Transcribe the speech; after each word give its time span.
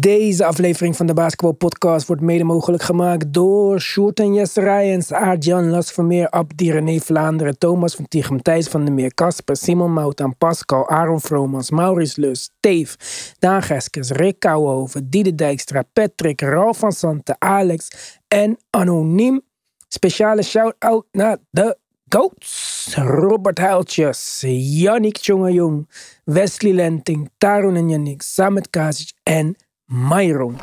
Deze 0.00 0.44
aflevering 0.44 0.96
van 0.96 1.06
de 1.06 1.14
Basketball 1.14 1.52
Podcast 1.52 2.06
wordt 2.06 2.22
mede 2.22 2.44
mogelijk 2.44 2.82
gemaakt 2.82 3.32
door 3.32 3.80
Sjoerd 3.80 4.20
en 4.20 4.34
Jesse 4.34 4.60
Rijens, 4.60 5.12
Aart-Jan 5.12 5.70
Las 5.70 5.92
Vermeer, 5.92 6.30
Abdi 6.30 6.72
René 6.72 6.98
Vlaanderen, 6.98 7.58
Thomas 7.58 7.94
van 7.94 8.08
Tichem, 8.08 8.42
Thijs 8.42 8.68
van 8.68 8.84
der 8.84 8.94
Meer, 8.94 9.14
Kasper, 9.14 9.56
Simon 9.56 9.92
Moutan, 9.92 10.36
Pascal, 10.36 10.88
Aaron 10.88 11.20
Vromans, 11.20 11.70
Maurice 11.70 12.20
Lus, 12.20 12.42
Steve, 12.42 12.96
Daan 13.38 13.62
Geskes, 13.62 14.10
Rick 14.10 14.38
Kouwenhoven, 14.38 15.10
Diede 15.10 15.34
Dijkstra, 15.34 15.82
Patrick, 15.92 16.40
Ralf 16.40 16.78
van 16.78 16.92
Santen, 16.92 17.36
Alex 17.38 17.88
en 18.28 18.56
Anoniem. 18.70 19.40
Speciale 19.88 20.42
shout-out 20.42 21.06
naar 21.12 21.36
de 21.50 21.78
Goats, 22.08 22.94
Robert 22.94 23.58
Huiltjes, 23.58 24.44
Yannick 24.80 25.18
Tjongejong, 25.18 25.88
Wesley 26.24 26.72
Lenting, 26.72 27.30
Tarun 27.38 27.76
en 27.76 27.88
Yannick, 27.88 28.22
Samet 28.22 28.70
Kazic 28.70 29.12
en 29.22 29.56
Myron. 29.90 30.56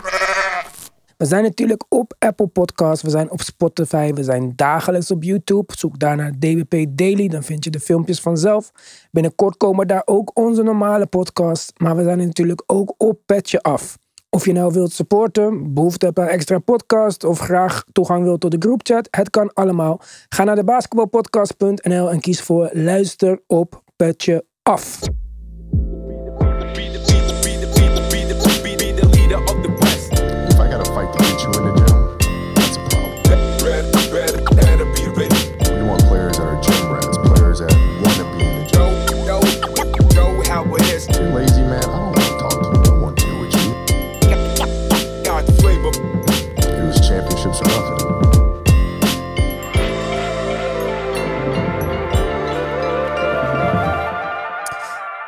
We 1.18 1.26
zijn 1.26 1.44
natuurlijk 1.44 1.86
op 1.90 2.16
Apple 2.20 2.48
Podcasts, 2.48 3.04
we 3.04 3.10
zijn 3.10 3.32
op 3.32 3.42
Spotify, 3.42 4.14
we 4.14 4.24
zijn 4.24 4.54
dagelijks 4.56 5.12
op 5.12 5.24
YouTube. 5.24 5.74
Zoek 5.78 6.00
daar 6.00 6.16
naar 6.16 6.32
DBP 6.32 6.86
Daily, 6.90 7.28
dan 7.28 7.44
vind 7.44 7.64
je 7.64 7.70
de 7.70 7.80
filmpjes 7.80 8.20
vanzelf. 8.20 8.72
Binnenkort 9.12 9.58
komen 9.58 9.88
daar 9.88 10.02
ook 10.06 10.32
onze 10.34 10.64
normale 10.64 11.06
podcasts, 11.06 11.72
maar 11.78 11.96
we 11.96 12.04
zijn 12.04 12.18
natuurlijk 12.18 12.64
ook 12.66 12.94
op 12.98 13.20
Petje 13.26 13.62
Af. 13.62 13.98
Of 14.30 14.46
je 14.46 14.54
nou 14.54 14.74
wilt 14.74 14.92
supporten, 14.92 15.74
behoefte 15.74 16.06
hebt 16.06 16.20
aan 16.20 16.28
extra 16.28 16.60
podcast 16.60 17.24
of 17.24 17.40
graag 17.40 17.84
toegang 17.92 18.24
wilt 18.24 18.40
tot 18.40 18.52
de 18.52 18.58
groupchat, 18.60 19.08
het 19.12 19.30
kan 19.30 19.54
allemaal. 19.54 20.02
Ga 20.30 20.44
naar 20.44 20.56
de 20.56 20.64
basketbalpodcast.nl 20.64 22.12
en 22.12 22.20
kies 22.20 22.42
voor 22.42 22.70
luister 22.74 23.40
op 23.48 23.84
Petje 23.96 24.46
Af. 24.64 25.00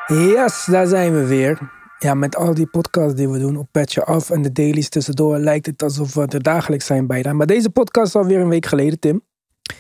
Yes, 0.10 0.66
daar 0.66 0.88
zijn 0.88 1.14
we 1.14 1.26
weer. 1.26 1.72
Ja, 2.00 2.14
met 2.14 2.36
al 2.36 2.54
die 2.54 2.68
podcasts 2.68 3.16
die 3.16 3.30
we 3.30 3.40
doen 3.40 3.58
op 3.58 3.68
Petje 3.72 4.04
Af 4.04 4.30
en 4.30 4.42
de 4.42 4.52
dailies 4.52 4.90
tussendoor 4.90 5.38
lijkt 5.38 5.66
het 5.66 5.84
alsof 5.84 6.14
we 6.14 6.26
er 6.26 6.44
dagelijks 6.44 6.86
zijn 6.86 7.08
bijna. 7.08 7.34
Maar 7.34 7.46
deze 7.46 7.70
podcast 7.70 8.08
is 8.08 8.22
alweer 8.22 8.40
een 8.40 8.50
week 8.50 8.66
geleden, 8.66 9.00
Tim. 9.00 9.22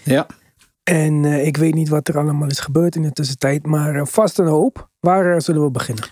Ja, 0.03 0.27
En 0.83 1.25
eh, 1.25 1.45
ik 1.45 1.57
weet 1.57 1.73
niet 1.73 1.89
wat 1.89 2.07
er 2.07 2.17
allemaal 2.17 2.49
is 2.49 2.59
gebeurd 2.59 2.95
in 2.95 3.01
de 3.01 3.11
tussentijd, 3.11 3.65
maar 3.65 3.95
eh, 3.95 4.05
vast 4.05 4.39
een 4.39 4.47
hoop. 4.47 4.89
Waar 4.99 5.33
eh, 5.33 5.39
zullen 5.39 5.63
we 5.63 5.71
beginnen? 5.71 6.05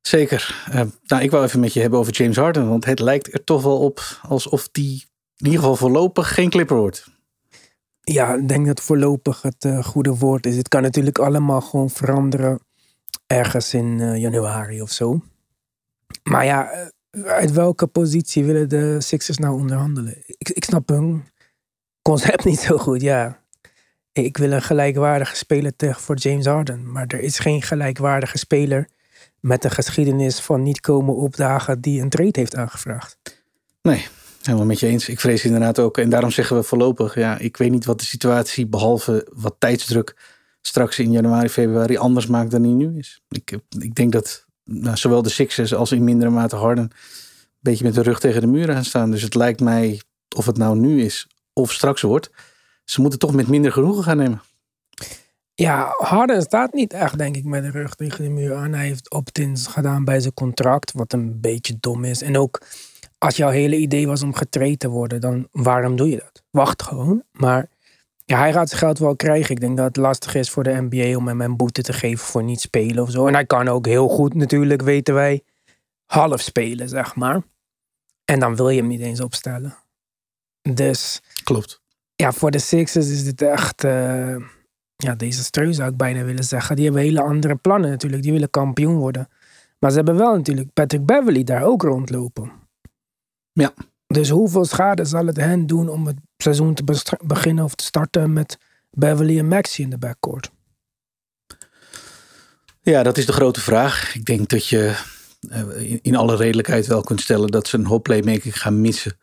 zeker. 0.00 0.68
Nou, 1.06 1.22
ik 1.22 1.30
wil 1.30 1.42
even 1.42 1.60
met 1.60 1.72
je 1.72 1.80
hebben 1.80 1.98
over 1.98 2.12
James 2.12 2.36
Harden. 2.36 2.68
Want 2.68 2.84
het 2.84 2.98
lijkt 2.98 3.32
er 3.32 3.44
toch 3.44 3.62
wel 3.62 3.78
op 3.78 4.20
alsof 4.22 4.68
die 4.68 5.04
in 5.36 5.46
ieder 5.46 5.60
geval 5.60 5.76
voorlopig 5.76 6.34
geen 6.34 6.50
clipper 6.50 6.76
wordt. 6.76 7.06
Ja, 8.00 8.34
ik 8.34 8.48
denk 8.48 8.66
dat 8.66 8.80
voorlopig 8.80 9.42
het 9.42 9.68
goede 9.82 10.14
woord 10.16 10.46
is. 10.46 10.56
Het 10.56 10.68
kan 10.68 10.82
natuurlijk 10.82 11.18
allemaal 11.18 11.60
gewoon 11.60 11.90
veranderen 11.90 12.60
ergens 13.30 13.74
in 13.74 14.00
eh, 14.00 14.16
januari 14.16 14.82
of 14.82 14.90
zo. 14.90 15.20
Maar 16.22 16.44
ja, 16.44 16.70
eh, 16.70 17.22
uit 17.24 17.52
welke 17.52 17.86
positie 17.86 18.44
willen 18.44 18.68
de 18.68 19.00
Sixers 19.00 19.38
nou 19.38 19.54
onderhandelen? 19.54 20.22
Ik, 20.26 20.48
ik 20.48 20.64
snap 20.64 20.88
hun 20.88 21.24
concept 22.02 22.44
niet 22.50 22.60
zo 22.60 22.78
goed, 22.78 23.00
ja. 23.00 23.38
Ik 24.12 24.36
wil 24.36 24.52
een 24.52 24.62
gelijkwaardige 24.62 25.36
speler 25.36 25.76
tegen 25.76 26.00
voor 26.00 26.16
James 26.16 26.46
Harden. 26.46 26.92
Maar 26.92 27.06
er 27.06 27.20
is 27.20 27.38
geen 27.38 27.62
gelijkwaardige 27.62 28.38
speler 28.38 28.88
met 29.40 29.64
een 29.64 29.70
geschiedenis 29.70 30.40
van 30.40 30.62
niet 30.62 30.80
komen 30.80 31.16
opdagen 31.16 31.80
die 31.80 32.00
een 32.00 32.08
trade 32.08 32.38
heeft 32.40 32.56
aangevraagd. 32.56 33.18
Nee, 33.82 34.06
helemaal 34.42 34.66
met 34.66 34.80
je 34.80 34.86
eens. 34.86 35.08
Ik 35.08 35.20
vrees 35.20 35.44
inderdaad 35.44 35.78
ook. 35.78 35.98
En 35.98 36.10
daarom 36.10 36.30
zeggen 36.30 36.56
we 36.56 36.62
voorlopig. 36.62 37.14
Ja, 37.14 37.38
ik 37.38 37.56
weet 37.56 37.70
niet 37.70 37.84
wat 37.84 37.98
de 37.98 38.04
situatie, 38.04 38.66
behalve 38.66 39.28
wat 39.34 39.54
tijdsdruk, 39.58 40.16
straks 40.60 40.98
in 40.98 41.12
januari, 41.12 41.48
februari 41.48 41.96
anders 41.96 42.26
maakt 42.26 42.50
dan 42.50 42.62
die 42.62 42.72
nu 42.72 42.98
is. 42.98 43.20
Ik, 43.28 43.58
ik 43.78 43.94
denk 43.94 44.12
dat 44.12 44.46
nou, 44.64 44.96
zowel 44.96 45.22
de 45.22 45.28
Sixers 45.28 45.74
als 45.74 45.92
in 45.92 46.04
mindere 46.04 46.30
mate 46.30 46.56
Harden 46.56 46.84
een 46.84 46.92
beetje 47.60 47.84
met 47.84 47.94
de 47.94 48.02
rug 48.02 48.20
tegen 48.20 48.40
de 48.40 48.46
muren 48.46 48.74
gaan 48.74 48.84
staan. 48.84 49.10
Dus 49.10 49.22
het 49.22 49.34
lijkt 49.34 49.60
mij, 49.60 50.00
of 50.36 50.46
het 50.46 50.56
nou 50.56 50.78
nu 50.78 51.02
is 51.02 51.26
of 51.52 51.72
straks 51.72 52.02
wordt, 52.02 52.30
ze 52.84 53.00
moeten 53.00 53.18
toch 53.18 53.34
met 53.34 53.48
minder 53.48 53.72
genoegen 53.72 54.02
gaan 54.02 54.16
nemen. 54.16 54.42
Ja, 55.54 55.94
Harden 55.96 56.42
staat 56.42 56.72
niet 56.72 56.92
echt, 56.92 57.18
denk 57.18 57.36
ik, 57.36 57.44
met 57.44 57.62
de 57.62 57.70
rug 57.70 57.94
tegen 57.94 58.24
de 58.24 58.30
muur 58.30 58.54
aan. 58.54 58.72
Hij 58.72 58.86
heeft 58.86 59.10
opt-ins 59.10 59.66
gedaan 59.66 60.04
bij 60.04 60.20
zijn 60.20 60.34
contract, 60.34 60.92
wat 60.92 61.12
een 61.12 61.40
beetje 61.40 61.76
dom 61.80 62.04
is. 62.04 62.22
En 62.22 62.38
ook 62.38 62.60
als 63.18 63.36
jouw 63.36 63.50
hele 63.50 63.76
idee 63.76 64.06
was 64.06 64.22
om 64.22 64.34
getraind 64.34 64.78
te 64.78 64.88
worden, 64.88 65.20
dan 65.20 65.48
waarom 65.52 65.96
doe 65.96 66.08
je 66.08 66.16
dat? 66.16 66.42
Wacht 66.50 66.82
gewoon. 66.82 67.22
Maar 67.32 67.68
ja, 68.30 68.38
hij 68.38 68.52
gaat 68.52 68.68
zijn 68.68 68.80
geld 68.80 68.98
wel 68.98 69.16
krijgen. 69.16 69.50
Ik 69.50 69.60
denk 69.60 69.76
dat 69.76 69.86
het 69.86 69.96
lastig 69.96 70.34
is 70.34 70.50
voor 70.50 70.62
de 70.62 70.86
NBA 70.88 71.16
om 71.16 71.28
hem 71.28 71.40
een 71.40 71.56
boete 71.56 71.82
te 71.82 71.92
geven 71.92 72.26
voor 72.26 72.42
niet 72.42 72.60
spelen 72.60 73.02
of 73.02 73.10
zo. 73.10 73.26
En 73.26 73.34
hij 73.34 73.46
kan 73.46 73.68
ook 73.68 73.86
heel 73.86 74.08
goed, 74.08 74.34
natuurlijk, 74.34 74.82
weten 74.82 75.14
wij, 75.14 75.42
half 76.06 76.40
spelen, 76.40 76.88
zeg 76.88 77.14
maar. 77.14 77.42
En 78.24 78.40
dan 78.40 78.56
wil 78.56 78.68
je 78.68 78.80
hem 78.80 78.88
niet 78.88 79.00
eens 79.00 79.20
opstellen. 79.20 79.76
Dus 80.62 81.20
Klopt. 81.44 81.80
ja, 82.14 82.32
voor 82.32 82.50
de 82.50 82.58
Sixers 82.58 83.08
is 83.08 83.24
dit 83.24 83.42
echt 83.42 83.84
eh 83.84 84.36
ja, 84.96 85.14
desastreus 85.14 85.76
zou 85.76 85.90
ik 85.90 85.96
bijna 85.96 86.24
willen 86.24 86.44
zeggen. 86.44 86.76
Die 86.76 86.84
hebben 86.84 87.02
hele 87.02 87.22
andere 87.22 87.54
plannen 87.54 87.90
natuurlijk. 87.90 88.22
Die 88.22 88.32
willen 88.32 88.50
kampioen 88.50 88.96
worden. 88.96 89.28
Maar 89.78 89.90
ze 89.90 89.96
hebben 89.96 90.16
wel 90.16 90.36
natuurlijk 90.36 90.72
Patrick 90.72 91.06
Beverly 91.06 91.44
daar 91.44 91.62
ook 91.62 91.82
rondlopen. 91.82 92.52
Ja. 93.52 93.72
Dus 94.12 94.28
hoeveel 94.30 94.64
schade 94.64 95.04
zal 95.04 95.26
het 95.26 95.36
hen 95.36 95.66
doen 95.66 95.88
om 95.88 96.06
het 96.06 96.16
seizoen 96.36 96.74
te 96.74 96.84
beginnen 97.24 97.64
of 97.64 97.74
te 97.74 97.84
starten 97.84 98.32
met 98.32 98.58
Beverly 98.90 99.38
en 99.38 99.48
Maxi 99.48 99.82
in 99.82 99.90
de 99.90 99.98
backcourt? 99.98 100.50
Ja, 102.82 103.02
dat 103.02 103.18
is 103.18 103.26
de 103.26 103.32
grote 103.32 103.60
vraag. 103.60 104.14
Ik 104.14 104.24
denk 104.24 104.48
dat 104.48 104.66
je 104.66 104.96
eh, 105.48 105.98
in- 106.02 106.16
alle 106.16 106.36
redelijkheid 106.36 106.86
wel 106.86 107.02
kunt 107.02 107.20
stellen 107.20 107.50
dat 107.50 107.68
ze 107.68 107.76
een 107.78 107.86
hoop 107.86 108.02
playmaking 108.02 108.60
gaan 108.60 108.80
missen. 108.80 109.18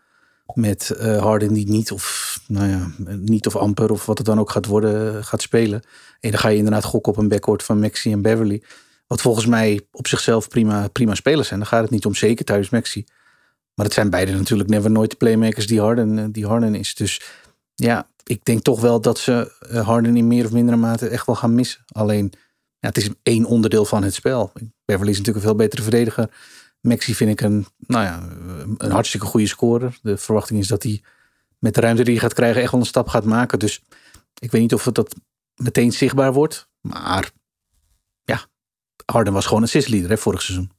Met 0.53 0.89
eh, 0.89 1.21
Harden 1.21 1.53
die 1.53 1.69
niet 1.69 1.91
of, 1.91 2.39
nou 2.47 2.67
ja, 2.69 2.91
niet 3.15 3.47
of 3.47 3.55
amper 3.55 3.91
of 3.91 4.05
wat 4.05 4.17
het 4.17 4.27
dan 4.27 4.39
ook 4.39 4.51
gaat 4.51 4.65
worden, 4.65 5.23
gaat 5.23 5.41
spelen. 5.41 5.81
En 6.19 6.31
dan 6.31 6.39
ga 6.39 6.49
je 6.49 6.57
inderdaad 6.57 6.83
gokken 6.83 7.11
op 7.11 7.17
een 7.17 7.27
backcourt 7.27 7.63
van 7.63 7.79
Maxi 7.79 8.11
en 8.11 8.21
Beverly. 8.21 8.63
Wat 9.07 9.21
volgens 9.21 9.45
mij 9.45 9.81
op 9.91 10.07
zichzelf 10.07 10.47
prima, 10.47 10.87
prima 10.87 11.15
spelers 11.15 11.47
zijn. 11.47 11.59
Dan 11.59 11.69
gaat 11.69 11.81
het 11.81 11.91
niet 11.91 12.05
om 12.05 12.15
zeker 12.15 12.45
thuis 12.45 12.69
Maxi. 12.69 13.05
Maar 13.77 13.85
het 13.85 13.95
zijn 13.95 14.09
beide 14.09 14.31
natuurlijk 14.31 14.69
never 14.69 14.91
nooit 14.91 15.17
playmakers 15.17 15.67
die 15.67 15.81
Harden, 15.81 16.19
eh, 16.19 16.25
die 16.31 16.47
Harden 16.47 16.75
is. 16.75 16.95
Dus 16.95 17.21
ja, 17.75 18.09
ik 18.23 18.45
denk 18.45 18.61
toch 18.61 18.81
wel 18.81 19.01
dat 19.01 19.19
ze 19.19 19.55
eh, 19.69 19.85
Harden 19.87 20.17
in 20.17 20.27
meer 20.27 20.45
of 20.45 20.51
mindere 20.51 20.77
mate 20.77 21.07
echt 21.07 21.25
wel 21.25 21.35
gaan 21.35 21.55
missen. 21.55 21.85
Alleen, 21.87 22.33
ja, 22.79 22.87
het 22.87 22.97
is 22.97 23.09
één 23.23 23.45
onderdeel 23.45 23.85
van 23.85 24.03
het 24.03 24.13
spel. 24.13 24.51
Beverly 24.85 25.11
is 25.11 25.17
natuurlijk 25.17 25.45
een 25.45 25.51
veel 25.51 25.59
betere 25.59 25.81
verdediger. 25.81 26.29
Maxi 26.81 27.15
vind 27.15 27.31
ik 27.31 27.41
een, 27.41 27.67
nou 27.77 28.03
ja, 28.03 28.29
een 28.77 28.91
hartstikke 28.91 29.25
goede 29.25 29.47
scorer. 29.47 29.97
De 30.01 30.17
verwachting 30.17 30.59
is 30.59 30.67
dat 30.67 30.83
hij 30.83 31.01
met 31.59 31.73
de 31.73 31.81
ruimte 31.81 32.03
die 32.03 32.13
hij 32.13 32.21
gaat 32.21 32.33
krijgen 32.33 32.61
echt 32.61 32.71
wel 32.71 32.79
een 32.79 32.85
stap 32.85 33.07
gaat 33.07 33.25
maken. 33.25 33.59
Dus 33.59 33.83
ik 34.39 34.51
weet 34.51 34.61
niet 34.61 34.73
of 34.73 34.83
dat 34.83 35.15
meteen 35.55 35.91
zichtbaar 35.91 36.33
wordt. 36.33 36.69
Maar 36.81 37.31
ja, 38.23 38.45
Harden 39.05 39.33
was 39.33 39.45
gewoon 39.45 39.63
assistleader 39.63 40.09
hè, 40.09 40.17
vorig 40.17 40.41
seizoen. 40.41 40.71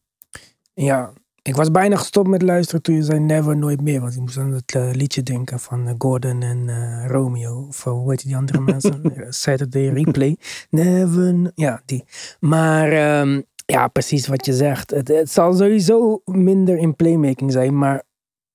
Ja, 0.75 1.13
ik 1.49 1.57
was 1.57 1.71
bijna 1.71 1.97
gestopt 1.97 2.29
met 2.29 2.43
luisteren 2.43 2.83
toen 2.83 2.95
je 2.95 3.03
zei 3.03 3.19
Never 3.21 3.57
Nooit 3.57 3.81
Meer. 3.81 4.01
Want 4.01 4.15
ik 4.15 4.21
moest 4.21 4.39
aan 4.39 4.53
het 4.53 4.75
eh, 4.75 4.91
liedje 4.93 5.23
denken 5.23 5.61
van 5.61 5.89
eh, 5.89 5.95
Gordon 5.99 6.43
en 6.43 6.69
eh, 6.69 7.07
Romeo. 7.07 7.67
Of 7.69 7.85
hoe 7.85 8.11
heet 8.11 8.23
die 8.23 8.37
andere 8.37 8.61
mensen? 8.71 9.03
Saturday 9.29 9.89
Replay. 9.89 10.37
Never, 10.71 11.53
ja, 11.55 11.83
die. 11.85 12.05
Maar 12.41 12.93
ehm, 12.93 13.41
ja, 13.67 13.89
precies 13.89 14.27
wat 14.27 14.47
je 14.47 14.53
zegt. 14.53 14.91
Het, 14.91 15.09
het 15.09 15.31
zal 15.31 15.53
sowieso 15.55 16.23
minder 16.25 16.77
in 16.77 16.97
playmaking 16.97 17.53
zijn. 17.53 17.79
Maar 17.79 18.03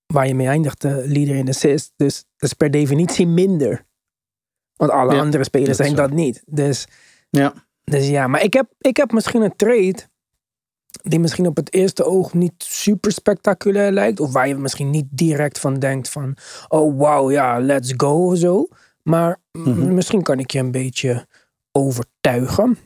waar 0.06 0.27
je 0.27 0.35
mee 0.35 0.47
eindigt, 0.47 0.81
de 0.81 1.03
leader 1.07 1.35
in 1.35 1.50
assist. 1.50 1.94
Dus 1.95 2.15
dat 2.38 2.50
is 2.50 2.53
per 2.53 2.71
definitie 2.71 3.27
minder. 3.27 3.85
Want 4.75 4.91
alle 4.91 5.13
Ja, 5.13 5.19
andere 5.19 5.44
spelers 5.44 5.77
dat 5.77 5.85
zijn 5.85 5.89
zo. 5.89 5.95
dat 5.95 6.12
niet. 6.12 6.44
Dus 6.45 6.88
Ja, 7.29 7.53
dus 7.83 8.07
ja, 8.07 8.27
maar 8.27 8.44
ik 8.44 8.53
heb, 8.53 8.73
ik 8.77 8.97
heb 8.97 9.12
misschien 9.12 9.41
een 9.41 9.56
trade 9.56 9.95
die 11.07 11.19
misschien 11.19 11.47
op 11.47 11.55
het 11.55 11.73
eerste 11.73 12.03
oog 12.05 12.33
niet 12.33 12.53
super 12.57 13.11
spectaculair 13.11 13.91
lijkt. 13.91 14.19
Of 14.19 14.31
waar 14.31 14.47
je 14.47 14.55
misschien 14.55 14.89
niet 14.89 15.05
direct 15.09 15.59
van 15.59 15.79
denkt 15.79 16.09
van, 16.09 16.35
oh 16.67 16.97
wow, 16.97 17.31
ja, 17.31 17.59
let's 17.59 17.94
go 17.97 18.27
of 18.31 18.38
zo. 18.38 18.67
Maar 19.03 19.41
Mhm. 19.51 19.94
misschien 19.94 20.21
kan 20.21 20.39
ik 20.39 20.51
je 20.51 20.59
een 20.59 20.71
beetje 20.71 21.27
overtuigen. 21.71 22.77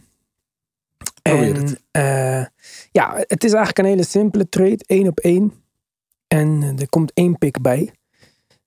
En 1.22 1.56
het. 1.56 1.82
eh, 1.92 2.46
ja, 2.92 3.14
het 3.28 3.44
is 3.44 3.52
eigenlijk 3.54 3.78
een 3.78 3.86
hele 3.86 4.04
simpele 4.06 4.50
trade. 4.50 4.84
één 4.86 5.08
op 5.08 5.20
één. 5.20 5.54
En 6.28 6.64
eh, 6.64 6.80
er 6.82 6.90
komt 6.90 7.12
één 7.14 7.38
pick 7.38 7.62
bij. 7.62 7.92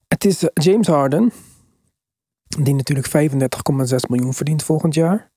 Het 0.09 0.25
is 0.25 0.43
eh, 0.43 0.49
James 0.55 0.87
Harden. 0.87 1.33
Die 2.63 2.75
natuurlijk 2.75 3.09
35,6 3.09 4.09
miljoen 4.09 4.35
verdient 4.35 4.63
volgend 4.63 4.95
jaar. 4.95 5.31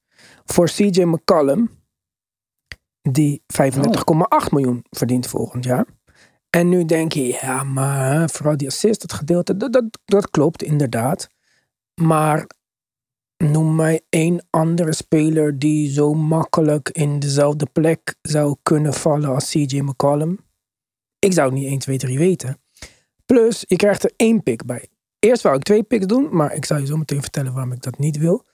Voor 0.45 0.65
CJ 0.67 1.01
McCollum. 1.03 1.69
Die 3.11 3.43
35,8 3.47 4.51
miljoen 4.51 4.85
verdient 4.89 5.27
volgend 5.27 5.63
jaar. 5.63 5.85
En 6.49 6.69
nu 6.69 6.85
denk 6.85 7.13
je, 7.13 7.27
ja, 7.27 7.63
maar 7.63 8.29
vooral 8.29 8.57
die 8.57 8.67
assist, 8.67 9.01
het 9.01 9.13
gedeelte, 9.13 9.57
dat, 9.57 9.73
dat, 9.73 9.99
dat 10.05 10.29
klopt 10.29 10.63
inderdaad. 10.63 11.27
Maar 12.01 12.47
noem 13.37 13.75
mij 13.75 14.01
één 14.09 14.45
andere 14.49 14.93
speler 14.93 15.59
die 15.59 15.91
zo 15.91 16.13
makkelijk 16.13 16.89
in 16.89 17.19
dezelfde 17.19 17.65
plek 17.65 18.15
zou 18.21 18.55
kunnen 18.63 18.93
vallen 18.93 19.29
als 19.29 19.49
CJ 19.49 19.79
McCollum. 19.79 20.39
Ik 21.19 21.33
zou 21.33 21.49
het 21.49 21.59
niet 21.59 21.67
1, 21.67 21.79
2, 21.79 21.97
3 21.97 22.17
weten. 22.17 22.61
Plus, 23.25 23.63
je 23.67 23.75
krijgt 23.75 24.03
er 24.03 24.13
één 24.15 24.43
pick 24.43 24.65
bij. 24.65 24.87
Eerst 25.19 25.43
wou 25.43 25.55
ik 25.55 25.63
twee 25.63 25.83
picks 25.83 26.05
doen, 26.05 26.29
maar 26.31 26.53
ik 26.53 26.65
zal 26.65 26.77
je 26.77 26.85
zo 26.85 26.97
meteen 26.97 27.21
vertellen 27.21 27.53
waarom 27.53 27.71
ik 27.71 27.81
dat 27.81 27.97
niet 27.97 28.17
wil. 28.17 28.45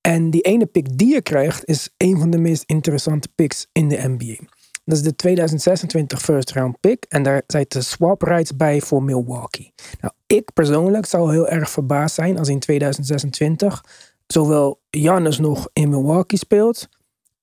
En 0.00 0.30
die 0.30 0.40
ene 0.40 0.66
pick 0.66 0.98
die 0.98 1.12
je 1.12 1.22
krijgt 1.22 1.64
is 1.64 1.88
een 1.96 2.18
van 2.18 2.30
de 2.30 2.38
meest 2.38 2.62
interessante 2.66 3.28
picks 3.34 3.66
in 3.72 3.88
de 3.88 4.08
NBA. 4.08 4.44
Dat 4.84 4.98
is 4.98 5.02
de 5.02 5.16
2026 5.16 6.22
first 6.22 6.50
round 6.50 6.80
pick. 6.80 7.04
En 7.08 7.22
daar 7.22 7.42
zitten 7.46 7.84
swap 7.84 8.22
rights 8.22 8.56
bij 8.56 8.80
voor 8.80 9.02
Milwaukee. 9.02 9.72
Nou, 10.00 10.12
ik 10.26 10.52
persoonlijk 10.52 11.06
zou 11.06 11.30
heel 11.30 11.48
erg 11.48 11.70
verbaasd 11.70 12.14
zijn 12.14 12.38
als 12.38 12.48
in 12.48 12.58
2026 12.58 13.82
zowel 14.26 14.80
Giannis 14.90 15.38
nog 15.38 15.68
in 15.72 15.88
Milwaukee 15.88 16.38
speelt. 16.38 16.88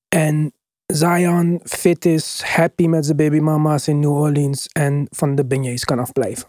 En 0.10 0.53
Zion 0.86 1.60
fit 1.63 2.06
is, 2.06 2.42
happy 2.45 2.88
met 2.88 3.06
zijn 3.06 3.18
babymama's 3.18 3.88
in 3.88 4.00
New 4.00 4.12
Orleans. 4.12 4.68
En 4.68 5.07
van 5.10 5.36
de 5.36 5.45
beignets 5.45 5.86
kan 5.86 6.00
afblijven. 6.00 6.48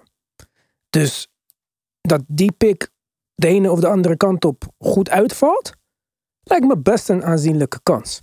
Dus 0.90 1.28
dat 2.00 2.22
die 2.26 2.52
pick 2.52 2.90
de 3.34 3.46
ene 3.46 3.70
of 3.70 3.80
de 3.80 3.88
andere 3.88 4.16
kant 4.16 4.44
op 4.44 4.64
goed 4.78 5.10
uitvalt, 5.10 5.72
lijkt 6.50 6.66
me 6.66 6.78
best 6.78 7.08
een 7.08 7.24
aanzienlijke 7.24 7.80
kans. 7.82 8.22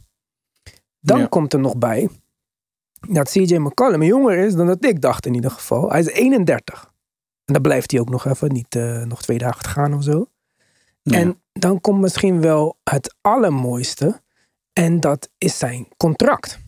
Dan 1.00 1.19
Ja. 1.19 1.25
komt 1.25 1.54
er 1.54 1.60
nog 1.60 1.77
bij 1.77 2.10
dat 3.10 3.30
CJ 3.30 3.56
McCollum 3.56 4.04
jonger 4.04 4.38
is 4.38 4.56
dan 4.56 4.68
dat 4.68 4.86
ik 4.86 5.01
dacht 5.01 5.25
in 5.25 5.33
ieder 5.33 5.51
geval. 5.51 5.89
Hij 5.92 6.00
is 6.00 6.07
31. 6.07 6.94
En 7.45 7.54
dan 7.54 7.62
blijft 7.62 7.92
hij 7.92 8.00
ook 8.00 8.10
nog 8.10 8.25
even, 8.25 8.51
niet 8.54 8.75
eh, 8.75 9.04
nog 9.04 9.22
twee 9.22 9.38
dagen 9.38 9.63
te 9.63 9.69
gaan 9.69 9.94
of 9.94 10.04
zo. 10.04 10.27
Ja. 11.01 11.18
En 11.18 11.42
dan 11.54 11.81
komt 11.81 12.01
misschien 12.01 12.42
wel 12.42 12.77
het 12.83 13.16
allermooiste. 13.22 14.22
En 14.74 15.00
dat 15.00 15.30
is 15.38 15.57
zijn 15.57 15.88
contract. 15.98 16.60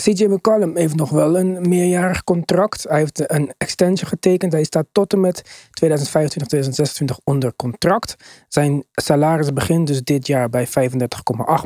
CJ 0.00 0.24
McCollum 0.24 0.76
heeft 0.76 0.94
nog 0.94 1.10
wel 1.10 1.38
een 1.38 1.68
meerjarig 1.68 2.24
contract. 2.24 2.82
Hij 2.88 2.98
heeft 2.98 3.32
een 3.32 3.54
extension 3.58 4.08
getekend. 4.08 4.52
Hij 4.52 4.64
staat 4.64 4.86
tot 4.92 5.12
en 5.12 5.20
met 5.20 5.42
2025, 5.70 6.48
2026 6.48 7.20
onder 7.24 7.56
contract. 7.56 8.14
Zijn 8.48 8.84
salaris 8.92 9.52
begint 9.52 9.86
dus 9.86 10.02
dit 10.02 10.26
jaar 10.26 10.48
bij 10.48 10.66
35,8 10.66 10.72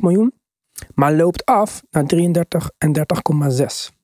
miljoen. 0.01 0.33
Maar 0.95 1.13
loopt 1.13 1.45
af 1.45 1.83
naar 1.91 2.07
33 2.07 2.71
en 2.79 2.99
30,6. 2.99 3.95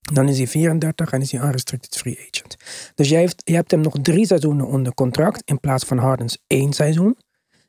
Dan 0.00 0.28
is 0.28 0.38
hij 0.38 0.46
34 0.46 1.12
en 1.12 1.20
is 1.20 1.32
hij 1.32 1.40
unrestricted 1.40 1.96
free 1.96 2.18
agent. 2.18 2.56
Dus 2.94 3.08
je, 3.08 3.16
heeft, 3.16 3.42
je 3.44 3.54
hebt 3.54 3.70
hem 3.70 3.80
nog 3.80 3.96
drie 4.02 4.26
seizoenen 4.26 4.66
onder 4.66 4.94
contract 4.94 5.42
in 5.44 5.60
plaats 5.60 5.84
van 5.84 5.98
Hardens 5.98 6.38
één 6.46 6.72
seizoen. 6.72 7.18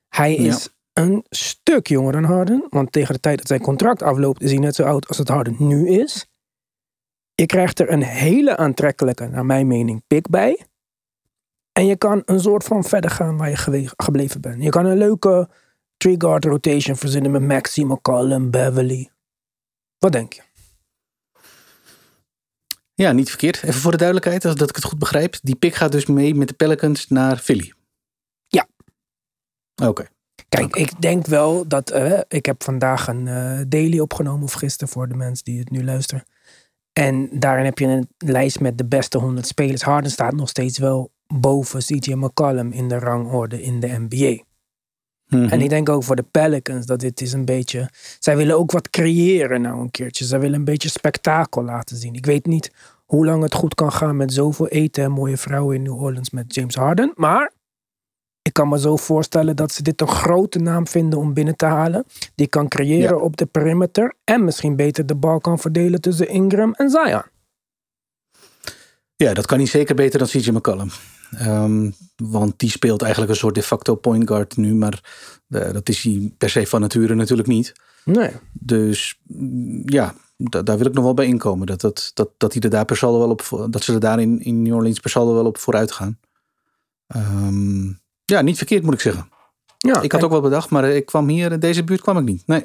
Hij 0.10 0.36
is 0.36 0.70
een 0.94 1.26
stuk 1.30 1.88
jonger 1.88 2.12
dan 2.12 2.24
Harden. 2.24 2.66
Want 2.70 2.92
tegen 2.92 3.14
de 3.14 3.20
tijd 3.20 3.38
dat 3.38 3.48
zijn 3.48 3.62
contract 3.62 4.02
afloopt 4.02 4.42
is 4.42 4.52
hij 4.52 4.60
net 4.60 4.76
zo 4.76 4.84
oud 4.84 5.08
als 5.08 5.18
het 5.18 5.28
Harden 5.28 5.56
nu 5.60 5.90
is. 5.90 6.28
Je 7.36 7.46
krijgt 7.46 7.80
er 7.80 7.92
een 7.92 8.04
hele 8.04 8.58
aantrekkelijke, 8.58 9.28
naar 9.28 9.46
mijn 9.46 9.68
mening, 9.68 10.04
pick 10.08 10.30
bij. 10.30 10.66
En 11.72 11.86
je 11.86 11.98
kan 11.98 12.22
een 12.26 12.40
soort 12.40 12.64
van 12.64 12.84
verder 12.84 13.12
gaan 13.12 13.38
waar 13.38 13.50
je 13.50 13.90
gebleven 13.96 14.42
bent. 14.42 14.64
Je 14.64 14.70
kan 14.70 14.86
een 14.86 14.98
leuke 14.98 15.50
three-guard 15.98 16.46
rotation 16.46 16.96
verzinnen 16.96 17.32
met 17.32 17.42
Maxi, 17.42 17.86
McCollum, 17.86 18.52
Beverly. 18.52 19.12
Wat 19.98 20.12
denk 20.12 20.34
je? 20.34 20.42
Ja, 22.94 23.12
niet 23.12 23.30
verkeerd. 23.30 23.64
Even 23.64 23.82
voor 23.82 23.92
de 23.92 23.98
duidelijkheid, 23.98 24.46
als 24.46 24.56
dat 24.56 24.70
ik 24.70 24.76
het 24.76 24.86
goed 24.86 25.00
begrijp. 25.00 25.36
Die 25.42 25.56
pick 25.56 25.76
gaat 25.76 25.92
dus 25.92 26.06
mee 26.06 26.36
met 26.36 26.48
de 26.48 26.54
Pelicans 26.54 27.08
naar 27.08 27.38
Philly. 27.38 27.74
Ja. 28.48 28.68
Oké. 29.84 30.08
Kijk, 30.56 30.76
ik 30.76 31.02
denk 31.02 31.26
wel 31.26 31.68
dat. 31.68 31.90
eh, 31.90 32.20
ik 32.28 32.46
heb 32.46 32.64
vandaag 32.64 33.08
een 33.08 33.28
eh, 33.28 33.60
daily 33.68 34.00
opgenomen, 34.00 34.44
of 34.44 34.54
gisteren 34.54 34.94
voor 34.94 35.08
de 35.08 35.16
mensen 35.16 35.46
die 35.46 35.60
het 35.60 35.70
nu 35.70 35.84
luisteren. 35.84 36.24
En 36.94 37.30
daarin 37.32 37.66
heb 37.66 37.80
je 37.80 37.86
een 37.86 38.08
lijst 38.18 38.60
met 38.60 38.78
de 38.78 38.86
beste 38.86 39.18
100 39.18 39.48
spelers. 39.48 39.82
Harden 39.82 40.12
staat 40.12 40.34
nog 40.34 40.50
steeds 40.50 40.78
wel 40.78 41.12
boven 41.28 41.80
CJ 41.80 42.14
McCollum 42.14 42.72
in 42.72 42.88
de 42.88 43.00
rangorde 43.00 43.62
in 43.62 43.80
de 43.80 43.88
NBA. 44.08 44.44
Mhm. 45.28 45.50
En 45.52 45.62
ik 45.62 45.70
denk 45.70 45.90
ook 45.90 46.04
voor 46.04 46.16
de 46.16 46.26
Pelicans 46.32 46.86
dat 46.86 47.00
dit 47.00 47.22
is 47.22 47.34
een 47.34 47.46
beetje. 47.46 47.90
Zij 48.20 48.38
willen 48.38 48.58
ook 48.58 48.72
wat 48.72 48.90
creëren 48.90 49.62
nou 49.62 49.82
een 49.82 49.92
keertje. 49.92 50.26
Zij 50.26 50.40
willen 50.40 50.60
een 50.60 50.66
beetje 50.66 50.90
spektakel 50.90 51.64
laten 51.64 51.98
zien. 51.98 52.14
Ik 52.14 52.26
weet 52.26 52.46
niet 52.46 52.72
hoe 53.06 53.26
lang 53.26 53.44
het 53.44 53.54
goed 53.54 53.76
kan 53.76 53.92
gaan 53.92 54.18
met 54.18 54.34
zoveel 54.34 54.68
eten 54.68 55.04
en 55.04 55.12
mooie 55.12 55.38
vrouwen 55.38 55.76
in 55.76 55.82
New 55.82 56.02
Orleans 56.02 56.30
met 56.30 56.56
James 56.56 56.76
Harden. 56.76 57.12
Maar 57.16 57.52
ik 58.44 58.54
kan 58.54 58.70
me 58.70 58.80
zo 58.80 58.96
voorstellen 58.96 59.56
dat 59.56 59.72
ze 59.72 59.84
dit 59.84 60.02
een 60.02 60.08
grote 60.08 60.60
naam 60.60 60.88
vinden 60.88 61.20
om 61.20 61.34
binnen 61.34 61.56
te 61.56 61.66
halen. 61.66 62.06
Die 62.36 62.48
kan 62.48 62.68
creëren 62.68 63.18
Ja. 63.18 63.24
op 63.24 63.38
de 63.38 63.46
perimeter. 63.46 64.14
En 64.24 64.44
misschien 64.44 64.76
beter 64.76 65.06
de 65.06 65.16
bal 65.16 65.40
kan 65.40 65.60
verdelen 65.60 66.02
tussen 66.02 66.28
Ingram 66.28 66.74
en 66.74 66.90
Zion. 66.90 67.24
Ja, 69.16 69.34
dat 69.34 69.46
kan 69.46 69.58
hij 69.58 69.68
zeker 69.68 69.96
beter 69.96 70.20
dan 70.20 70.28
CJ 70.28 70.50
McCollum. 70.50 70.90
Ehm, 71.38 71.92
want 72.16 72.60
die 72.60 72.70
speelt 72.70 73.02
eigenlijk 73.02 73.32
een 73.32 73.38
soort 73.38 73.56
de 73.56 73.64
facto 73.64 73.96
point 73.96 74.28
guard 74.28 74.58
nu. 74.58 74.74
Maar 74.74 75.04
eh, 75.50 75.72
dat 75.74 75.90
is 75.90 76.04
hij 76.04 76.34
per 76.38 76.50
se 76.50 76.68
van 76.68 76.82
nature 76.82 77.16
natuurlijk 77.16 77.48
niet. 77.48 77.74
Nee. 78.06 78.32
Dus 78.54 79.20
mm, 79.28 79.82
ja, 79.86 80.16
da- 80.38 80.62
daar 80.62 80.78
wil 80.78 80.86
ik 80.88 80.94
nog 80.94 81.04
wel 81.04 81.14
bij 81.14 81.26
inkomen. 81.26 81.68
Dat, 81.68 81.82
dat, 81.82 82.12
dat, 82.14 82.30
dat, 82.38 82.54
hij 82.54 82.62
er 82.62 82.70
daar 82.70 82.86
per 82.86 82.98
saldo 82.98 83.20
wel 83.20 83.30
op, 83.30 83.68
dat 83.72 83.84
ze 83.84 83.94
er 83.94 84.00
daar 84.00 84.20
in, 84.22 84.40
in 84.40 84.62
New 84.62 84.76
Orleans 84.76 85.00
per 85.00 85.10
saldo 85.10 85.34
wel 85.34 85.46
op 85.46 85.58
vooruit 85.58 85.92
gaan. 85.92 86.20
Ehm, 87.08 87.92
ja, 88.34 88.42
niet 88.42 88.58
verkeerd 88.58 88.84
moet 88.84 88.94
ik 88.94 89.00
zeggen. 89.00 89.30
Ja, 89.78 90.02
Ik 90.02 90.12
had 90.12 90.24
ook 90.24 90.32
wel 90.32 90.42
bedacht, 90.42 90.70
maar 90.70 90.90
ik 90.90 91.06
kwam 91.06 91.28
hier, 91.28 91.52
in 91.52 91.60
deze 91.60 91.84
buurt 91.84 92.02
kwam 92.02 92.18
ik 92.18 92.24
niet. 92.24 92.44
Nee. 92.48 92.64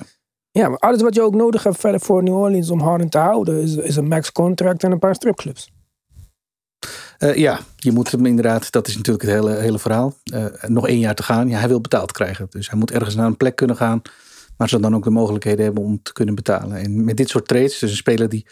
ja, 0.51 0.69
maar 0.69 0.79
alles 0.79 1.03
wat 1.03 1.15
je 1.15 1.23
ook 1.23 1.35
nodig 1.35 1.63
hebt 1.63 1.81
verder 1.81 2.01
voor 2.01 2.23
New 2.23 2.35
Orleans 2.35 2.71
om 2.71 2.81
Harden 2.81 3.09
te 3.09 3.19
houden 3.19 3.63
is, 3.63 3.77
is 3.77 3.97
een 3.97 4.09
max 4.09 4.33
contract 4.33 4.85
en 4.85 4.93
een 4.93 4.99
paar 4.99 5.15
stripclubs. 5.15 5.71
Eh, 7.19 7.35
ja, 7.35 7.61
je 7.77 7.93
moet 7.93 8.11
hem 8.11 8.27
inderdaad, 8.27 8.71
dat 8.73 8.89
is 8.89 8.97
natuurlijk 8.97 9.25
het 9.25 9.35
hele, 9.35 9.55
hele 9.55 9.79
verhaal. 9.79 10.15
Eh, 10.25 10.45
nog 10.67 10.89
één 10.89 10.99
jaar 10.99 11.15
te 11.15 11.23
gaan. 11.23 11.49
Ja, 11.49 11.59
hij 11.59 11.69
wil 11.69 11.81
betaald 11.81 12.13
krijgen. 12.13 12.47
Dus 12.51 12.71
hij 12.71 12.79
moet 12.79 12.91
ergens 12.91 13.15
naar 13.15 13.27
een 13.27 13.37
plek 13.37 13.57
kunnen 13.57 13.77
gaan. 13.77 14.03
Maar 14.57 14.69
ze 14.69 14.81
dan 14.81 14.95
ook 14.95 15.05
de 15.05 15.11
mogelijkheden 15.11 15.65
hebben 15.65 15.83
om 15.83 16.03
te 16.03 16.13
kunnen 16.13 16.35
betalen. 16.35 16.77
En 16.77 17.05
met 17.05 17.17
dit 17.17 17.29
soort 17.29 17.49
trades, 17.49 17.79
dus 17.79 17.91
een 17.91 17.97
speler 17.97 18.29
die 18.29 18.47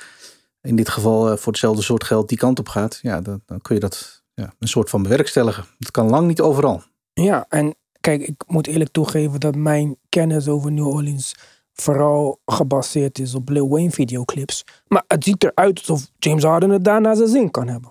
in 0.61 0.76
dit 0.76 0.88
geval 0.88 1.30
eh, 1.30 1.37
voor 1.37 1.52
hetzelfde 1.52 1.82
soort 1.82 2.04
geld 2.04 2.28
die 2.28 2.38
kant 2.38 2.58
op 2.58 2.68
gaat. 2.68 2.99
Ja, 3.02 3.20
dan, 3.20 3.42
dan 3.46 3.61
kun 3.61 3.75
je 3.75 3.80
dat 3.80 4.25
ja, 4.35 4.52
een 4.58 4.68
soort 4.68 4.90
van 4.90 5.02
bewerkstelligen. 5.02 5.64
Het 5.78 5.90
kan 5.90 6.11
lang 6.11 6.26
niet 6.26 6.40
overal. 6.40 6.82
Ja, 7.23 7.46
en 7.49 7.75
kijk, 8.00 8.23
ik 8.23 8.44
moet 8.46 8.66
eerlijk 8.66 8.90
toegeven 8.90 9.40
dat 9.40 9.54
mijn 9.54 9.96
kennis 10.08 10.49
over 10.49 10.73
New 10.73 10.87
Orleans 10.87 11.35
vooral 11.73 12.40
gebaseerd 12.44 13.18
is 13.18 13.35
op 13.35 13.49
Lil 13.49 13.68
Wayne 13.68 13.90
videoclips. 13.90 14.64
Maar 14.88 15.04
het 15.08 15.25
ziet 15.25 15.44
eruit 15.44 15.78
alsof 15.78 16.11
James 16.18 16.42
Harden 16.42 16.70
het 16.70 16.85
daarna 16.85 17.14
zijn 17.14 17.28
zin 17.28 17.50
kan 17.50 17.68
hebben. 17.68 17.90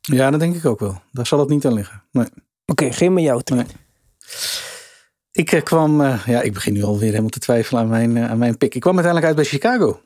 Ja, 0.00 0.30
dat 0.30 0.40
denk 0.40 0.54
ik 0.54 0.64
ook 0.64 0.80
wel. 0.80 1.00
Daar 1.12 1.26
zal 1.26 1.38
het 1.38 1.48
niet 1.48 1.66
aan 1.66 1.74
liggen. 1.74 2.02
Nee. 2.12 2.26
Oké, 2.66 2.92
geef 2.92 3.10
me 3.10 3.20
jouw 3.20 3.38
trade. 3.38 3.62
Nee. 3.62 3.72
Ik 5.32 5.52
eh, 5.52 5.62
kwam, 5.62 6.00
eh, 6.00 6.26
ja, 6.26 6.40
ik 6.40 6.52
begin 6.52 6.72
nu 6.72 6.82
alweer 6.82 7.08
helemaal 7.08 7.30
te 7.30 7.38
twijfelen 7.38 7.82
aan 7.82 7.88
mijn, 7.88 8.16
eh, 8.16 8.30
aan 8.30 8.38
mijn 8.38 8.56
pick. 8.56 8.74
Ik 8.74 8.80
kwam 8.80 8.98
uiteindelijk 8.98 9.36
uit 9.36 9.50
bij 9.50 9.58
Chicago. 9.58 10.00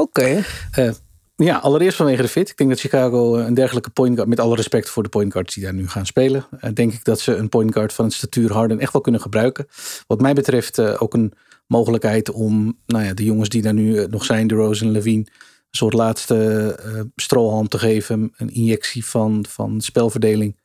Oké. 0.00 0.44
Eh, 0.70 0.90
ja, 1.36 1.56
allereerst 1.58 1.96
vanwege 1.96 2.22
de 2.22 2.28
fit. 2.28 2.48
Ik 2.50 2.56
denk 2.56 2.70
dat 2.70 2.80
Chicago 2.80 3.36
eh, 3.36 3.46
een 3.46 3.54
dergelijke 3.54 3.90
point 3.90 4.14
guard, 4.14 4.28
met 4.28 4.40
alle 4.40 4.56
respect 4.56 4.90
voor 4.90 5.02
de 5.02 5.08
point 5.08 5.32
guards 5.32 5.54
die 5.54 5.64
daar 5.64 5.74
nu 5.74 5.88
gaan 5.88 6.06
spelen, 6.06 6.46
eh, 6.60 6.70
denk 6.72 6.92
ik 6.92 7.04
dat 7.04 7.20
ze 7.20 7.34
een 7.34 7.48
point 7.48 7.72
guard 7.72 7.92
van 7.92 8.04
het 8.04 8.14
statuur 8.14 8.52
Harden 8.52 8.80
echt 8.80 8.92
wel 8.92 9.02
kunnen 9.02 9.20
gebruiken. 9.20 9.66
Wat 10.06 10.20
mij 10.20 10.32
betreft 10.32 10.78
eh, 10.78 11.02
ook 11.02 11.14
een 11.14 11.32
mogelijkheid 11.66 12.30
om 12.30 12.78
nou 12.86 13.04
ja, 13.04 13.14
de 13.14 13.24
jongens 13.24 13.48
die 13.48 13.62
daar 13.62 13.74
nu 13.74 14.06
nog 14.06 14.24
zijn, 14.24 14.46
de 14.46 14.54
Rose 14.54 14.84
en 14.84 14.90
Levine, 14.90 15.20
een 15.20 15.78
soort 15.82 15.94
laatste 15.94 17.10
strohalm 17.16 17.68
te 17.68 17.78
geven. 17.78 18.32
Een 18.36 18.54
injectie 18.54 19.04
van, 19.04 19.44
van 19.48 19.80
spelverdeling. 19.80 20.56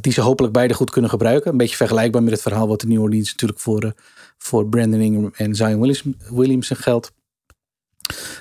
die 0.00 0.12
ze 0.12 0.20
hopelijk 0.20 0.52
beide 0.52 0.74
goed 0.74 0.90
kunnen 0.90 1.10
gebruiken. 1.10 1.50
Een 1.50 1.56
beetje 1.56 1.76
vergelijkbaar 1.76 2.22
met 2.22 2.32
het 2.32 2.42
verhaal 2.42 2.68
wat 2.68 2.80
de 2.80 2.86
New 2.86 3.02
Orleans 3.02 3.30
natuurlijk 3.30 3.60
voor, 3.60 3.92
voor 4.38 4.68
Brandon 4.68 5.00
Ingram 5.00 5.30
en 5.34 5.54
Zion 5.54 5.80
Williams, 5.80 6.04
Williamson 6.30 6.76
geldt. 6.76 7.12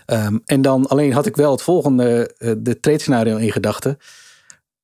Ehm, 0.05 0.37
en 0.45 0.61
dan 0.61 0.87
alleen 0.87 1.13
had 1.13 1.25
ik 1.25 1.35
wel 1.35 1.51
het 1.51 1.61
volgende, 1.61 2.33
eh, 2.37 2.51
de 2.57 2.79
trade 2.79 2.99
scenario 2.99 3.37
in 3.37 3.51
gedachten. 3.51 3.97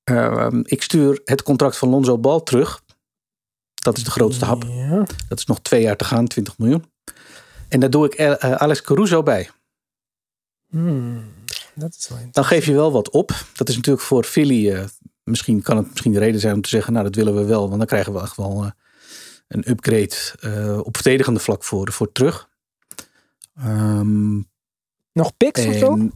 Ehm, 0.04 0.62
ik 0.64 0.84
stuur 0.84 1.22
het 1.26 1.44
contract 1.44 1.78
van 1.78 1.90
Lonzo 1.90 2.18
Ball 2.18 2.42
terug. 2.42 2.84
Dat 3.74 3.98
is 3.98 4.04
de 4.04 4.12
grootste 4.12 4.46
hap. 4.46 4.64
Ja. 4.64 5.06
Dat 5.28 5.38
is 5.38 5.46
nog 5.46 5.62
twee 5.62 5.82
jaar 5.82 5.96
te 5.96 6.06
gaan, 6.06 6.28
20 6.28 6.58
miljoen. 6.58 6.86
En 7.70 7.80
daar 7.80 7.90
doe 7.90 8.06
ik 8.06 8.14
eh, 8.14 8.44
eh, 8.44 8.52
Alex 8.52 8.82
Caruso 8.82 9.24
bij. 9.24 9.50
Hmm, 10.70 11.34
dat 11.74 11.96
is 12.00 12.08
wel 12.08 12.18
Dan 12.32 12.46
geef 12.46 12.66
je 12.66 12.74
wel 12.74 12.92
wat 12.92 13.10
op. 13.10 13.32
Dat 13.56 13.70
is 13.70 13.76
natuurlijk 13.76 14.06
voor 14.06 14.24
Philly. 14.24 14.88
misschien 15.24 15.62
kan 15.62 15.78
het 15.78 15.90
misschien 15.90 16.12
de 16.12 16.20
reden 16.20 16.40
zijn 16.40 16.54
om 16.54 16.62
te 16.62 16.70
zeggen: 16.70 16.94
Nou, 16.94 17.06
dat 17.06 17.16
willen 17.16 17.36
we 17.36 17.46
wel. 17.46 17.66
Want 17.66 17.78
dan 17.78 17.88
krijgen 17.88 18.14
we 18.14 18.20
echt 18.20 18.36
wel 18.36 18.72
een 19.48 19.70
upgrade 19.70 20.84
op 20.84 20.96
verdedigende 20.96 21.40
vlak 21.40 21.64
voor, 21.64 21.92
voor 21.92 22.12
terug. 22.12 22.50
Ehm, 23.58 24.40
Nog 25.18 25.38
picks 25.38 25.66
of 25.66 25.76
zo? 25.76 25.92
en- 25.92 26.12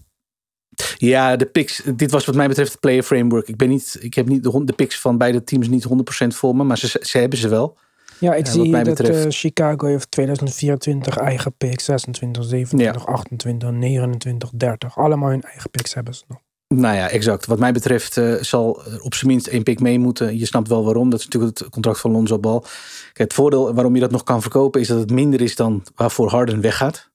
ja, 0.98 1.36
de 1.36 1.46
picks. 1.46 1.82
Dit 1.96 2.12
was 2.12 2.26
wat 2.26 2.36
mij 2.36 2.48
betreft 2.48 2.72
het 2.72 2.80
player 2.80 3.04
framework. 3.04 3.48
Ik, 3.48 3.58
ben 3.58 3.70
niet, 3.70 3.98
ik 4.00 4.14
heb 4.14 4.28
niet 4.28 4.44
de, 4.44 4.62
de 4.66 4.74
picks 4.74 5.00
van 5.00 5.18
beide 5.18 5.44
teams 5.44 5.68
niet 5.68 5.88
100% 5.88 6.28
voor 6.28 6.56
me. 6.56 6.64
Maar 6.64 6.78
ze, 6.78 7.00
ze 7.02 7.18
hebben 7.18 7.40
ze 7.40 7.48
wel. 7.48 7.78
Ja, 8.20 8.34
ik 8.34 8.48
zie 8.48 8.70
mij 8.70 8.84
dat 8.84 8.98
betreft- 8.98 9.26
eh, 9.26 9.32
Chicago 9.32 9.88
heeft 9.88 10.12
2024 10.12 11.18
eigen 11.18 11.54
picks, 11.58 11.84
26, 11.86 12.44
27, 12.44 13.06
28, 13.06 13.72
29, 13.72 14.50
30. 14.54 14.98
Allemaal 14.98 15.30
hun 15.30 15.42
eigen 15.44 15.70
picks 15.70 15.94
hebben 15.94 16.16
ze 16.16 16.24
nog. 16.28 16.40
Nou 16.68 16.96
ja, 16.96 17.10
exact. 17.10 17.46
Wat 17.46 17.60
mij 17.60 17.72
betreft 17.72 18.18
eh, 18.18 18.34
zal 18.34 18.82
op 19.02 19.14
zijn 19.14 19.32
minst 19.32 19.48
één 19.48 19.64
pick 19.64 19.80
mee 19.80 20.00
moeten. 20.00 20.38
Je 20.38 20.46
snapt 20.46 20.68
wel 20.68 20.84
waarom. 20.84 21.10
Dat 21.10 21.20
is 21.20 21.26
natuurlijk 21.26 21.60
het 21.60 21.70
contract 21.70 22.00
van 22.00 22.12
Lonzo 22.12 22.40
Ball. 22.40 22.60
Kijk, 22.60 23.18
het 23.18 23.34
voordeel 23.34 23.74
waarom 23.74 23.94
je 23.96 24.02
dat 24.02 24.12
nog 24.12 24.24
kan 24.24 24.42
verkopen... 24.42 24.82
is 24.82 24.88
dat 24.88 25.00
het 25.00 25.12
minder 25.12 25.42
is 25.42 25.56
dan 25.56 25.84
waarvoor 25.96 26.30
Harden 26.30 26.62
weggaat. 26.62 27.10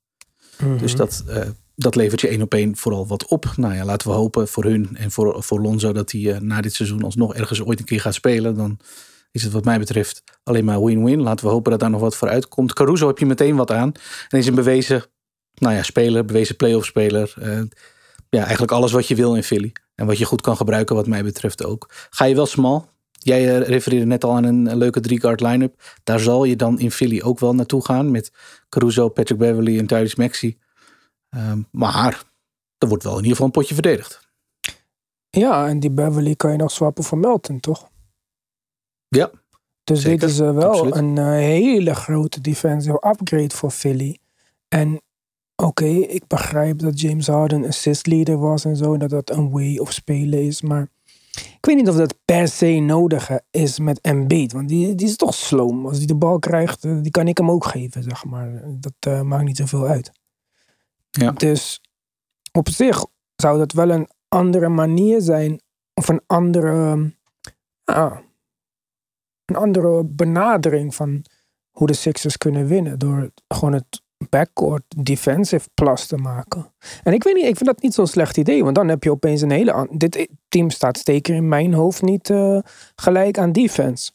Mhm. 0.59 0.77
Dus 0.79 0.97
dat, 0.97 1.25
eh, 1.29 1.43
dat 1.77 1.95
levert 1.95 2.21
je 2.21 2.29
één 2.29 2.43
op 2.43 2.55
één 2.55 2.77
vooral 2.77 3.07
wat 3.07 3.27
op. 3.27 3.53
Nou 3.57 3.75
ja, 3.75 3.85
laten 3.85 4.09
we 4.09 4.15
hopen 4.15 4.49
voor 4.49 4.65
hun 4.65 4.97
en 4.97 5.11
voor, 5.11 5.43
voor 5.43 5.61
Lonzo... 5.61 5.93
dat 5.93 6.13
hij 6.13 6.33
eh, 6.33 6.41
na 6.41 6.61
dit 6.61 6.75
seizoen 6.75 7.03
alsnog 7.03 7.35
ergens 7.35 7.63
ooit 7.63 7.79
een 7.79 7.85
keer 7.85 8.01
gaat 8.01 8.15
spelen. 8.15 8.57
Dan 8.57 8.79
is 9.31 9.43
het 9.43 9.53
wat 9.53 9.65
mij 9.65 9.79
betreft 9.79 10.23
alleen 10.43 10.65
maar 10.65 10.85
win-win. 10.85 11.21
Laten 11.21 11.47
we 11.47 11.53
hopen 11.53 11.71
dat 11.71 11.81
daar 11.81 11.91
nog 11.91 12.01
wat 12.01 12.17
voor 12.17 12.29
uitkomt. 12.29 12.73
Caruso 12.73 13.07
heb 13.07 13.19
je 13.19 13.27
meteen 13.27 13.57
wat 13.57 13.71
aan. 13.71 13.93
En 14.29 14.39
is 14.39 14.47
een 14.47 14.55
bewezen 14.55 15.05
nou 15.55 15.75
ja, 15.75 15.83
speler, 15.83 16.25
bewezen 16.25 16.57
playoff 16.57 16.87
speler. 16.87 17.35
Eh, 17.41 17.61
ja, 18.29 18.43
eigenlijk 18.43 18.73
alles 18.73 18.93
wat 18.93 19.09
je 19.09 19.15
wil 19.15 19.35
in 19.35 19.43
Philly. 19.43 19.73
En 19.95 20.07
wat 20.07 20.19
je 20.19 20.25
goed 20.25 20.41
kan 20.41 20.57
gebruiken 20.57 20.97
wat 20.97 21.07
mij 21.07 21.23
betreft 21.23 21.65
ook. 21.65 21.91
Ga 22.11 22.25
je 22.25 22.35
wel 22.35 22.47
smal. 22.47 22.89
Jij 23.13 23.57
eh, 23.57 23.69
refereerde 23.69 24.07
net 24.07 24.25
al 24.25 24.37
aan 24.37 24.45
een, 24.45 24.77
leuke 24.77 25.01
drie-guard 25.01 25.41
line-up. 25.41 25.83
Daar 26.05 26.21
zal 26.21 26.45
je 26.45 26.57
dan 26.57 26.79
in 26.79 26.91
Philly 26.91 27.21
ook 27.23 27.39
wel 27.39 27.55
naartoe 27.55 27.85
gaan. 27.85 28.11
Met 28.11 28.33
Caruso, 28.69 29.09
Patrick 29.09 29.39
Beverly 29.39 29.79
en 29.79 29.87
Tyrese 29.87 30.15
Maxey. 30.19 30.57
Ehm, 31.29 31.63
maar 31.71 32.25
er 32.79 32.89
wordt 32.89 33.03
wel 33.03 33.13
in 33.13 33.19
ieder 33.19 33.31
geval 33.33 33.47
een 33.47 33.53
potje 33.53 33.75
verdedigd. 33.75 34.25
Ja, 35.31 35.69
en 35.69 35.81
die 35.81 35.91
Beverly 35.91 36.35
kan 36.35 36.51
je 36.51 36.57
nog 36.57 36.71
swappen 36.71 37.05
voor 37.05 37.19
Melton, 37.19 37.61
toch? 37.61 37.89
Ja, 39.09 39.31
Dus 39.85 40.01
Zeker, 40.01 40.21
dit 40.21 40.29
is 40.29 40.39
eh, 40.39 40.55
wel 40.55 40.71
absoluut. 40.71 40.95
een 40.95 41.19
eh, 41.19 41.25
hele 41.27 41.95
grote 41.95 42.41
defensive 42.41 43.07
upgrade 43.11 43.55
voor 43.55 43.71
Philly. 43.71 44.19
En 44.69 45.01
oké, 45.63 45.85
ik 45.87 46.27
begrijp 46.27 46.79
dat 46.79 47.01
James 47.01 47.27
Harden 47.27 47.67
assist 47.67 48.07
leader 48.07 48.39
was 48.39 48.65
en 48.65 48.77
zo. 48.77 48.97
Dat 48.97 49.11
dat 49.11 49.31
een 49.31 49.51
way 49.51 49.77
of 49.79 49.93
spelen 49.93 50.43
is. 50.47 50.63
Maar 50.63 50.89
ik 51.35 51.59
weet 51.67 51.77
niet 51.77 51.89
of 51.89 51.97
dat 51.97 52.15
per 52.25 52.49
se 52.49 52.67
nodig 52.67 53.31
is 53.51 53.79
met 53.79 54.01
Embiid. 54.01 54.53
Want 54.53 54.69
die, 54.69 54.95
die 54.95 55.07
is 55.07 55.17
toch 55.17 55.35
sloom. 55.35 55.87
Als 55.87 55.97
hij 55.97 56.07
de 56.07 56.15
bal 56.17 56.39
krijgt, 56.39 56.85
eh, 56.85 56.99
die 57.03 57.11
kan 57.11 57.29
ik 57.29 57.39
hem 57.39 57.51
ook 57.51 57.65
geven, 57.65 58.03
zeg 58.03 58.25
maar. 58.25 58.63
Dat 58.67 59.25
maakt 59.25 59.45
niet 59.45 59.57
zoveel 59.57 59.87
uit. 59.87 60.11
Dus 61.37 61.81
op 62.53 62.69
zich 62.69 63.05
zou 63.37 63.59
dat 63.59 63.73
wel 63.73 63.91
een 63.91 64.09
andere 64.29 64.69
manier 64.69 65.21
zijn. 65.21 65.61
Of 65.95 66.09
een 66.09 66.21
andere... 66.27 67.13
ja, 67.85 68.23
een 69.45 69.57
andere 69.57 70.05
benadering 70.05 70.95
van 70.95 71.25
hoe 71.71 71.87
de 71.87 71.93
Sixers 71.93 72.39
kunnen 72.39 72.67
winnen. 72.67 72.99
Door 72.99 73.31
gewoon 73.49 73.73
het 73.73 74.03
backcourt 74.29 74.83
defensive 74.97 75.69
plus 75.75 76.07
te 76.07 76.17
maken. 76.17 76.73
En 77.03 77.13
ik 77.13 77.23
weet 77.23 77.35
niet, 77.35 77.45
ik 77.45 77.57
vind 77.57 77.67
dat 77.67 77.83
niet 77.83 77.95
zo'n 77.95 78.07
slecht 78.07 78.37
idee. 78.37 78.65
Want 78.65 78.75
dan 78.75 78.89
heb 78.89 79.03
je 79.03 79.11
opeens 79.11 79.41
een 79.41 79.51
hele... 79.51 79.89
Dit 79.91 80.29
team 80.49 80.71
staat 80.71 80.99
zeker 80.99 81.35
in 81.35 81.49
mijn 81.49 81.75
hoofd 81.75 82.03
niet 82.03 82.31
eh, 82.31 82.59
gelijk 82.95 83.39
aan 83.39 83.53
defense. 83.53 84.13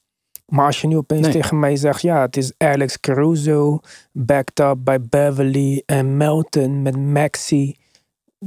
Maar 0.51 0.65
als 0.65 0.81
je 0.81 0.87
nu 0.87 0.97
opeens 0.97 1.21
Nee. 1.21 1.31
tegen 1.31 1.59
mij 1.59 1.75
zegt... 1.75 2.01
Ja, 2.01 2.21
het 2.21 2.37
is 2.37 2.51
Alex 2.57 2.99
Caruso, 2.99 3.79
backed 4.11 4.59
up 4.59 4.77
by 4.79 4.97
Beverly 5.09 5.83
en 5.85 6.17
Melton 6.17 6.81
met 6.81 6.97
Maxi, 6.97 7.75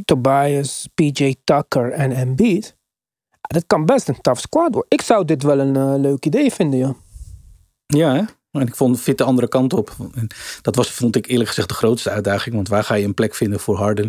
Tobias, 0.05 0.89
PJ 0.95 1.35
Tucker 1.45 1.93
en 1.93 2.13
Embiid. 2.13 2.77
Dat 3.41 3.65
kan 3.67 3.85
best 3.85 4.09
een 4.09 4.21
tough 4.21 4.41
squad 4.41 4.73
worden. 4.73 4.91
Ik 4.91 5.03
zou 5.03 5.25
dit 5.25 5.43
wel 5.43 5.59
een 5.59 5.77
eh, 5.77 5.95
leuk 5.97 6.25
idee 6.27 6.53
vinden, 6.53 6.79
ja. 6.79 6.95
Ja, 7.87 8.15
hè? 8.15 8.23
En 8.61 8.67
ik 8.67 8.77
vond 8.77 9.01
fit 9.01 9.19
de 9.19 9.25
andere 9.25 9.49
kant 9.49 9.73
op. 9.73 9.97
En 10.15 10.27
dat 10.63 10.75
was, 10.75 10.91
vond 10.91 11.17
ik 11.17 11.27
eerlijk 11.27 11.49
gezegd, 11.49 11.69
de 11.69 11.75
grootste 11.75 12.11
uitdaging. 12.11 12.55
Want 12.55 12.69
waar 12.69 12.85
ga 12.85 12.95
je 12.95 13.05
een 13.05 13.15
plek 13.15 13.35
vinden 13.35 13.61
voor 13.61 13.77
Harden 13.77 14.09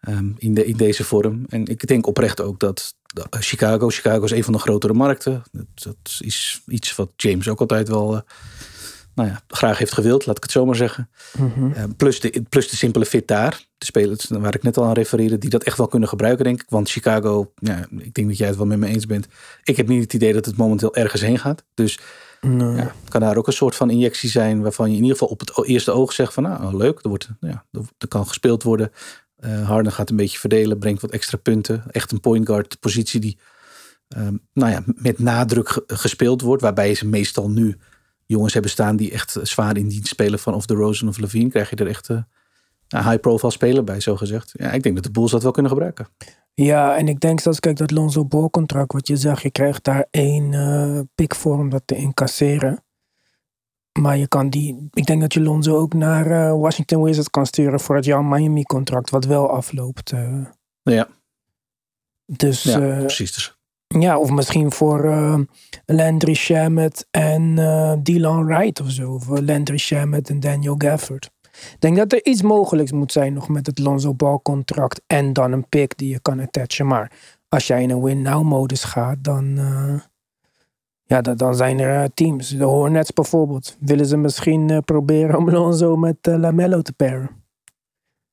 ehm, 0.00 0.30
in, 0.36 0.54
de, 0.54 0.66
in 0.66 0.76
deze 0.76 1.04
vorm? 1.04 1.44
En 1.48 1.66
ik 1.66 1.86
denk 1.86 2.06
oprecht 2.06 2.40
ook 2.40 2.58
dat 2.60 2.94
Chicago, 3.30 3.88
Chicago 3.88 4.24
is 4.24 4.30
een 4.30 4.44
van 4.44 4.52
de 4.52 4.58
grotere 4.58 4.92
markten. 4.92 5.42
Dat, 5.52 5.66
dat 5.74 6.18
is 6.18 6.62
iets 6.66 6.96
wat 6.96 7.10
James 7.16 7.48
ook 7.48 7.60
altijd 7.60 7.88
wel 7.88 8.14
eh, 8.14 8.20
nou 9.14 9.28
ja, 9.28 9.42
graag 9.48 9.78
heeft 9.78 9.92
gewild, 9.92 10.26
laat 10.26 10.36
ik 10.36 10.42
het 10.42 10.52
zo 10.52 10.66
maar 10.66 10.76
zeggen. 10.76 11.10
Eh, 11.74 11.84
plus, 11.96 12.20
de, 12.20 12.42
plus 12.48 12.68
de 12.68 12.76
simpele 12.76 13.06
fit 13.06 13.28
daar. 13.28 13.64
De 13.78 13.84
spelers 13.84 14.26
waar 14.28 14.54
ik 14.54 14.62
net 14.62 14.76
al 14.76 14.84
aan 14.84 14.92
refereerde, 14.92 15.38
die 15.38 15.50
dat 15.50 15.62
echt 15.62 15.76
wel 15.76 15.86
kunnen 15.86 16.08
gebruiken, 16.08 16.44
denk 16.44 16.60
ik. 16.60 16.66
Want 16.68 16.90
Chicago, 16.90 17.52
ja, 17.54 17.86
ik 17.98 18.14
denk 18.14 18.28
dat 18.28 18.38
jij 18.38 18.46
het 18.48 18.56
wel 18.56 18.66
met 18.66 18.78
me 18.78 18.86
eens 18.86 19.06
bent. 19.06 19.26
Ik 19.64 19.76
heb 19.76 19.88
niet 19.88 20.02
het 20.02 20.12
idee 20.12 20.32
dat 20.32 20.44
het 20.44 20.56
momenteel 20.56 20.94
ergens 20.94 21.22
heen 21.22 21.38
gaat. 21.38 21.64
Dus 21.74 21.98
Nee. 22.44 22.76
ja, 22.76 22.94
kan 23.08 23.20
daar 23.20 23.36
ook 23.36 23.46
een 23.46 23.52
soort 23.52 23.74
van 23.74 23.90
injectie 23.90 24.30
zijn 24.30 24.62
waarvan 24.62 24.90
je 24.90 24.96
in 24.96 25.02
ieder 25.02 25.18
geval 25.18 25.32
op 25.32 25.40
het 25.40 25.66
eerste 25.66 25.92
oog 25.92 26.12
zegt 26.12 26.32
van 26.32 26.42
nou 26.42 26.76
leuk, 26.76 26.98
er, 27.02 27.08
wordt, 27.08 27.28
ja, 27.40 27.64
er, 27.72 27.80
er 27.98 28.08
kan 28.08 28.26
gespeeld 28.26 28.62
worden. 28.62 28.92
Eh 29.44 29.66
Harden 29.68 29.92
gaat 29.92 30.10
een 30.10 30.16
beetje 30.16 30.38
verdelen, 30.38 30.78
brengt 30.78 31.00
wat 31.00 31.10
extra 31.10 31.38
punten. 31.38 31.82
Echt 31.90 32.12
een 32.12 32.20
point 32.20 32.46
guard 32.46 32.80
positie 32.80 33.20
die 33.20 33.38
ehm, 34.08 34.36
nou 34.52 34.70
ja, 34.72 34.82
met 34.86 35.18
nadruk 35.18 35.68
ge- 35.68 35.84
gespeeld 35.86 36.40
wordt. 36.40 36.62
Waarbij 36.62 36.94
ze 36.94 37.06
meestal 37.06 37.50
nu 37.50 37.76
jongens 38.26 38.52
hebben 38.52 38.70
staan 38.70 38.96
die 38.96 39.10
echt 39.12 39.38
zwaar 39.42 39.76
in 39.76 39.88
dienst 39.88 40.06
spelen 40.08 40.38
van 40.38 40.54
of 40.54 40.66
de 40.66 40.74
Rosen 40.74 41.08
of 41.08 41.18
Levine. 41.18 41.50
Krijg 41.50 41.70
je 41.70 41.76
er 41.76 41.86
echt 41.86 42.08
eh, 42.08 42.18
een 42.88 43.04
high 43.04 43.20
profile 43.20 43.52
speler 43.52 43.84
bij, 43.84 44.00
zo 44.00 44.16
gezegd. 44.16 44.50
Ja, 44.52 44.70
ik 44.72 44.82
denk 44.82 44.94
dat 44.94 45.04
de 45.04 45.10
Bulls 45.10 45.30
dat 45.30 45.42
wel 45.42 45.52
kunnen 45.52 45.72
gebruiken. 45.72 46.06
Ja, 46.54 46.96
en 46.96 47.08
ik 47.08 47.20
denk 47.20 47.40
zelfs, 47.40 47.60
kijk, 47.60 47.76
dat 47.76 47.90
Lonzo 47.90 48.24
Ball 48.24 48.48
contract, 48.48 48.92
wat 48.92 49.06
je 49.06 49.16
zegt, 49.16 49.42
je 49.42 49.50
krijgt 49.50 49.84
daar 49.84 50.06
één 50.10 50.52
eh 50.54 51.00
pick 51.14 51.34
voor 51.34 51.58
om 51.58 51.70
dat 51.70 51.82
te 51.84 51.94
incasseren. 51.94 52.84
Maar 54.00 54.16
je 54.16 54.28
kan 54.28 54.48
die, 54.48 54.88
ik 54.92 55.06
denk 55.06 55.20
dat 55.20 55.32
je 55.32 55.40
Lonzo 55.40 55.76
ook 55.76 55.94
naar 55.94 56.26
eh, 56.30 56.60
Washington 56.60 57.02
Wizards 57.02 57.30
kan 57.30 57.46
sturen 57.46 57.80
voor 57.80 57.96
het 57.96 58.04
Jan 58.04 58.28
Miami 58.28 58.62
contract, 58.62 59.10
wat 59.10 59.24
wel 59.24 59.50
afloopt. 59.50 60.12
eh. 60.12 60.44
Ja, 60.82 61.08
dus 62.26 62.62
ja 62.62 62.84
ja, 62.84 62.98
precies. 62.98 63.32
Dus. 63.34 63.58
ja, 63.98 64.18
of 64.18 64.30
misschien 64.30 64.72
voor 64.72 65.04
eh, 65.04 65.38
Landry 65.86 66.34
Shamet 66.34 67.06
en 67.10 67.58
eh 67.58 67.92
Dylan 68.02 68.44
Wright 68.44 68.80
of 68.80 68.90
zo. 68.90 69.12
Of 69.12 69.30
eh, 69.30 69.42
Landry 69.44 69.78
Shamet 69.78 70.28
en 70.30 70.40
Daniel 70.40 70.74
Gafford. 70.78 71.30
Ik 71.54 71.76
denk 71.80 71.96
dat 71.96 72.12
er 72.12 72.24
iets 72.24 72.42
mogelijks 72.42 72.92
moet 72.92 73.12
zijn 73.12 73.32
nog 73.32 73.48
met 73.48 73.66
het 73.66 73.78
Lonzo 73.78 74.14
Ball 74.14 74.38
contract 74.42 75.00
en 75.06 75.32
dan 75.32 75.52
een 75.52 75.68
pick 75.68 75.96
die 75.98 76.08
je 76.10 76.20
kan 76.20 76.40
attachen. 76.40 76.86
Maar 76.86 77.12
als 77.48 77.66
jij 77.66 77.82
in 77.82 77.90
een 77.90 78.02
win-now-modus 78.02 78.84
gaat, 78.84 79.16
dan, 79.24 79.58
eh, 79.58 79.94
ja, 81.06 81.20
dan, 81.20 81.36
dan 81.36 81.54
zijn 81.54 81.78
er 81.80 82.02
eh, 82.02 82.08
teams. 82.14 82.48
De 82.48 82.64
Hornets 82.64 83.12
bijvoorbeeld. 83.12 83.76
Willen 83.80 84.06
ze 84.06 84.16
misschien 84.16 84.70
eh, 84.70 84.78
proberen 84.84 85.36
om 85.36 85.50
Lonzo 85.50 85.96
met 85.96 86.16
eh, 86.20 86.36
Lamello 86.36 86.82
te 86.82 86.92
pairen? 86.92 87.30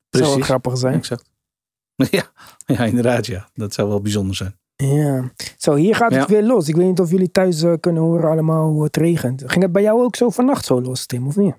Zou 0.10 0.24
wel 0.24 0.32
Precies. 0.32 0.46
grappig 0.46 0.78
zijn. 0.78 0.94
Exact. 0.94 1.30
Ja, 2.12 2.24
ja, 2.66 2.86
inderdaad 2.86 3.25
ja. 3.25 3.50
Dat 3.54 3.74
zou 3.74 3.88
wel 3.90 4.01
bijzonder 4.01 4.36
zijn. 4.36 4.56
Ja. 4.75 5.32
Zo, 5.58 5.75
hier 5.75 5.96
gaat 5.96 6.12
het 6.12 6.20
Ja. 6.22 6.28
weer 6.28 6.44
los. 6.44 6.68
Ik 6.68 6.75
weet 6.75 6.86
niet 6.88 7.00
of 7.00 7.12
jullie 7.12 7.32
thuis 7.32 7.66
kunnen 7.80 8.01
horen 8.04 8.30
allemaal 8.30 8.70
hoe 8.70 8.84
het 8.84 8.98
regent. 8.98 9.44
Ging 9.46 9.63
het 9.63 9.72
bij 9.72 9.82
jou 9.82 10.04
ook 10.04 10.16
zo 10.16 10.30
vannacht 10.30 10.66
zo 10.66 10.82
los, 10.82 11.06
Tim, 11.06 11.28
of 11.28 11.36
niet? 11.36 11.56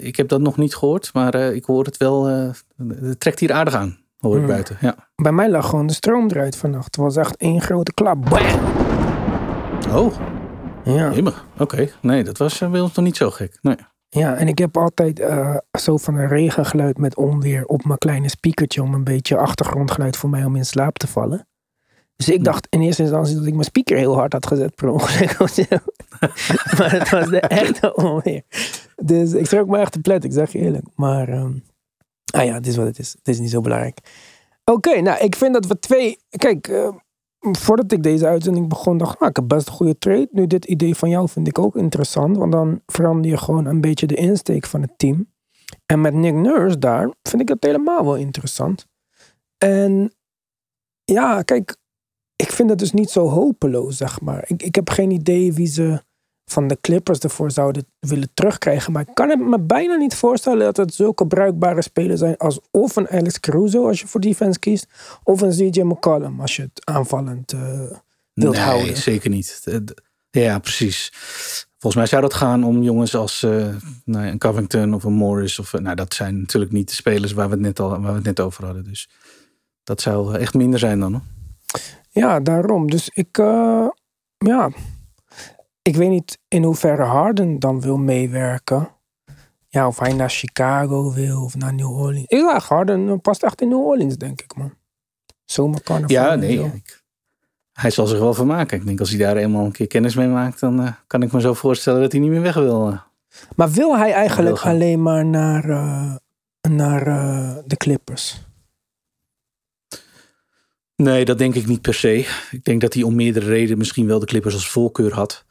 Ik 0.00 0.16
heb 0.16 0.28
dat 0.28 0.40
nog 0.40 0.56
niet 0.56 0.74
gehoord, 0.76 1.10
maar 1.14 1.34
ik 1.34 1.64
hoor 1.64 1.84
het 1.84 1.96
wel. 1.96 2.24
het 2.24 3.20
trekt 3.20 3.38
hier 3.40 3.52
aardig 3.52 3.74
aan, 3.74 3.98
hoor 4.18 4.32
ik 4.32 4.38
Hmm. 4.38 4.48
buiten. 4.48 4.76
Ja. 4.80 5.08
Bij 5.22 5.32
mij 5.32 5.50
lag 5.50 5.68
gewoon 5.68 5.86
de 5.86 5.92
stroom 5.92 6.28
eruit 6.30 6.56
vannacht. 6.56 6.84
Het 6.86 6.96
was 6.96 7.16
echt 7.16 7.36
één 7.36 7.60
grote 7.60 7.92
klap. 7.94 8.30
Bam! 8.30 8.60
Oh, 9.90 10.14
Ja. 10.84 11.12
Oké. 11.58 11.88
Nee, 12.00 12.24
dat 12.24 12.38
was 12.38 12.60
eh, 12.60 12.70
bij 12.70 12.80
ons 12.80 12.92
nog 12.94 13.04
niet 13.04 13.16
zo 13.16 13.30
gek. 13.30 13.58
Nee. 13.62 13.76
ja, 14.08 14.34
en 14.34 14.48
ik 14.48 14.58
heb 14.58 14.76
altijd 14.76 15.20
eh, 15.20 15.56
zo 15.78 15.96
van 15.96 16.14
een 16.14 16.28
regengeluid 16.28 16.98
met 16.98 17.16
onweer 17.16 17.64
op 17.64 17.84
mijn 17.84 17.98
kleine 17.98 18.28
speakertje 18.28 18.82
om 18.82 18.94
een 18.94 19.04
beetje 19.04 19.36
achtergrondgeluid 19.36 20.16
voor 20.16 20.30
mij 20.30 20.44
om 20.44 20.56
in 20.56 20.64
slaap 20.64 20.98
te 20.98 21.06
vallen. 21.06 21.46
Dus 22.16 22.28
ik 22.28 22.44
dacht 22.44 22.66
in 22.70 22.80
eerste 22.80 23.02
instantie 23.02 23.34
dat 23.34 23.46
ik 23.46 23.52
mijn 23.52 23.64
speaker 23.64 23.96
heel 23.96 24.14
hard 24.14 24.32
had 24.32 24.46
gezet 24.46 24.74
per 24.74 24.88
ongeluk 24.88 25.38
maar 26.78 26.92
het 26.92 27.10
was 27.10 27.28
de 27.28 27.40
echte 27.40 27.94
onweer. 27.94 28.42
Dus 28.96 29.32
ik 29.32 29.46
schrok 29.46 29.68
me 29.68 29.78
echt 29.78 29.92
te 29.92 30.00
plet, 30.00 30.24
ik 30.24 30.32
zeg 30.32 30.52
je 30.52 30.58
eerlijk. 30.58 30.86
Maar 30.94 31.28
ehm, 31.28 31.52
ah 32.34 32.44
ja, 32.44 32.54
het 32.54 32.66
is 32.66 32.76
wat 32.76 32.86
het 32.86 32.98
is. 32.98 33.12
Het 33.18 33.28
is 33.28 33.38
niet 33.38 33.50
zo 33.50 33.60
belangrijk. 33.60 33.98
Oké, 34.64 35.00
nou 35.00 35.24
ik 35.24 35.36
vind 35.36 35.52
dat 35.52 35.66
we 35.66 35.78
twee... 35.78 36.18
Kijk, 36.30 36.68
eh, 36.68 36.88
voordat 37.50 37.92
ik 37.92 38.02
deze 38.02 38.26
uitzending 38.26 38.68
begon 38.68 38.98
dacht 38.98 39.14
ik, 39.14 39.20
ah, 39.20 39.28
ik 39.28 39.36
heb 39.36 39.48
best 39.48 39.66
een 39.66 39.72
goede 39.72 39.98
trade. 39.98 40.28
Nu 40.30 40.46
dit 40.46 40.64
idee 40.64 40.94
van 40.94 41.08
jou 41.08 41.28
vind 41.28 41.48
ik 41.48 41.58
ook 41.58 41.76
interessant. 41.76 42.36
Want 42.36 42.52
dan 42.52 42.80
verander 42.86 43.30
je 43.30 43.36
gewoon 43.36 43.66
een 43.66 43.80
beetje 43.80 44.06
de 44.06 44.14
insteek 44.14 44.66
van 44.66 44.82
het 44.82 44.92
team. 44.96 45.30
En 45.86 46.00
met 46.00 46.14
Nick 46.14 46.34
Nurse 46.34 46.78
daar 46.78 47.10
vind 47.22 47.42
ik 47.42 47.48
het 47.48 47.64
helemaal 47.64 48.04
wel 48.04 48.16
interessant. 48.16 48.86
En 49.58 50.14
ja, 51.04 51.42
kijk, 51.42 51.76
ik 52.36 52.50
vind 52.50 52.70
het 52.70 52.78
dus 52.78 52.92
niet 52.92 53.10
zo 53.10 53.28
hopeloos, 53.28 53.96
zeg 53.96 54.20
maar. 54.20 54.44
Ik, 54.46 54.62
ik 54.62 54.74
heb 54.74 54.90
geen 54.90 55.10
idee 55.10 55.52
wie 55.52 55.66
ze 55.66 56.02
van 56.52 56.68
de 56.68 56.78
Clippers 56.80 57.18
ervoor 57.18 57.50
zouden 57.50 57.86
willen 57.98 58.30
terugkrijgen. 58.34 58.92
Maar 58.92 59.02
ik 59.02 59.14
kan 59.14 59.28
het 59.28 59.40
me 59.40 59.60
bijna 59.60 59.94
niet 59.94 60.14
voorstellen 60.14 60.64
dat 60.64 60.76
het 60.76 60.94
zulke 60.94 61.26
bruikbare 61.26 61.82
spelers 61.82 62.20
zijn 62.20 62.36
als 62.36 62.60
of 62.70 62.96
een 62.96 63.08
Alex 63.08 63.40
Caruso 63.40 63.86
als 63.88 64.00
je 64.00 64.06
voor 64.06 64.20
defense 64.20 64.58
kiest, 64.58 64.86
of 65.24 65.40
een 65.40 65.70
CJ 65.70 65.80
McCollum 65.80 66.40
als 66.40 66.56
je 66.56 66.62
het 66.62 66.86
aanvallend 66.86 67.52
uh, 67.52 67.60
wilt 68.32 68.54
nee, 68.54 68.64
houden. 68.64 68.96
zeker 68.96 69.30
niet. 69.30 69.66
Ja, 70.30 70.58
precies. 70.58 71.12
Volgens 71.78 71.94
mij 71.94 72.06
zou 72.06 72.22
dat 72.22 72.34
gaan 72.34 72.64
om 72.64 72.82
jongens 72.82 73.14
als 73.14 73.42
uh, 73.42 73.66
nou, 74.04 74.26
een 74.26 74.38
Covington 74.38 74.94
of 74.94 75.04
een 75.04 75.12
Morris. 75.12 75.58
Of, 75.58 75.72
nou, 75.72 75.96
dat 75.96 76.14
zijn 76.14 76.40
natuurlijk 76.40 76.72
niet 76.72 76.88
de 76.88 76.94
spelers 76.94 77.32
waar 77.32 77.48
we 77.48 77.52
het 77.52 77.62
net, 77.62 77.80
al, 77.80 77.88
waar 77.88 78.00
we 78.00 78.06
het 78.06 78.24
net 78.24 78.40
over 78.40 78.64
hadden. 78.64 78.84
Dus 78.84 79.08
dat 79.84 80.00
zou 80.00 80.38
echt 80.38 80.54
minder 80.54 80.78
zijn 80.78 81.00
dan. 81.00 81.12
Hoor. 81.12 81.22
Ja, 82.10 82.40
daarom. 82.40 82.90
Dus 82.90 83.08
ik, 83.08 83.38
uh, 83.38 83.86
ja, 84.38 84.70
ik 85.82 85.96
weet 85.96 86.08
niet 86.08 86.38
in 86.48 86.62
hoeverre 86.62 87.02
Harden 87.02 87.58
dan 87.58 87.80
wil 87.80 87.96
meewerken. 87.96 88.88
Ja, 89.68 89.86
of 89.86 89.98
hij 89.98 90.12
naar 90.12 90.30
Chicago 90.30 91.12
wil 91.12 91.42
of 91.42 91.56
naar 91.56 91.74
New 91.74 91.90
Orleans. 91.90 92.26
Ik 92.26 92.40
dacht, 92.40 92.68
Harden 92.68 93.20
past 93.20 93.42
echt 93.42 93.60
in 93.60 93.68
New 93.68 93.86
Orleans, 93.86 94.16
denk 94.16 94.42
ik, 94.42 94.56
man. 94.56 94.74
Zomercarnaval. 95.44 96.16
Ja, 96.16 96.34
nee. 96.34 96.64
Ik, 96.64 97.02
hij 97.72 97.90
zal 97.90 98.06
zich 98.06 98.18
wel 98.18 98.34
vermaken. 98.34 98.78
Ik 98.78 98.86
denk, 98.86 99.00
als 99.00 99.10
hij 99.10 99.18
daar 99.18 99.36
eenmaal 99.36 99.64
een 99.64 99.72
keer 99.72 99.86
kennis 99.86 100.14
mee 100.14 100.28
maakt, 100.28 100.60
dan 100.60 100.80
uh, 100.80 100.92
kan 101.06 101.22
ik 101.22 101.32
me 101.32 101.40
zo 101.40 101.54
voorstellen 101.54 102.00
dat 102.00 102.12
hij 102.12 102.20
niet 102.20 102.30
meer 102.30 102.42
weg 102.42 102.54
wil. 102.54 102.88
Uh. 102.88 103.00
Maar 103.56 103.70
wil 103.70 103.96
hij 103.96 104.12
eigenlijk 104.12 104.62
wil 104.62 104.72
alleen 104.72 105.02
maar 105.02 105.26
naar, 105.26 105.68
uh, 105.68 106.14
naar 106.68 107.04
de 107.66 107.76
Clippers? 107.76 108.40
Nee, 110.96 111.24
dat 111.24 111.38
denk 111.38 111.54
ik 111.54 111.66
niet 111.66 111.80
per 111.80 111.94
se. 111.94 112.28
Ik 112.50 112.64
denk 112.64 112.80
dat 112.80 112.94
hij 112.94 113.02
om 113.02 113.14
meerdere 113.14 113.46
redenen 113.46 113.78
misschien 113.78 114.06
wel 114.06 114.18
de 114.18 114.26
Clippers 114.26 114.54
als 114.54 114.68
voorkeur 114.68 115.14
had. 115.14 115.44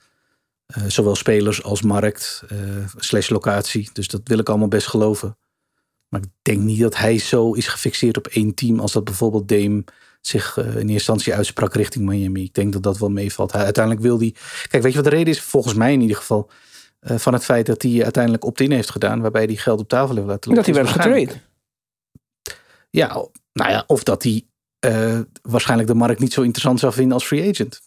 Uh, 0.77 0.83
zowel 0.87 1.15
spelers 1.15 1.63
als 1.63 1.81
markt, 1.81 2.43
uh, 2.51 2.85
slash 2.97 3.29
locatie. 3.29 3.89
Dus 3.93 4.07
dat 4.07 4.21
wil 4.23 4.39
ik 4.39 4.49
allemaal 4.49 4.67
best 4.67 4.87
geloven. 4.87 5.37
Maar 6.07 6.21
ik 6.21 6.29
denk 6.41 6.59
niet 6.59 6.79
dat 6.79 6.97
hij 6.97 7.17
zo 7.17 7.53
is 7.53 7.67
gefixeerd 7.67 8.17
op 8.17 8.27
één 8.27 8.53
team 8.53 8.79
als 8.79 8.91
dat 8.91 9.03
bijvoorbeeld 9.03 9.47
Dame 9.47 9.83
zich 10.21 10.57
uh, 10.57 10.65
in 10.65 10.71
eerste 10.71 10.91
instantie 10.91 11.35
uitsprak 11.35 11.73
richting 11.73 12.05
Miami. 12.05 12.43
Ik 12.43 12.53
denk 12.53 12.73
dat 12.73 12.83
dat 12.83 12.97
wel 12.97 13.09
meevalt. 13.09 13.51
Hij, 13.51 13.63
uiteindelijk 13.63 14.05
wil 14.05 14.19
hij. 14.19 14.35
Kijk, 14.67 14.83
weet 14.83 14.91
je 14.91 15.01
wat 15.01 15.11
de 15.11 15.15
reden 15.15 15.33
is? 15.33 15.41
Volgens 15.41 15.73
mij 15.73 15.93
in 15.93 16.01
ieder 16.01 16.17
geval. 16.17 16.49
van 17.01 17.33
het 17.33 17.43
feit 17.43 17.65
dat 17.65 17.81
hij 17.81 18.03
uiteindelijk 18.03 18.45
opt-in 18.45 18.71
heeft 18.71 18.89
gedaan. 18.89 19.21
Waarbij 19.21 19.43
hij 19.43 19.55
geld 19.55 19.79
op 19.79 19.87
tafel 19.87 20.15
heeft 20.15 20.27
laten 20.27 20.51
liggen. 20.51 20.73
Dat 20.73 20.83
hij 20.83 20.83
werd 20.83 21.03
getraind. 21.03 21.39
Ja, 22.89 23.07
nou 23.53 23.71
ja, 23.71 23.83
of 23.87 24.03
dat 24.03 24.23
hij 24.23 24.45
waarschijnlijk 25.41 25.89
de 25.89 25.95
markt 25.95 26.19
niet 26.19 26.33
zo 26.33 26.41
interessant 26.41 26.79
zou 26.79 26.93
vinden 26.93 27.13
als 27.13 27.25
free 27.25 27.49
agent. 27.49 27.81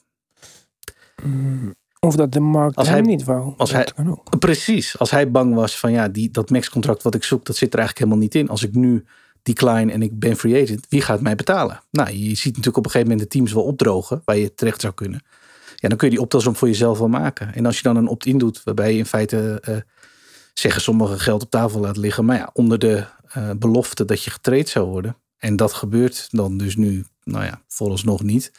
Mm. 1.23 1.75
Of 2.05 2.17
dat 2.17 2.33
de 2.33 2.41
markt 2.41 2.77
als 2.77 2.89
hem 2.89 2.97
hij, 2.97 3.07
niet 3.07 3.25
wou. 3.25 3.55
Als 3.57 3.73
hij, 3.73 3.89
precies. 4.39 4.99
Als 4.99 5.11
hij 5.11 5.31
bang 5.31 5.55
was 5.55 5.79
van 5.79 5.93
ja, 5.93 6.09
die, 6.09 6.31
dat 6.31 6.51
max-contract 6.51 7.03
wat 7.03 7.15
ik 7.15 7.25
zoek, 7.25 7.45
dat 7.45 7.57
zit 7.57 7.73
er 7.73 7.79
eigenlijk 7.79 8.07
helemaal 8.07 8.29
niet 8.29 8.35
in. 8.35 8.49
Als 8.49 8.63
ik 8.63 8.75
nu 8.75 9.05
decline 9.43 9.93
en 9.93 10.03
ik 10.03 10.19
ben 10.19 10.37
free 10.37 10.63
agent, 10.63 10.87
wie 10.89 11.01
gaat 11.01 11.21
mij 11.21 11.35
betalen? 11.35 11.83
Nou, 11.91 12.11
je 12.11 12.35
ziet 12.35 12.45
natuurlijk 12.45 12.77
op 12.77 12.85
een 12.85 12.91
gegeven 12.91 13.11
moment 13.11 13.31
de 13.31 13.39
teams 13.39 13.53
wel 13.53 13.63
opdrogen 13.63 14.23
waar 14.25 14.37
je 14.37 14.55
terecht 14.55 14.81
zou 14.81 14.95
kunnen. 14.95 15.23
Ja, 15.77 15.89
dan 15.89 15.99
kun 15.99 16.09
je 16.09 16.15
die 16.15 16.23
optelsom 16.23 16.57
voor 16.57 16.69
jezelf 16.69 16.99
wel 16.99 17.09
maken. 17.09 17.55
En 17.55 17.67
als 17.67 17.77
je 17.77 17.83
dan 17.83 17.97
een 17.97 18.09
opt-in 18.09 18.39
doet, 18.39 18.63
waarbij 18.65 18.93
je 18.93 18.99
in 18.99 19.07
feite 19.07 19.63
uh, 19.69 19.77
zeggen 20.55 20.83
sommigen 20.83 21.21
geld 21.21 21.43
op 21.43 21.51
tafel 21.51 21.81
laat 21.81 21.97
liggen, 21.97 22.25
maar 22.25 22.37
ja, 22.37 22.51
onder 22.53 22.79
de 22.79 23.05
uh, 23.37 23.51
belofte 23.59 24.05
dat 24.05 24.23
je 24.23 24.31
getraind 24.31 24.69
zou 24.69 24.89
worden. 24.89 25.17
En 25.39 25.57
dat 25.57 25.73
gebeurt 25.73 26.29
dan 26.31 26.59
dus 26.59 26.77
nu, 26.77 27.05
nou 27.25 27.45
ja, 27.45 27.63
nog 28.03 28.23
niet 28.23 28.53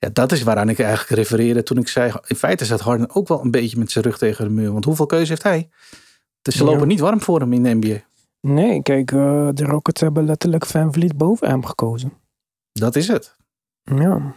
ja, 0.00 0.08
dat 0.12 0.32
is 0.32 0.42
waaraan 0.42 0.68
ik 0.68 0.78
eigenlijk 0.78 1.10
refereerde 1.10 1.62
toen 1.62 1.78
ik 1.78 1.88
zei... 1.88 2.12
in 2.26 2.36
feite 2.36 2.64
staat 2.64 2.80
Harden 2.80 3.14
ook 3.14 3.28
wel 3.28 3.44
een 3.44 3.50
beetje 3.50 3.78
met 3.78 3.90
zijn 3.90 4.04
rug 4.04 4.18
tegen 4.18 4.44
de 4.44 4.50
muur. 4.50 4.72
Want 4.72 4.84
hoeveel 4.84 5.06
keuze 5.06 5.28
heeft 5.28 5.42
hij? 5.42 5.68
Dus 6.42 6.56
ze 6.56 6.64
lopen 6.64 6.88
niet 6.88 7.00
warm 7.00 7.20
voor 7.20 7.40
hem 7.40 7.52
in 7.52 7.62
de 7.62 7.74
NBA. 7.74 8.00
Nee, 8.40 8.82
kijk, 8.82 9.10
uh, 9.10 9.48
de 9.54 9.64
Rockets 9.64 10.00
hebben 10.00 10.24
letterlijk 10.24 10.66
Van 10.66 10.92
Vliet 10.92 11.16
boven 11.16 11.48
hem 11.48 11.64
gekozen. 11.64 12.12
Dat 12.72 12.96
is 12.96 13.08
het. 13.08 13.36
Ja. 13.82 14.34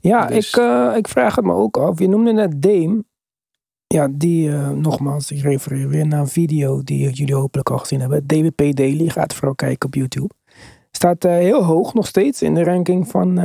Ja, 0.00 0.26
dus- 0.26 0.48
ik, 0.48 0.56
uh, 0.56 0.92
ik 0.96 1.08
vraag 1.08 1.34
het 1.34 1.44
me 1.44 1.52
ook 1.52 1.76
af. 1.76 1.98
Je 1.98 2.08
noemde 2.08 2.32
net 2.32 2.62
Dame. 2.62 3.04
Ja, 3.86 4.08
die, 4.10 4.48
uh, 4.48 4.70
nogmaals, 4.70 5.30
ik 5.30 5.42
refereer 5.42 5.88
weer 5.88 6.06
naar 6.06 6.20
een 6.20 6.28
video 6.28 6.82
die 6.82 7.10
jullie 7.10 7.34
hopelijk 7.34 7.70
al 7.70 7.78
gezien 7.78 8.00
hebben. 8.00 8.26
DWP 8.26 8.76
Daily, 8.76 9.08
gaat 9.08 9.34
vooral 9.34 9.54
kijken 9.54 9.86
op 9.88 9.94
YouTube. 9.94 10.34
Staat 10.90 11.22
heel 11.22 11.64
hoog 11.64 11.94
nog 11.94 12.06
steeds 12.06 12.42
in 12.42 12.54
de 12.54 12.64
ranking 12.64 13.08
van 13.08 13.38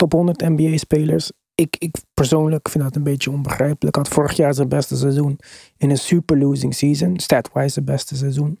top 0.00 0.12
100 0.12 0.40
NBA-spelers. 0.40 1.32
Ik, 1.54 1.76
ik 1.78 1.96
persoonlijk 2.14 2.68
vind 2.68 2.84
dat 2.84 2.96
een 2.96 3.02
beetje 3.02 3.30
onbegrijpelijk. 3.30 3.96
Had 3.96 4.08
vorig 4.08 4.32
jaar 4.32 4.54
zijn 4.54 4.68
beste 4.68 4.96
seizoen 4.96 5.38
in 5.76 5.90
een 5.90 5.98
super 5.98 6.38
losing 6.38 6.74
season. 6.74 7.18
Statwise 7.18 7.68
zijn 7.68 7.84
beste 7.84 8.16
seizoen. 8.16 8.60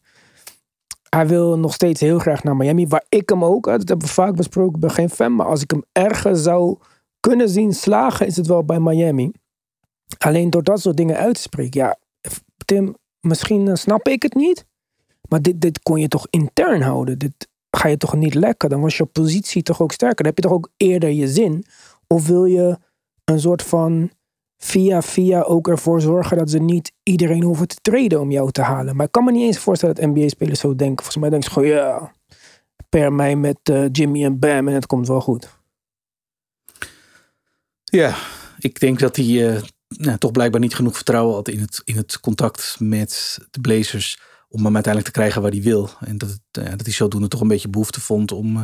Hij 1.08 1.26
wil 1.26 1.58
nog 1.58 1.74
steeds 1.74 2.00
heel 2.00 2.18
graag 2.18 2.44
naar 2.44 2.56
Miami. 2.56 2.86
Waar 2.86 3.04
ik 3.08 3.28
hem 3.28 3.44
ook, 3.44 3.64
dat 3.64 3.88
hebben 3.88 4.06
we 4.06 4.12
vaak 4.12 4.36
besproken, 4.36 4.74
ik 4.74 4.80
ben 4.80 4.90
geen 4.90 5.10
fan. 5.10 5.36
Maar 5.36 5.46
als 5.46 5.62
ik 5.62 5.70
hem 5.70 5.84
ergens 5.92 6.42
zou 6.42 6.78
kunnen 7.20 7.48
zien 7.48 7.72
slagen, 7.72 8.26
is 8.26 8.36
het 8.36 8.46
wel 8.46 8.64
bij 8.64 8.80
Miami. 8.80 9.30
Alleen 10.18 10.50
door 10.50 10.62
dat 10.62 10.80
soort 10.80 10.96
dingen 10.96 11.16
uit 11.16 11.34
te 11.34 11.40
spreken. 11.40 11.80
Ja, 11.80 11.98
Tim, 12.64 12.96
misschien 13.20 13.68
eh, 13.68 13.74
snap 13.74 14.08
ik 14.08 14.22
het 14.22 14.34
niet. 14.34 14.66
Maar 15.28 15.42
dit, 15.42 15.60
dit 15.60 15.82
kon 15.82 16.00
je 16.00 16.08
toch 16.08 16.26
intern 16.30 16.82
houden. 16.82 17.18
Dit, 17.18 17.48
ga 17.70 17.88
je 17.88 17.96
toch 17.96 18.14
niet 18.14 18.34
lekker. 18.34 18.68
Dan 18.68 18.80
was 18.80 18.96
je 18.96 19.04
positie 19.04 19.62
toch 19.62 19.82
ook 19.82 19.92
sterker. 19.92 20.16
Dan 20.16 20.26
heb 20.26 20.36
je 20.36 20.42
toch 20.42 20.52
ook 20.52 20.70
eerder 20.76 21.10
je 21.10 21.28
zin. 21.28 21.64
Of 22.06 22.26
wil 22.26 22.44
je 22.44 22.78
een 23.24 23.40
soort 23.40 23.62
van 23.62 24.10
via 24.56 25.02
via 25.02 25.42
ook 25.42 25.68
ervoor 25.68 26.00
zorgen 26.00 26.36
dat 26.36 26.50
ze 26.50 26.58
niet 26.58 26.92
iedereen 27.02 27.42
hoeven 27.42 27.68
te 27.68 27.76
treden 27.82 28.20
om 28.20 28.30
jou 28.30 28.50
te 28.50 28.62
halen. 28.62 28.96
Maar 28.96 29.06
ik 29.06 29.12
kan 29.12 29.24
me 29.24 29.32
niet 29.32 29.42
eens 29.42 29.58
voorstellen 29.58 29.94
dat 29.94 30.04
NBA-spelers 30.04 30.60
zo 30.60 30.76
denken. 30.76 31.04
Volgens 31.04 31.16
mij 31.16 31.30
denken 31.30 31.48
ze 31.48 31.54
gewoon, 31.54 31.68
ja, 31.68 32.12
per 32.88 33.12
mij 33.12 33.36
met 33.36 33.58
uh, 33.70 33.86
Jimmy 33.92 34.24
en 34.24 34.38
Bam 34.38 34.68
en 34.68 34.74
het 34.74 34.86
komt 34.86 35.08
wel 35.08 35.20
goed. 35.20 35.58
Ja, 37.84 38.16
ik 38.58 38.80
denk 38.80 38.98
dat 38.98 39.16
hij 39.16 39.26
uh, 39.26 39.62
nou, 39.88 40.18
toch 40.18 40.30
blijkbaar 40.30 40.60
niet 40.60 40.74
genoeg 40.74 40.94
vertrouwen 40.94 41.34
had 41.34 41.48
in 41.48 41.60
het, 41.60 41.82
in 41.84 41.96
het 41.96 42.20
contact 42.20 42.76
met 42.78 43.38
de 43.50 43.60
Blazers 43.60 44.20
om 44.50 44.64
hem 44.64 44.74
uiteindelijk 44.74 45.14
te 45.14 45.20
krijgen 45.20 45.42
waar 45.42 45.50
hij 45.50 45.62
wil. 45.62 45.90
En 46.00 46.18
dat, 46.18 46.28
het, 46.28 46.64
uh, 46.64 46.70
dat 46.70 46.84
hij 46.84 46.92
zodoende 46.92 47.28
toch 47.28 47.40
een 47.40 47.48
beetje 47.48 47.68
behoefte 47.68 48.00
vond 48.00 48.32
om, 48.32 48.56
uh, 48.56 48.62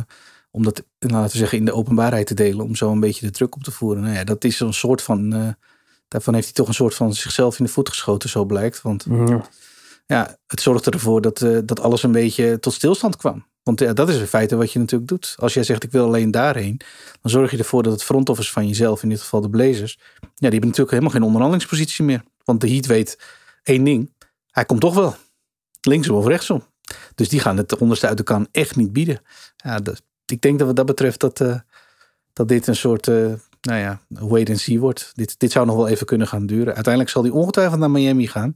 om 0.51 0.63
dat, 0.63 0.83
nou, 0.99 1.13
laten 1.13 1.31
we 1.31 1.37
zeggen, 1.37 1.57
in 1.57 1.65
de 1.65 1.73
openbaarheid 1.73 2.27
te 2.27 2.33
delen. 2.33 2.65
Om 2.65 2.75
zo 2.75 2.91
een 2.91 2.99
beetje 2.99 3.25
de 3.25 3.31
druk 3.31 3.55
op 3.55 3.63
te 3.63 3.71
voeren. 3.71 4.03
Nou 4.03 4.15
ja, 4.15 4.23
dat 4.23 4.43
is 4.43 4.59
een 4.59 4.73
soort 4.73 5.01
van, 5.01 5.35
uh, 5.35 5.49
daarvan 6.07 6.33
heeft 6.33 6.45
hij 6.45 6.55
toch 6.55 6.67
een 6.67 6.73
soort 6.73 6.95
van 6.95 7.13
zichzelf 7.13 7.59
in 7.59 7.65
de 7.65 7.71
voet 7.71 7.89
geschoten, 7.89 8.29
zo 8.29 8.45
blijkt. 8.45 8.81
Want 8.81 9.05
ja, 9.09 9.41
ja 10.05 10.37
het 10.47 10.61
zorgde 10.61 10.91
ervoor 10.91 11.21
dat, 11.21 11.45
dat 11.65 11.79
alles 11.79 12.03
een 12.03 12.11
beetje 12.11 12.59
tot 12.59 12.73
stilstand 12.73 13.15
kwam. 13.15 13.45
Want 13.63 13.79
ja, 13.79 13.93
dat 13.93 14.09
is 14.09 14.19
in 14.19 14.27
feite 14.27 14.55
wat 14.55 14.71
je 14.71 14.79
natuurlijk 14.79 15.09
doet. 15.09 15.35
Als 15.37 15.53
jij 15.53 15.63
zegt 15.63 15.83
ik 15.83 15.91
wil 15.91 16.05
alleen 16.05 16.31
daarheen, 16.31 16.81
dan 17.21 17.31
zorg 17.31 17.51
je 17.51 17.57
ervoor 17.57 17.83
dat 17.83 17.91
het 17.91 18.03
front 18.03 18.29
office 18.29 18.51
van 18.51 18.67
jezelf, 18.67 19.03
in 19.03 19.09
dit 19.09 19.21
geval 19.21 19.41
de 19.41 19.49
Blazers, 19.49 19.99
ja, 20.19 20.27
die 20.33 20.49
hebben 20.49 20.59
natuurlijk 20.59 20.91
helemaal 20.91 21.11
geen 21.11 21.23
onderhandelingspositie 21.23 22.05
meer. 22.05 22.23
Want 22.43 22.61
de 22.61 22.69
Heat 22.69 22.85
weet 22.85 23.19
één 23.63 23.83
ding, 23.83 24.13
hij 24.51 24.65
komt 24.65 24.81
toch 24.81 24.93
wel 24.93 25.15
linksom 25.87 26.15
of 26.15 26.25
rechtsom. 26.25 26.63
Dus 27.15 27.29
die 27.29 27.39
gaan 27.39 27.57
het 27.57 27.77
onderste 27.77 28.07
uit 28.07 28.17
de 28.17 28.23
kan 28.23 28.47
echt 28.51 28.75
niet 28.75 28.93
bieden. 28.93 29.21
Ja, 29.55 29.79
ik 30.25 30.41
denk 30.41 30.57
dat 30.57 30.67
wat 30.67 30.75
dat 30.75 30.85
betreft 30.85 31.19
dat, 31.19 31.39
uh, 31.39 31.59
dat 32.33 32.47
dit 32.47 32.67
een 32.67 32.75
soort, 32.75 33.07
uh, 33.07 33.33
nou 33.61 33.79
ja, 33.79 34.01
wait 34.07 34.49
and 34.49 34.59
see 34.59 34.79
wordt. 34.79 35.11
Dit, 35.15 35.39
dit 35.39 35.51
zou 35.51 35.65
nog 35.65 35.75
wel 35.75 35.87
even 35.87 36.05
kunnen 36.05 36.27
gaan 36.27 36.45
duren. 36.45 36.73
Uiteindelijk 36.73 37.13
zal 37.13 37.23
hij 37.23 37.31
ongetwijfeld 37.31 37.79
naar 37.79 37.91
Miami 37.91 38.27
gaan. 38.27 38.53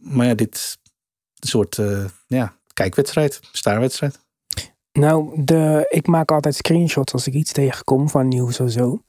Maar 0.00 0.26
ja, 0.26 0.34
dit 0.34 0.78
soort 1.34 1.78
uh, 1.78 2.04
ja, 2.26 2.56
kijkwedstrijd, 2.72 3.40
staarwedstrijd. 3.52 4.18
Nou, 4.92 5.44
de, 5.44 5.86
ik 5.88 6.06
maak 6.06 6.30
altijd 6.30 6.54
screenshots 6.54 7.12
als 7.12 7.26
ik 7.26 7.34
iets 7.34 7.52
tegenkom 7.52 8.08
van 8.08 8.28
nieuws 8.28 8.60
of 8.60 8.70
zo. 8.70 9.02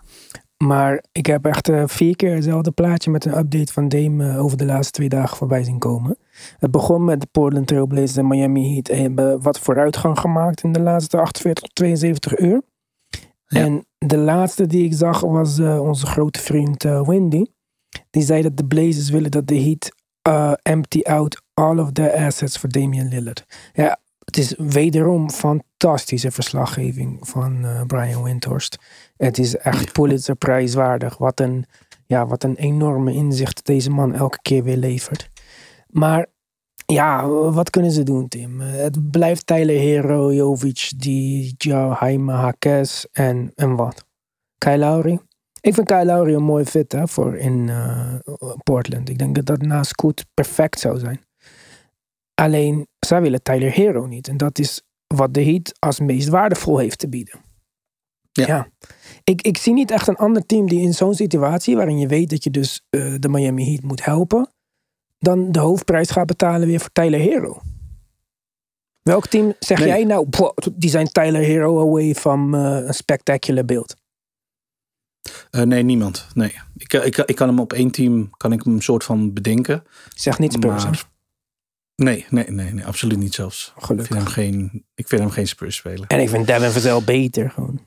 Maar 0.65 1.03
ik 1.11 1.25
heb 1.25 1.45
echt 1.45 1.69
uh, 1.69 1.83
vier 1.85 2.15
keer 2.15 2.33
hetzelfde 2.33 2.71
plaatje 2.71 3.11
met 3.11 3.25
een 3.25 3.37
update 3.37 3.73
van 3.73 3.89
Dame 3.89 4.25
uh, 4.25 4.43
over 4.43 4.57
de 4.57 4.65
laatste 4.65 4.91
twee 4.91 5.09
dagen 5.09 5.37
voorbij 5.37 5.63
zien 5.63 5.79
komen. 5.79 6.17
Het 6.57 6.71
begon 6.71 7.05
met 7.05 7.21
de 7.21 7.27
Portland 7.31 7.67
Trailblazers 7.67 8.17
en 8.17 8.27
Miami 8.27 8.73
Heat. 8.73 8.89
En 8.89 9.01
hebben 9.01 9.41
wat 9.41 9.59
vooruitgang 9.59 10.19
gemaakt 10.19 10.63
in 10.63 10.71
de 10.71 10.79
laatste 10.79 11.17
48 11.17 11.63
tot 11.63 11.75
72 11.75 12.37
uur. 12.37 12.61
Ja. 13.47 13.61
En 13.61 13.85
de 13.97 14.17
laatste 14.17 14.67
die 14.67 14.83
ik 14.83 14.93
zag 14.93 15.19
was 15.19 15.57
uh, 15.57 15.81
onze 15.81 16.05
grote 16.05 16.39
vriend 16.39 16.83
Wendy. 16.83 17.45
Die 18.09 18.23
zei 18.23 18.41
dat 18.41 18.57
de 18.57 18.65
Blazers 18.65 19.09
willen 19.09 19.31
dat 19.31 19.47
de 19.47 19.61
Heat 19.61 19.91
empty 20.61 21.01
out 21.01 21.41
all 21.53 21.79
of 21.79 21.91
their 21.91 22.11
assets 22.13 22.57
voor 22.57 22.69
Damian 22.69 23.07
Lillard. 23.07 23.45
Ja, 23.73 23.99
het 24.25 24.37
is 24.37 24.53
wederom 24.57 25.29
fantastische 25.29 26.31
verslaggeving 26.31 27.17
van 27.21 27.65
uh, 27.65 27.81
Brian 27.81 28.23
Windhorst. 28.23 28.77
Het 29.17 29.37
is 29.37 29.57
echt 29.57 29.91
Pulitzer 29.91 30.35
prijswaardig. 30.35 31.17
Wat 31.17 31.39
een, 31.39 31.65
ja, 32.05 32.27
wat 32.27 32.43
een 32.43 32.55
enorme 32.55 33.13
inzicht 33.13 33.65
deze 33.65 33.89
man 33.89 34.13
elke 34.13 34.39
keer 34.41 34.63
weer 34.63 34.77
levert. 34.77 35.29
Maar 35.87 36.27
Ja, 36.85 37.27
wat 37.27 37.69
kunnen 37.69 37.91
ze 37.91 38.03
doen, 38.03 38.27
Tim? 38.27 38.59
Het 38.59 39.11
blijft 39.11 39.47
Tyler 39.47 39.79
Hero, 39.79 40.33
Jovic, 40.33 40.91
die 40.97 41.55
Jaime 41.57 42.33
Hakes 42.33 43.07
en, 43.11 43.51
en 43.55 43.75
wat? 43.75 44.05
Lowry? 44.59 45.19
Ik 45.61 45.73
vind 45.73 45.89
Lowry 45.89 46.33
een 46.33 46.43
mooi 46.43 46.65
fit 46.65 46.91
hè, 46.91 47.07
voor 47.07 47.37
in 47.37 47.69
eh, 47.69 48.15
Portland. 48.63 49.09
Ik 49.09 49.17
denk 49.17 49.35
dat 49.35 49.45
dat 49.45 49.61
na 49.61 49.83
Scoot 49.83 50.25
perfect 50.33 50.79
zou 50.79 50.99
zijn. 50.99 51.21
Alleen, 52.33 52.87
zij 52.99 53.21
willen 53.21 53.41
Tyler 53.43 53.71
Hero 53.71 54.05
niet. 54.05 54.27
En 54.27 54.37
dat 54.37 54.59
is 54.59 54.81
wat 55.07 55.33
de 55.33 55.43
Heat 55.43 55.75
als 55.79 55.99
meest 55.99 56.29
waardevol 56.29 56.77
heeft 56.77 56.99
te 56.99 57.09
bieden. 57.09 57.39
Ja. 58.31 58.67
Ik, 59.25 59.41
ik 59.41 59.57
zie 59.57 59.73
niet 59.73 59.91
echt 59.91 60.07
een 60.07 60.15
ander 60.15 60.45
team 60.45 60.67
die 60.67 60.81
in 60.81 60.93
zo'n 60.93 61.13
situatie, 61.13 61.75
waarin 61.75 61.99
je 61.99 62.07
weet 62.07 62.29
dat 62.29 62.43
je 62.43 62.51
dus 62.51 62.81
eh, 62.89 63.15
de 63.19 63.29
Miami 63.29 63.65
Heat 63.69 63.81
moet 63.83 64.05
helpen, 64.05 64.49
dan 65.19 65.51
de 65.51 65.59
hoofdprijs 65.59 66.09
gaat 66.11 66.25
betalen 66.27 66.67
weer 66.67 66.79
voor 66.79 66.91
Tyler 66.91 67.19
Hero. 67.19 67.61
Welk 69.01 69.27
team 69.27 69.53
zeg 69.59 69.77
Nee. 69.79 69.87
jij 69.87 70.03
nou, 70.03 70.27
"Boah, 70.29 70.51
die 70.73 70.89
zijn 70.89 71.07
Tyler 71.07 71.41
Hero 71.41 71.79
away 71.81 72.15
van 72.15 72.55
eh, 72.55 72.87
een 72.87 72.93
spectacular 72.93 73.65
beeld? 73.65 73.95
Eh, 75.51 75.61
nee, 75.61 75.83
niemand. 75.83 76.27
Nee. 76.33 76.53
Ik, 76.77 76.93
ik, 76.93 77.17
ik 77.17 77.35
kan 77.35 77.47
hem 77.47 77.59
op 77.59 77.73
één 77.73 77.91
team 77.91 78.29
kan 78.37 78.51
ik 78.51 78.63
hem 78.63 78.73
een 78.73 78.81
soort 78.81 79.03
van 79.03 79.33
bedenken. 79.33 79.83
Zeg 80.15 80.39
niet 80.39 80.53
Spurs. 80.53 80.83
Maar- 80.83 81.13
Nee, 81.95 82.25
nee, 82.29 82.49
nee, 82.51 82.73
nee, 82.73 82.85
absoluut 82.85 83.17
niet 83.17 83.33
zelfs. 83.33 83.73
Ik 83.77 83.83
Gelukkig. 83.83 84.07
vind 84.15 84.19
hem 84.23 84.33
geen, 84.33 84.85
ik 84.95 85.07
vind 85.07 85.21
hem 85.21 85.29
geen 85.29 85.47
Spurs 85.47 85.75
speler. 85.75 86.07
En 86.07 86.19
ik 86.19 86.29
vind 86.29 86.47
Devin 86.47 86.69
Vazel 86.71 87.01
beter 87.03 87.49
gewoon. 87.51 87.79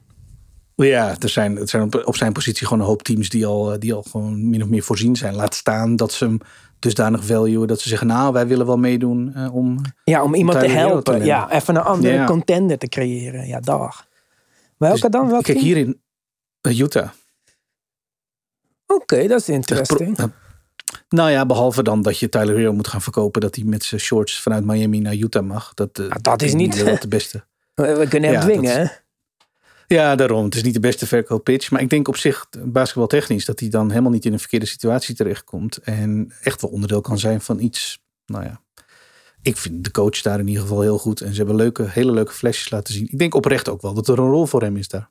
Ja, 0.87 1.17
er 1.19 1.29
zijn, 1.29 1.59
er 1.59 1.69
zijn 1.69 1.83
op, 1.83 2.03
op 2.07 2.17
zijn 2.17 2.33
positie 2.33 2.67
gewoon 2.67 2.83
een 2.83 2.89
hoop 2.89 3.03
teams 3.03 3.29
die 3.29 3.47
al, 3.47 3.73
eh, 3.73 3.79
die 3.79 3.95
al 3.95 4.03
gewoon 4.03 4.49
min 4.51 4.63
of 4.63 4.69
meer 4.69 4.83
voorzien 4.83 5.17
zijn. 5.17 5.35
Laat 5.35 5.55
staan 5.55 5.97
dat 5.97 6.13
ze 6.13 6.25
hem 6.25 6.39
dusdanig 6.79 7.25
valuen 7.25 7.69
dat 7.69 7.81
ze 7.81 7.89
zeggen, 7.89 8.07
nou, 8.07 8.33
wij 8.33 8.47
willen 8.47 8.67
wel 8.67 8.77
meedoen 8.79 9.35
eh, 9.35 9.55
om... 9.55 9.81
Ja, 10.05 10.23
om 10.23 10.35
iemand 10.35 10.61
te 10.61 10.67
helpen. 10.69 11.25
ja, 11.25 11.51
even 11.51 11.77
een 11.77 11.83
andere 11.83 12.15
Ja. 12.15 12.25
contender 12.27 12.79
te 12.79 12.89
creëren. 12.89 13.47
Ja, 13.47 13.61
dag. 13.61 14.07
Welke 14.77 15.01
Dus, 15.01 15.11
dan? 15.11 15.29
Welk 15.31 15.43
Kijk, 15.43 15.59
team? 15.59 15.69
hierin 15.69 16.01
eh, 16.61 16.79
Utah. 16.79 17.09
Oké, 18.87 19.27
dat 19.27 19.41
is 19.41 19.49
interesting. 19.49 20.17
Pro- 20.17 20.31
nou 21.09 21.31
ja, 21.31 21.47
behalve 21.47 21.83
dan 21.83 22.03
dat 22.03 22.19
je 22.19 22.29
Tyler 22.29 22.57
Hero 22.57 22.73
moet 22.73 22.89
gaan 22.89 23.03
verkopen 23.03 23.41
dat 23.41 23.55
hij 23.55 23.65
met 23.65 23.85
zijn 23.85 24.01
shorts 24.01 24.41
vanuit 24.41 24.65
Miami 24.65 25.01
naar 25.01 25.15
Utah 25.15 25.43
mag. 25.45 25.75
Dat, 25.75 25.99
Ah, 25.99 26.17
dat 26.23 26.43
is 26.43 26.55
niet- 26.55 27.01
de 27.01 27.09
beste. 27.09 27.45
We, 27.75 28.07
kunnen 28.09 28.31
hem 28.31 28.39
Ja, 28.39 28.45
dwingen, 28.45 28.73
hè? 28.81 28.87
Ja, 29.89 30.15
daarom. 30.17 30.45
Het 30.45 30.55
is 30.55 30.63
niet 30.63 30.75
de 30.75 30.81
beste 30.81 31.07
verkooppitch. 31.07 31.71
Maar 31.71 31.81
ik 31.81 31.91
denk 31.91 32.09
op 32.09 32.17
zich, 32.17 32.49
basketbaltechnisch, 32.65 33.45
dat 33.45 33.61
hij 33.61 33.69
dan 33.69 33.91
helemaal 33.91 34.11
niet 34.11 34.25
in 34.25 34.33
een 34.33 34.39
verkeerde 34.39 34.67
situatie 34.67 35.15
terechtkomt. 35.15 35.77
En 35.77 36.33
echt 36.43 36.63
wel 36.63 36.71
onderdeel 36.71 37.01
kan 37.01 37.19
zijn 37.19 37.41
van 37.41 37.61
iets. 37.61 38.03
Nou 38.27 38.45
ja, 38.45 38.61
ik 39.43 39.57
vind 39.57 39.85
de 39.85 39.91
coach 39.91 40.23
daar 40.23 40.39
in 40.39 40.49
ieder 40.49 40.63
geval 40.63 40.81
heel 40.81 40.99
goed. 40.99 41.21
En 41.21 41.31
ze 41.31 41.37
hebben 41.37 41.57
leuke, 41.57 41.85
hele 41.89 42.13
leuke 42.13 42.33
flashes 42.33 42.71
laten 42.71 42.95
zien. 42.95 43.09
Ik 43.11 43.19
denk 43.19 43.35
oprecht 43.35 43.69
ook 43.69 43.83
wel 43.83 43.95
dat 43.95 44.09
er 44.09 44.19
een 44.19 44.31
rol 44.31 44.47
voor 44.47 44.63
hem 44.63 44.77
is 44.77 44.89
daar. 44.89 45.11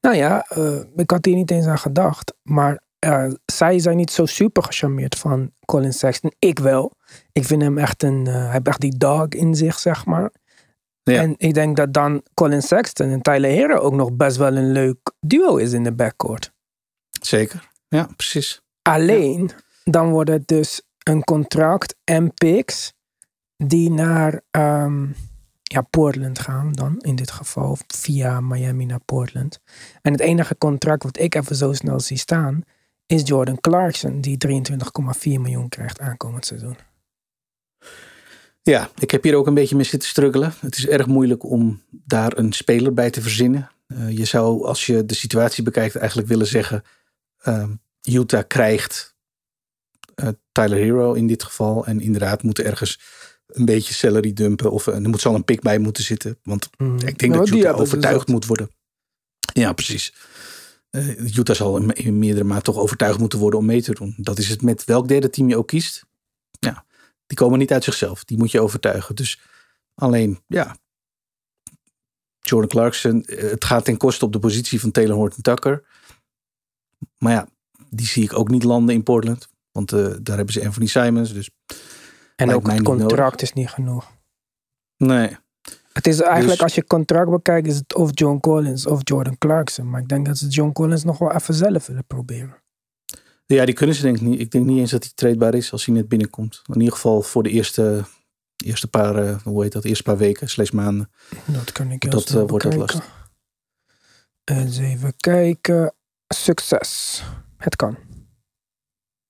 Nou 0.00 0.16
ja, 0.16 0.46
eh, 0.48 0.80
ik 0.96 1.10
had 1.10 1.24
hier 1.24 1.34
niet 1.34 1.50
eens 1.50 1.66
aan 1.66 1.78
gedacht. 1.78 2.34
Maar 2.42 2.82
eh, 2.98 3.30
zij 3.44 3.78
zijn 3.78 3.96
niet 3.96 4.10
zo 4.10 4.26
super 4.26 4.62
gecharmeerd 4.62 5.18
van 5.18 5.50
Colin 5.64 5.92
Sexton. 5.92 6.32
Ik 6.38 6.58
wel. 6.58 6.92
Ik 7.32 7.44
vind 7.44 7.62
hem 7.62 7.78
echt 7.78 8.02
een... 8.02 8.26
eh, 8.26 8.34
hij 8.34 8.52
heeft 8.52 8.68
echt 8.68 8.80
die 8.80 8.96
dog 8.98 9.28
in 9.28 9.54
zich, 9.54 9.78
zeg 9.78 10.04
maar. 10.04 10.32
Ja. 11.12 11.22
En 11.22 11.34
ik 11.36 11.54
denk 11.54 11.76
dat 11.76 11.92
dan 11.92 12.22
Colin 12.34 12.62
Sexton 12.62 13.10
en 13.10 13.22
Tyler 13.22 13.50
Hero 13.50 13.78
ook 13.78 13.94
nog 13.94 14.12
best 14.12 14.36
wel 14.36 14.56
een 14.56 14.72
leuk 14.72 15.12
duo 15.20 15.56
is 15.56 15.72
in 15.72 15.84
de 15.84 15.92
backcourt. 15.92 16.52
Zeker. 17.20 17.68
Ja, 17.88 18.08
precies. 18.16 18.62
Alleen, 18.82 19.50
dan 19.84 20.10
wordt 20.10 20.30
het 20.30 20.46
dus 20.46 20.82
een 21.02 21.24
contract 21.24 21.96
en 22.04 22.34
picks 22.34 22.92
die 23.56 23.90
naar 23.90 24.40
ehm, 24.50 25.06
ja, 25.62 25.80
Portland 25.80 26.38
gaan 26.38 26.72
dan, 26.72 26.98
in 26.98 27.16
dit 27.16 27.30
geval, 27.30 27.78
via 27.86 28.40
Miami 28.40 28.84
naar 28.84 29.04
Portland. 29.04 29.60
En 30.02 30.12
het 30.12 30.20
enige 30.20 30.58
contract 30.58 31.02
wat 31.02 31.18
ik 31.18 31.34
even 31.34 31.56
zo 31.56 31.72
snel 31.72 32.00
zie 32.00 32.18
staan, 32.18 32.62
is 33.06 33.28
Jordan 33.28 33.60
Clarkson, 33.60 34.20
die 34.20 34.38
23,4 34.48 34.58
miljoen 35.22 35.68
krijgt 35.68 36.00
aankomend 36.00 36.46
seizoen. 36.46 36.76
Ja, 38.72 38.90
ik 38.98 39.10
heb 39.10 39.22
hier 39.22 39.34
ook 39.34 39.46
een 39.46 39.54
beetje 39.54 39.76
mee 39.76 39.84
zitten 39.84 40.08
struggelen. 40.08 40.54
Het 40.60 40.76
is 40.76 40.86
erg 40.86 41.06
moeilijk 41.06 41.44
om 41.44 41.82
daar 41.90 42.38
een 42.38 42.52
speler 42.52 42.94
bij 42.94 43.10
te 43.10 43.22
verzinnen. 43.22 43.70
Eh, 43.86 44.10
je 44.10 44.24
zou, 44.24 44.64
als 44.64 44.86
je 44.86 45.06
de 45.06 45.14
situatie 45.14 45.62
bekijkt, 45.62 45.96
eigenlijk 45.96 46.28
willen 46.28 46.46
zeggen: 46.46 46.82
ehm, 47.38 47.70
Utah 48.02 48.42
krijgt 48.46 49.14
eh, 50.14 50.28
Tyler 50.52 50.78
Hero 50.78 51.12
in 51.12 51.26
dit 51.26 51.42
geval. 51.42 51.86
En 51.86 52.00
inderdaad, 52.00 52.42
moeten 52.42 52.64
ergens 52.64 53.00
een 53.46 53.64
beetje 53.64 53.94
salary 53.94 54.32
dumpen. 54.32 54.70
Of 54.70 54.86
eh, 54.86 54.94
er 54.94 55.08
moet 55.08 55.20
zal 55.20 55.34
een 55.34 55.44
pick 55.44 55.60
bij 55.60 55.78
moeten 55.78 56.04
zitten. 56.04 56.38
Want 56.42 56.68
Mm. 56.78 56.98
ik 56.98 57.18
denk 57.18 57.34
dat 57.34 57.48
Utah 57.48 57.80
overtuigd 57.80 58.28
moet 58.28 58.46
worden. 58.46 58.70
Ja, 59.52 59.72
precies. 59.72 60.14
Utah 61.36 61.56
zal 61.56 61.76
in- 61.76 61.92
in 61.92 62.18
meerdere 62.18 62.44
mate 62.44 62.62
toch 62.62 62.76
overtuigd 62.76 63.18
moeten 63.18 63.38
worden 63.38 63.58
om 63.58 63.66
mee 63.66 63.82
te 63.82 63.94
doen. 63.94 64.14
Dat 64.16 64.38
is 64.38 64.48
het 64.48 64.62
met 64.62 64.84
welk 64.84 65.08
derde 65.08 65.30
team 65.30 65.48
je 65.48 65.56
ook 65.56 65.66
kiest. 65.66 66.04
Ja, 66.58 66.84
die 67.26 67.36
komen 67.36 67.58
niet 67.58 67.72
uit 67.72 67.84
zichzelf. 67.84 68.24
Die 68.24 68.38
moet 68.38 68.50
je 68.50 68.60
overtuigen. 68.60 69.14
Dus 69.14 69.40
alleen, 69.94 70.40
ja. 70.46 70.76
Jordan 72.40 72.68
Clarkson, 72.70 73.22
eh, 73.24 73.50
het 73.50 73.64
gaat 73.64 73.84
ten 73.84 73.96
koste 73.96 74.24
op 74.24 74.32
de 74.32 74.38
positie 74.38 74.80
van 74.80 74.90
Taylor 74.90 75.16
Horton 75.16 75.42
Tucker. 75.42 75.84
Maar 77.18 77.32
ja, 77.32 77.48
die 77.90 78.06
zie 78.06 78.22
ik 78.22 78.38
ook 78.38 78.48
niet 78.48 78.64
landen 78.64 78.94
in 78.94 79.02
Portland. 79.02 79.48
Want 79.72 79.92
eh, 79.92 80.14
daar 80.22 80.36
hebben 80.36 80.54
ze 80.54 80.64
Anthony 80.64 80.86
Simons. 80.86 81.32
Dus 81.32 81.50
En 82.36 82.54
ook 82.54 82.66
het 82.70 82.82
contract 82.82 83.12
nodig. 83.20 83.40
is 83.40 83.52
niet 83.52 83.68
genoeg. 83.68 84.12
nee. 84.96 85.36
Het 85.92 86.06
is 86.06 86.20
eigenlijk, 86.20 86.52
Dus- 86.52 86.62
als 86.62 86.74
je 86.74 86.84
contract 86.86 87.30
bekijkt, 87.30 87.66
is 87.66 87.76
het 87.76 87.94
of 87.94 88.10
John 88.12 88.38
Collins 88.40 88.86
of 88.86 89.00
Jordan 89.02 89.38
Clarkson. 89.38 89.90
Maar 89.90 90.00
ik 90.00 90.08
denk 90.08 90.26
dat 90.26 90.38
ze 90.38 90.46
John 90.48 90.72
Collins 90.72 91.04
nog 91.04 91.18
wel 91.18 91.32
even 91.32 91.54
zelf 91.54 91.86
willen 91.86 92.04
proberen. 92.06 92.56
Ja, 93.46 93.64
die 93.64 93.74
kunnen 93.74 93.96
ze 93.96 94.02
denk 94.02 94.16
ik 94.16 94.22
niet. 94.22 94.40
Ik 94.40 94.50
denk 94.50 94.64
niet 94.64 94.78
eens 94.78 94.90
dat 94.90 95.02
hij 95.02 95.12
tradebaar 95.14 95.54
is 95.54 95.72
als 95.72 95.84
hij 95.84 95.94
net 95.94 96.08
binnenkomt. 96.08 96.62
In 96.66 96.78
ieder 96.78 96.94
geval 96.94 97.22
voor 97.22 97.42
de 97.42 97.50
eerste, 97.50 98.04
eerste 98.56 98.88
paar, 98.88 99.16
eh, 99.16 99.42
hoe 99.42 99.62
heet 99.62 99.72
dat, 99.72 99.84
eerste 99.84 100.02
paar 100.02 100.16
weken, 100.16 100.48
slash 100.48 100.70
maanden. 100.70 101.10
Dat 101.46 101.72
kan 101.72 101.90
ik 101.90 102.10
Dat, 102.10 102.28
eh, 102.28 102.34
wordt 102.34 102.64
dat 102.64 102.76
bekijken. 102.76 103.02
Eens 104.44 104.78
even 104.78 105.16
kijken. 105.16 105.94
Succes. 106.28 107.22
Het 107.56 107.76
kan. 107.76 107.96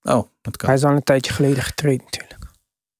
Oh, 0.01 0.27
dat 0.41 0.57
kan. 0.57 0.69
Hij 0.69 0.77
is 0.77 0.83
al 0.83 0.91
een 0.91 1.03
tijdje 1.03 1.33
geleden 1.33 1.63
getraind 1.63 2.03
natuurlijk. 2.03 2.45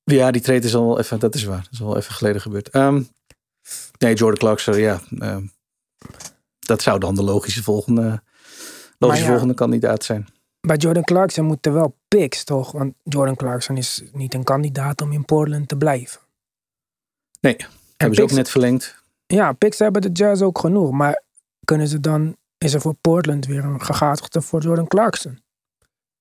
Ja, 0.03 0.31
die 0.31 0.41
trade 0.41 0.65
is 0.65 0.75
al 0.75 0.99
even, 0.99 1.19
dat 1.19 1.35
is 1.35 1.43
waar. 1.43 1.63
Dat 1.63 1.71
is 1.71 1.81
al 1.81 1.97
even 1.97 2.13
geleden 2.13 2.41
gebeurd. 2.41 2.69
Ehm, 2.69 3.03
nee, 3.97 4.15
Jordan 4.15 4.37
Clarkson, 4.39 4.77
ja. 4.77 5.01
ehm, 5.19 5.45
dat 6.59 6.81
zou 6.81 6.99
dan 6.99 7.15
de 7.15 7.23
logische 7.23 7.63
volgende, 7.63 8.23
logische 8.97 9.23
ja. 9.23 9.29
volgende 9.29 9.53
kandidaat 9.53 10.03
zijn. 10.03 10.27
Bij 10.67 10.77
Jordan 10.77 11.03
Clarkson 11.03 11.45
moeten 11.45 11.73
wel 11.73 11.97
picks, 12.07 12.43
toch? 12.43 12.71
Want 12.71 12.93
Jordan 13.03 13.35
Clarkson 13.35 13.77
is 13.77 14.03
niet 14.11 14.33
een 14.33 14.43
kandidaat 14.43 15.01
om 15.01 15.11
in 15.11 15.25
Portland 15.25 15.67
te 15.67 15.77
blijven. 15.77 16.19
Nee, 17.39 17.55
En 17.55 17.67
hebben 17.97 18.17
ze 18.17 18.23
ook 18.23 18.31
net 18.31 18.49
verlengd. 18.49 19.03
ja, 19.27 19.53
picks 19.53 19.79
hebben 19.79 20.01
de 20.01 20.11
Jazz 20.11 20.41
ook 20.41 20.59
genoeg. 20.59 20.91
Maar 20.91 21.23
kunnen 21.65 21.87
ze 21.87 21.99
dan... 21.99 22.35
Is 22.57 22.73
er 22.73 22.81
voor 22.81 22.93
Portland 22.93 23.45
weer 23.45 23.63
een 23.63 23.81
gegadigde 23.81 24.41
voor 24.41 24.61
Jordan 24.61 24.87
Clarkson? 24.87 25.39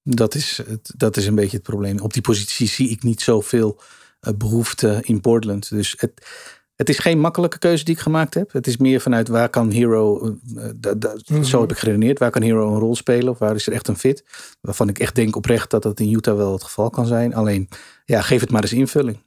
Dat 0.03 0.35
is, 0.35 0.57
het, 0.67 0.93
dat 0.97 1.17
is 1.17 1.27
een 1.27 1.35
beetje 1.35 1.57
het 1.57 1.67
probleem. 1.67 2.01
Op 2.01 2.13
die 2.13 2.23
positie 2.23 2.69
zie 2.69 2.89
ik 2.89 3.03
niet 3.03 3.21
zoveel 3.21 3.81
eh, 4.21 4.33
behoefte 4.35 4.99
in 5.03 5.21
Portland. 5.21 5.69
Dus 5.69 5.95
het, 5.99 6.27
het 6.77 6.89
is 6.89 6.99
geen 6.99 7.21
makkelijke 7.21 7.59
keuze 7.59 7.85
die 7.85 7.95
ik 7.95 8.01
gemaakt 8.01 8.35
heb. 8.35 8.53
Het 8.53 8.67
is 8.67 8.77
meer 8.77 9.01
vanuit 9.01 9.29
waar 9.29 9.49
kan 9.49 9.71
Hero, 9.71 10.37
eh, 10.57 10.65
eh, 10.81 10.93
Mhm. 11.27 11.43
zo 11.43 11.61
heb 11.61 11.71
ik 11.71 11.79
geredeneerd, 11.79 12.19
waar 12.19 12.31
kan 12.31 12.43
Hero 12.43 12.73
een 12.73 12.79
rol 12.79 12.97
spelen 12.97 13.29
of 13.33 13.39
waar 13.39 13.55
is 13.55 13.67
er 13.67 13.73
echt 13.73 13.89
een 13.89 13.97
fit. 13.99 14.25
Waarvan 14.61 14.89
ik 14.89 14.99
echt 14.99 15.15
denk 15.15 15.37
oprecht 15.37 15.71
dat 15.71 15.83
dat 15.83 16.01
in 16.01 16.13
Utah 16.13 16.37
wel 16.37 16.53
het 16.53 16.63
geval 16.65 16.91
kan 16.91 17.07
zijn. 17.07 17.35
Alleen, 17.35 17.69
ja, 18.05 18.21
geef 18.23 18.41
het 18.41 18.51
maar 18.51 18.63
eens 18.63 18.73
invulling. 18.73 19.19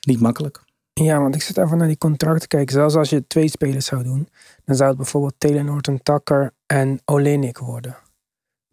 Niet 0.00 0.20
makkelijk. 0.20 0.64
Ja, 0.92 1.20
want 1.20 1.34
ik 1.34 1.42
zit 1.42 1.56
even 1.58 1.78
naar 1.78 1.86
die 1.86 1.98
contracten 1.98 2.40
te 2.40 2.46
kijken. 2.48 2.74
Zelfs 2.74 2.94
als 2.94 3.10
je 3.10 3.26
twee 3.26 3.48
spelers 3.48 3.86
zou 3.86 4.02
doen, 4.02 4.28
dan 4.64 4.76
zou 4.76 4.88
het 4.88 4.98
bijvoorbeeld 4.98 5.34
Taylor 5.38 5.64
Norton 5.64 6.00
Tucker 6.02 6.52
en 6.66 7.00
Olenek 7.04 7.58
worden. 7.58 7.96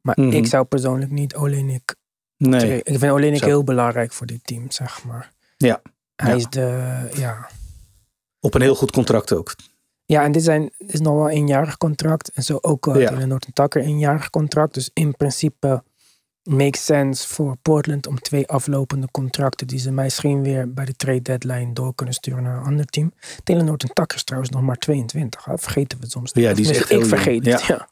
Maar 0.02 0.16
Mhm. 0.20 0.30
ik 0.32 0.46
zou 0.48 0.66
persoonlijk 0.66 1.12
niet 1.12 1.36
Olenek. 1.36 1.96
Nee, 2.38 2.78
Ik 2.84 3.00
vind 3.00 3.12
Olenek 3.12 3.40
Zo. 3.40 3.46
heel 3.46 3.64
belangrijk 3.64 4.12
voor 4.14 4.26
dit 4.28 4.40
team, 4.44 4.72
zeg 4.72 5.04
maar. 5.04 5.32
Ja. 5.58 5.82
Hij 6.16 6.30
Ja. 6.30 6.36
is 6.36 6.48
de. 6.50 7.10
Ja. 7.14 7.48
Op 8.44 8.54
een 8.54 8.62
heel 8.62 8.76
goed 8.76 8.92
contract 8.92 9.34
ook. 9.34 9.56
ja, 10.06 10.24
en 10.24 10.32
dit, 10.32 10.44
zijn, 10.44 10.72
is 10.78 11.00
nog 11.00 11.14
wel 11.14 11.24
een 11.26 11.30
eenjarig 11.36 11.78
contract. 11.78 12.32
En 12.34 12.44
zo 12.44 12.58
ook 12.62 12.88
uh, 12.88 12.96
Ja. 13.02 13.08
Taylor 13.08 13.28
Norton 13.28 13.54
Tucker 13.54 13.82
een 13.82 13.88
eenjarig 13.88 14.30
contract. 14.30 14.74
Dus 14.74 14.90
in 14.94 15.16
principe 15.16 15.84
makes 16.44 16.86
sense 16.86 17.28
voor 17.28 17.58
Portland 17.62 18.08
om 18.08 18.20
twee 18.20 18.48
aflopende 18.48 19.08
contracten 19.12 19.68
die 19.68 19.80
ze 19.80 19.92
misschien 19.92 20.44
weer 20.44 20.74
bij 20.74 20.86
de 20.86 20.96
trade 20.96 21.22
deadline 21.22 21.74
door 21.74 21.96
kunnen 21.96 22.14
sturen 22.14 22.44
naar 22.44 22.58
een 22.58 22.64
ander 22.66 22.86
team. 22.86 23.14
Taylor 23.44 23.66
Norton 23.66 23.90
Tucker 23.94 24.18
is 24.18 24.24
trouwens 24.24 24.52
nog 24.54 24.62
maar 24.62 24.78
22. 24.78 25.46
Hè? 25.46 25.58
Vergeten 25.58 25.98
we 25.98 26.04
het 26.04 26.12
soms. 26.14 26.32
Ja, 26.34 26.54
die 26.54 26.70
is 26.70 26.78
echt 26.78 26.90
Ik 26.92 27.06
vergeet 27.06 27.46
het, 27.46 27.62
ja. 27.64 27.90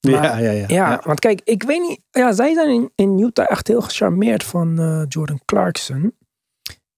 Ja, 0.00 0.20
Maar- 0.20 0.42
ja, 0.42 0.50
ja. 0.50 0.64
Ja, 0.68 1.00
want 1.04 1.20
kijk, 1.20 1.40
ik 1.44 1.62
weet 1.62 1.88
niet. 1.88 2.00
Ja, 2.10 2.32
zij 2.32 2.54
zijn 2.54 2.68
in, 2.68 2.90
in 2.94 3.18
Utah 3.18 3.50
echt 3.50 3.66
heel 3.66 3.80
gecharmeerd 3.80 4.44
van 4.44 4.78
eh, 4.78 5.02
Jordan 5.08 5.40
Clarkson. 5.44 6.14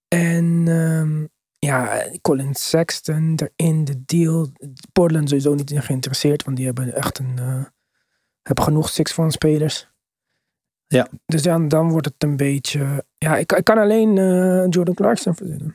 En 0.08 0.64
ehm, 0.66 1.24
ja, 1.66 2.06
Colin 2.22 2.54
Sexton 2.54 3.38
erin, 3.56 3.84
de 3.84 4.02
deal. 4.04 4.52
Portland 4.92 5.28
sowieso 5.28 5.54
niet 5.54 5.70
in 5.70 5.82
geïnteresseerd, 5.82 6.44
want 6.44 6.56
die 6.56 6.66
hebben 6.66 6.94
echt 6.94 7.18
een, 7.18 7.38
eh, 7.38 7.64
hebben 8.42 8.64
genoeg 8.64 8.88
six 8.88 9.12
van 9.12 9.32
spelers. 9.32 9.88
Ja. 10.86 11.08
Dus 11.26 11.42
dan, 11.42 11.68
dan 11.68 11.90
wordt 11.90 12.06
het 12.06 12.22
een 12.22 12.36
beetje, 12.36 13.04
ja, 13.18 13.36
ik, 13.36 13.52
ik 13.52 13.64
kan 13.64 13.78
alleen 13.78 14.18
eh, 14.18 14.66
Jordan 14.68 14.94
Clarkson 14.94 15.34
verzinnen. 15.34 15.74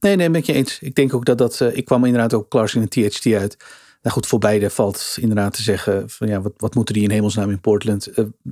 Nee, 0.00 0.16
nee, 0.16 0.30
ben 0.30 0.40
ik 0.40 0.46
je 0.46 0.52
eens. 0.52 0.78
Ik 0.78 0.94
denk 0.94 1.14
ook 1.14 1.24
dat 1.24 1.38
dat. 1.38 1.60
eh, 1.60 1.76
ik 1.76 1.84
kwam 1.84 2.04
inderdaad 2.04 2.34
ook 2.34 2.48
Clarkson 2.48 2.82
en 2.82 2.88
THT 2.88 3.26
uit. 3.26 3.56
Nou 4.02 4.14
goed, 4.14 4.26
voor 4.26 4.38
beide 4.38 4.70
valt 4.70 5.16
inderdaad 5.20 5.54
te 5.54 5.62
zeggen 5.62 6.10
van 6.10 6.28
ja, 6.28 6.40
wat, 6.40 6.52
wat 6.56 6.74
moeten 6.74 6.94
die 6.94 7.02
in 7.02 7.10
hemelsnaam 7.10 7.50
in 7.50 7.60
Portland? 7.60 8.08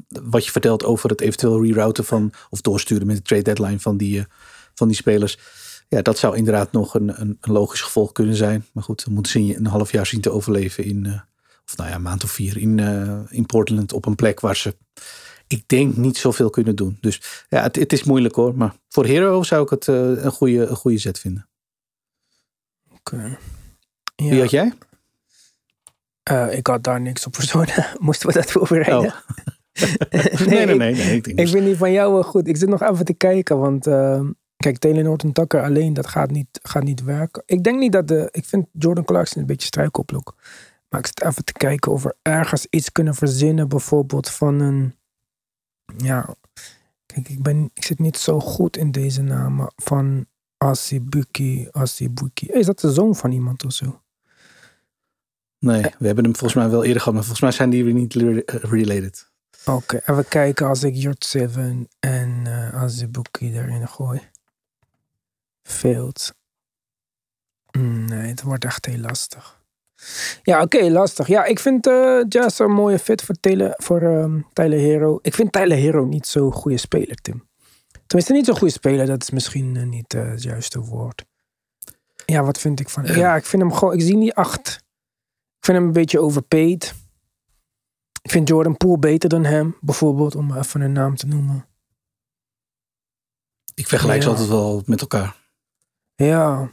Wat 0.09 0.45
je 0.45 0.51
vertelt 0.51 0.85
over 0.85 1.11
het 1.11 1.21
eventueel 1.21 1.65
rerouten 1.65 2.05
van 2.05 2.33
of 2.51 2.61
doorsturen 2.61 3.07
met 3.07 3.17
de 3.17 3.23
trade 3.23 3.43
deadline 3.43 3.81
van 3.81 3.97
die, 3.97 4.27
van 4.75 4.89
die 4.89 4.97
spelers. 4.97 5.39
Ja, 5.89 6.03
dat 6.03 6.19
zou 6.19 6.37
inderdaad 6.37 6.73
nog 6.73 6.95
een, 6.95 7.21
een, 7.21 7.39
een 7.41 7.53
logisch 7.53 7.81
gevolg 7.81 8.13
kunnen 8.13 8.35
zijn. 8.35 8.67
Maar 8.73 8.83
goed, 8.83 9.05
dan 9.05 9.15
moeten 9.15 9.33
ze 9.33 9.57
een 9.57 9.67
half 9.67 9.93
jaar 9.93 10.07
zien 10.07 10.21
te 10.21 10.31
overleven 10.31 10.85
in, 10.85 11.07
eh, 11.07 11.21
of 11.65 11.77
nou 11.77 11.89
ja, 11.89 11.95
een 11.95 12.03
maand 12.03 12.25
of 12.25 12.31
vier 12.31 12.57
in, 12.57 12.79
eh, 12.79 13.21
in 13.29 13.47
Portland 13.47 13.93
op 13.93 14.07
een 14.07 14.15
plek 14.15 14.41
waar 14.41 14.57
ze, 14.57 14.77
ik 15.47 15.69
denk, 15.69 15.97
niet 15.97 16.17
zoveel 16.17 16.51
kunnen 16.51 16.77
doen. 16.77 16.99
Dus 17.01 17.45
ja, 17.49 17.63
het, 17.63 17.77
het 17.77 17.93
is 17.93 18.05
moeilijk 18.05 18.35
hoor. 18.35 18.55
Maar 18.57 18.75
voor 18.89 19.05
Hero 19.05 19.43
zou 19.43 19.63
ik 19.63 19.71
het 19.71 19.89
eh, 19.89 20.25
een, 20.25 20.31
goede, 20.31 20.67
een 20.67 20.77
goede 20.77 20.99
zet 20.99 21.19
vinden. 21.19 21.49
Oké. 22.93 23.39
Wie 24.17 24.35
Ja, 24.35 24.41
had 24.41 24.51
jij? 24.51 24.73
ik 26.51 26.67
had 26.67 26.83
daar 26.83 27.01
niks 27.01 27.27
op 27.27 27.35
verzonnen. 27.35 27.87
Moesten 27.99 28.29
we 28.29 28.35
dat 28.35 28.51
voorbereiden? 28.51 28.99
Oh. 28.99 30.47
nee, 30.47 30.67
nee, 30.67 30.77
nee, 30.77 30.95
nee. 30.95 31.21
Ik 31.21 31.49
vind 31.49 31.65
die 31.65 31.77
van 31.77 31.93
jou 31.93 32.13
wel 32.13 32.23
goed. 32.23 32.49
Ik 32.49 32.57
zit 32.57 32.69
nog 32.69 32.83
even 32.83 33.05
te 33.05 33.15
kijken, 33.15 33.59
want 33.59 33.87
kijk, 34.59 34.79
Taylor 34.79 35.03
Norton 35.03 35.33
Tucker 35.33 35.63
alleen, 35.63 35.95
dat 35.95 36.07
gaat 36.07 36.31
niet, 36.31 36.49
gaat 36.63 36.83
niet 36.83 37.03
werken. 37.03 37.43
Ik 37.47 37.65
denk 37.65 37.79
niet 37.79 37.93
dat 37.93 38.09
de, 38.09 38.29
ik 38.31 38.45
vind 38.45 38.67
Jordan 38.73 39.05
Clarkson 39.05 39.41
een 39.41 39.47
beetje 39.47 39.67
struikelblok. 39.67 40.35
Maar 40.89 41.01
ik 41.01 41.07
zit 41.07 41.23
even 41.23 41.45
te 41.45 41.53
kijken 41.53 41.93
of 41.93 42.03
we 42.03 42.17
ergens 42.23 42.67
iets 42.71 42.93
kunnen 42.93 43.15
verzinnen, 43.15 43.69
bijvoorbeeld 43.69 44.31
van 44.31 44.61
een, 44.61 44.95
ja, 45.97 46.35
kijk, 47.07 47.29
ik 47.29 47.43
ben, 47.43 47.71
ik 47.75 47.85
zit 47.85 47.99
niet 47.99 48.17
zo 48.17 48.41
goed 48.41 48.77
in 48.77 48.91
deze 48.91 49.23
namen 49.23 49.73
van 49.77 50.27
Asibuki, 50.57 51.69
Asibuki. 51.71 52.47
Is 52.47 52.67
dat 52.67 52.81
de 52.81 52.93
zoon 52.93 53.17
van 53.17 53.33
iemand 53.33 53.65
of 53.65 53.73
zo? 53.73 54.03
Nee, 55.59 55.83
we 55.83 56.07
hebben 56.07 56.25
hem 56.25 56.37
volgens 56.37 56.55
mij 56.55 56.71
wel 56.71 56.85
eerder 56.85 56.99
gehad, 56.99 57.15
maar 57.15 57.23
volgens 57.23 57.43
mij 57.43 57.53
zijn 57.53 57.71
die 57.71 57.85
weer 57.85 57.95
niet 57.95 58.15
re- 58.15 58.43
related. 58.47 59.31
Oké, 59.65 60.01
even 60.07 60.29
kijken 60.29 60.67
als 60.67 60.83
ik 60.83 60.95
Jort 60.95 61.25
7 61.25 61.89
en 61.99 62.45
uh, 62.47 62.75
Azibuki 62.75 63.53
erin 63.55 63.89
gooi. 63.89 64.21
Failed. 65.69 66.35
Mm, 67.79 68.05
nee, 68.05 68.29
het 68.29 68.43
wordt 68.43 68.65
echt 68.65 68.87
heel 68.87 68.99
lastig. 68.99 69.63
Ja, 70.43 70.63
oké, 70.63 70.91
lastig. 70.91 71.27
Ja, 71.27 71.45
ik 71.45 71.59
vind 71.59 71.87
uh, 71.87 72.25
Jazz 72.29 72.59
een 72.59 72.73
mooie 72.73 72.99
fit 72.99 73.23
voor, 73.23 73.35
Taylor, 73.41 73.75
voor 73.77 74.03
um, 74.03 74.47
Tyler 74.53 74.79
Hero. 74.79 75.19
Ik 75.23 75.35
vind 75.35 75.53
Tyler 75.53 75.77
Hero 75.77 76.05
niet 76.05 76.27
zo'n 76.27 76.53
goede 76.53 76.77
speler, 76.77 77.17
Tim. 77.17 77.49
Tenminste, 78.07 78.35
niet 78.35 78.47
zo'n 78.47 78.57
goede 78.57 78.73
speler, 78.73 79.07
dat 79.07 79.23
is 79.23 79.31
misschien 79.31 79.75
uh, 79.75 79.87
niet 79.87 80.15
uh, 80.15 80.31
het 80.31 80.43
juiste 80.43 80.81
woord. 80.81 81.25
Ja, 82.27 82.45
wat 82.45 82.59
vind 82.59 82.81
ik 82.81 82.89
van? 82.89 83.05
Ja, 83.05 83.37
ik 83.37 83.45
vind 83.45 83.63
hem 83.63 83.73
gewoon, 83.73 83.95
ik 83.95 84.01
zie 84.01 84.17
niet 84.17 84.35
acht. 84.35 84.69
Ik 85.59 85.65
vind 85.65 85.77
hem 85.77 85.87
een 85.87 85.93
beetje 85.93 86.21
overpaid. 86.21 86.95
Ik 88.23 88.31
vind 88.31 88.49
Jordan 88.49 88.77
Poole 88.77 88.99
beter 88.99 89.29
dan 89.29 89.45
hem, 89.45 89.77
bijvoorbeeld, 89.81 90.35
om 90.35 90.57
even 90.57 90.81
een 90.81 90.93
naam 90.93 91.17
te 91.17 91.27
noemen. 91.27 91.67
Ik 93.75 93.87
vergelijk 93.87 94.23
ze 94.23 94.29
altijd 94.29 94.49
wel 94.49 94.83
met 94.87 95.01
elkaar. 95.01 95.38
Ja. 96.27 96.71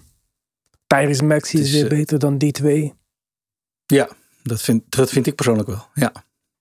Tyrese 0.88 1.26
Het 1.26 1.44
is 1.44 1.54
is, 1.54 1.72
weer 1.72 1.84
eh, 1.84 1.90
beter 1.90 2.20
dan 2.20 2.38
die 2.38 2.52
twee. 2.52 2.94
Ja, 3.86 4.10
dat 4.44 4.62
vind, 4.62 4.84
dat 4.92 5.10
vind 5.10 5.28
ik 5.28 5.36
persoonlijk 5.36 5.68
wel. 5.68 5.88
Ja. 5.94 6.12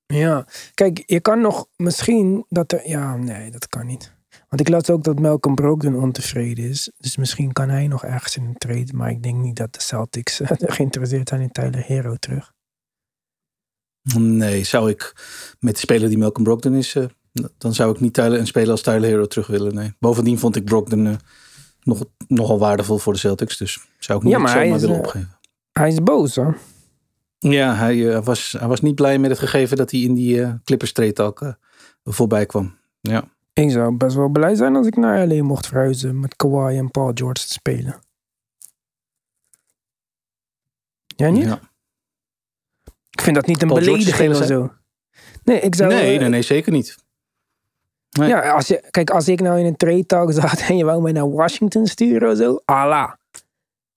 Ja. 0.07 0.47
Kijk, 0.75 1.03
je 1.07 1.21
kan 1.21 1.41
nog 1.41 1.67
misschien 1.77 2.47
dat 2.49 2.73
er... 2.73 2.89
Ja, 2.89 3.17
nee, 3.17 3.51
dat 3.51 3.69
kan 3.69 3.87
niet. 3.87 4.13
Want 4.49 4.61
ik 4.61 4.69
las 4.69 4.91
ook 4.91 5.05
dat 5.05 5.21
Malcolm 5.21 5.55
Brogdon 5.55 5.95
ontevreden 5.95 6.65
is. 6.69 6.91
Dus 6.99 7.17
misschien 7.17 7.53
kan 7.53 7.69
hij 7.69 7.87
nog 7.87 8.05
ergens 8.05 8.37
in 8.37 8.45
een 8.45 8.59
trade. 8.59 8.93
Maar 8.93 9.11
ik 9.11 9.23
denk 9.23 9.37
niet 9.37 9.57
dat 9.57 9.75
de 9.75 9.81
Celtics 9.81 10.41
eh, 10.41 10.49
geïnteresseerd 10.59 11.29
zijn 11.29 11.41
in 11.41 11.53
Tyler 11.53 11.85
Hero 11.85 12.15
terug. 12.15 12.53
Nee, 14.19 14.65
zou 14.65 14.91
ik 14.91 15.13
met 15.59 15.75
de 15.75 15.81
speler 15.81 16.09
die 16.09 16.19
Malcolm 16.19 16.45
Brogdon 16.45 16.75
is, 16.75 16.95
eh, 16.95 17.05
dan 17.59 17.75
zou 17.75 17.95
ik 17.95 18.01
niet 18.01 18.15
Tyler, 18.15 18.39
een 18.39 18.47
speler 18.47 18.71
als 18.71 18.83
Tyler 18.83 19.09
Hero 19.09 19.27
terug 19.27 19.47
willen. 19.47 19.75
Nee. 19.75 19.93
Bovendien 19.99 20.39
vond 20.39 20.57
ik 20.57 20.65
Brogdon 20.65 21.19
nog, 21.85 22.05
nogal 22.29 22.59
waardevol 22.59 22.99
voor 22.99 23.13
de 23.13 23.19
Celtics. 23.19 23.57
Dus 23.57 23.87
zou 23.99 24.19
ik 24.19 24.25
niet 24.25 24.33
Ja, 24.33 24.39
maar 24.39 24.49
zomaar 24.49 24.67
is, 24.67 24.81
willen 24.81 24.97
eh, 24.97 25.03
opgeven. 25.03 25.39
Hij 25.73 25.89
is 25.89 26.03
boos 26.03 26.37
hoor. 26.37 26.59
Ja, 27.39 27.75
hij, 27.75 28.15
eh, 28.15 28.25
was, 28.25 28.55
hij 28.59 28.69
was 28.69 28.81
niet 28.81 28.95
blij 28.95 29.19
met 29.19 29.31
het 29.31 29.39
gegeven 29.39 29.77
dat 29.77 29.91
hij 29.91 30.01
in 30.01 30.15
die 30.15 30.43
eh 30.43 30.53
Clippers 30.65 30.93
trade 30.93 31.35
eh, 31.39 31.53
voorbij 32.05 32.47
kwam. 32.47 32.77
Ja. 33.01 33.25
Ik 33.53 33.71
zou 33.71 33.97
best 33.97 34.17
wel 34.17 34.29
blij 34.29 34.55
zijn 34.55 34.77
als 34.77 34.87
ik 34.87 34.97
naar 34.97 35.27
LA 35.27 35.43
mocht 35.43 35.67
verhuizen 35.67 36.21
met 36.21 36.37
Kawhi 36.37 36.79
en 36.79 36.91
Paul 36.91 37.11
George 37.15 37.47
te 37.47 37.53
spelen. 37.53 37.99
Jij 41.17 41.31
niet? 41.31 41.45
ja. 41.45 41.61
Ik 43.11 43.21
vind 43.21 43.37
dat 43.37 43.47
niet 43.47 43.63
een 43.63 43.69
Paul 43.69 43.81
belediging 43.81 44.37
of 44.37 44.45
zo. 44.45 44.73
Nee, 45.45 45.61
ik 45.61 45.75
zou... 45.75 45.95
Nee, 45.95 46.19
nee, 46.19 46.29
nee, 46.29 46.43
zeker 46.43 46.73
niet. 46.73 47.04
Nee. 48.19 48.29
Ja, 48.29 48.51
als 48.53 48.67
je, 48.67 48.83
kijk, 48.91 49.11
als 49.11 49.29
ik 49.29 49.41
nou 49.41 49.59
in 49.59 49.67
een 49.67 49.77
trade 49.77 50.07
talk 50.07 50.33
zat 50.33 50.61
en 50.69 50.77
je 50.77 50.85
wou 50.85 51.03
mij 51.03 51.13
naar 51.13 51.31
Washington 51.31 51.87
sturen 51.87 52.31
of 52.31 52.37
zo, 52.37 52.61
Allah. 52.65 53.13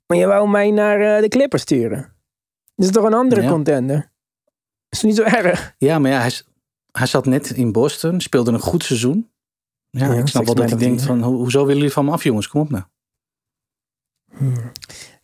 Maar 0.08 0.18
je 0.18 0.26
wou 0.26 0.50
mij 0.50 0.72
naar 0.72 1.00
eh, 1.16 1.22
de 1.22 1.28
Clippers 1.28 1.62
sturen. 1.62 2.14
Dat 2.76 2.86
is 2.86 2.92
toch 2.92 3.04
een 3.04 3.14
andere 3.14 3.42
Ja. 3.42 3.50
contender? 3.50 4.12
Is 4.90 5.02
niet 5.04 5.16
zo 5.16 5.24
erg? 5.24 5.76
Ja, 5.78 6.00
maar 6.00 6.12
ja, 6.12 6.20
hij, 6.20 6.32
hij 6.92 7.06
zat 7.08 7.26
net 7.26 7.50
in 7.50 7.72
Boston, 7.72 8.22
speelde 8.22 8.52
een 8.52 8.60
goed 8.60 8.84
seizoen. 8.84 9.30
Ja, 9.90 10.14
Ja, 10.14 10.20
ik 10.20 10.28
snap 10.28 10.46
wel 10.46 10.56
dat 10.56 10.70
hij 10.70 10.80
denkt 10.80 11.02
van, 11.02 11.22
ho- 11.22 11.36
hoezo 11.36 11.60
willen 11.60 11.76
jullie 11.76 11.92
van 11.94 12.06
me 12.06 12.12
af, 12.12 12.24
jongens? 12.24 12.48
Kom 12.48 12.62
op 12.62 12.70
nou. 12.70 12.84
Hmm. 14.38 14.72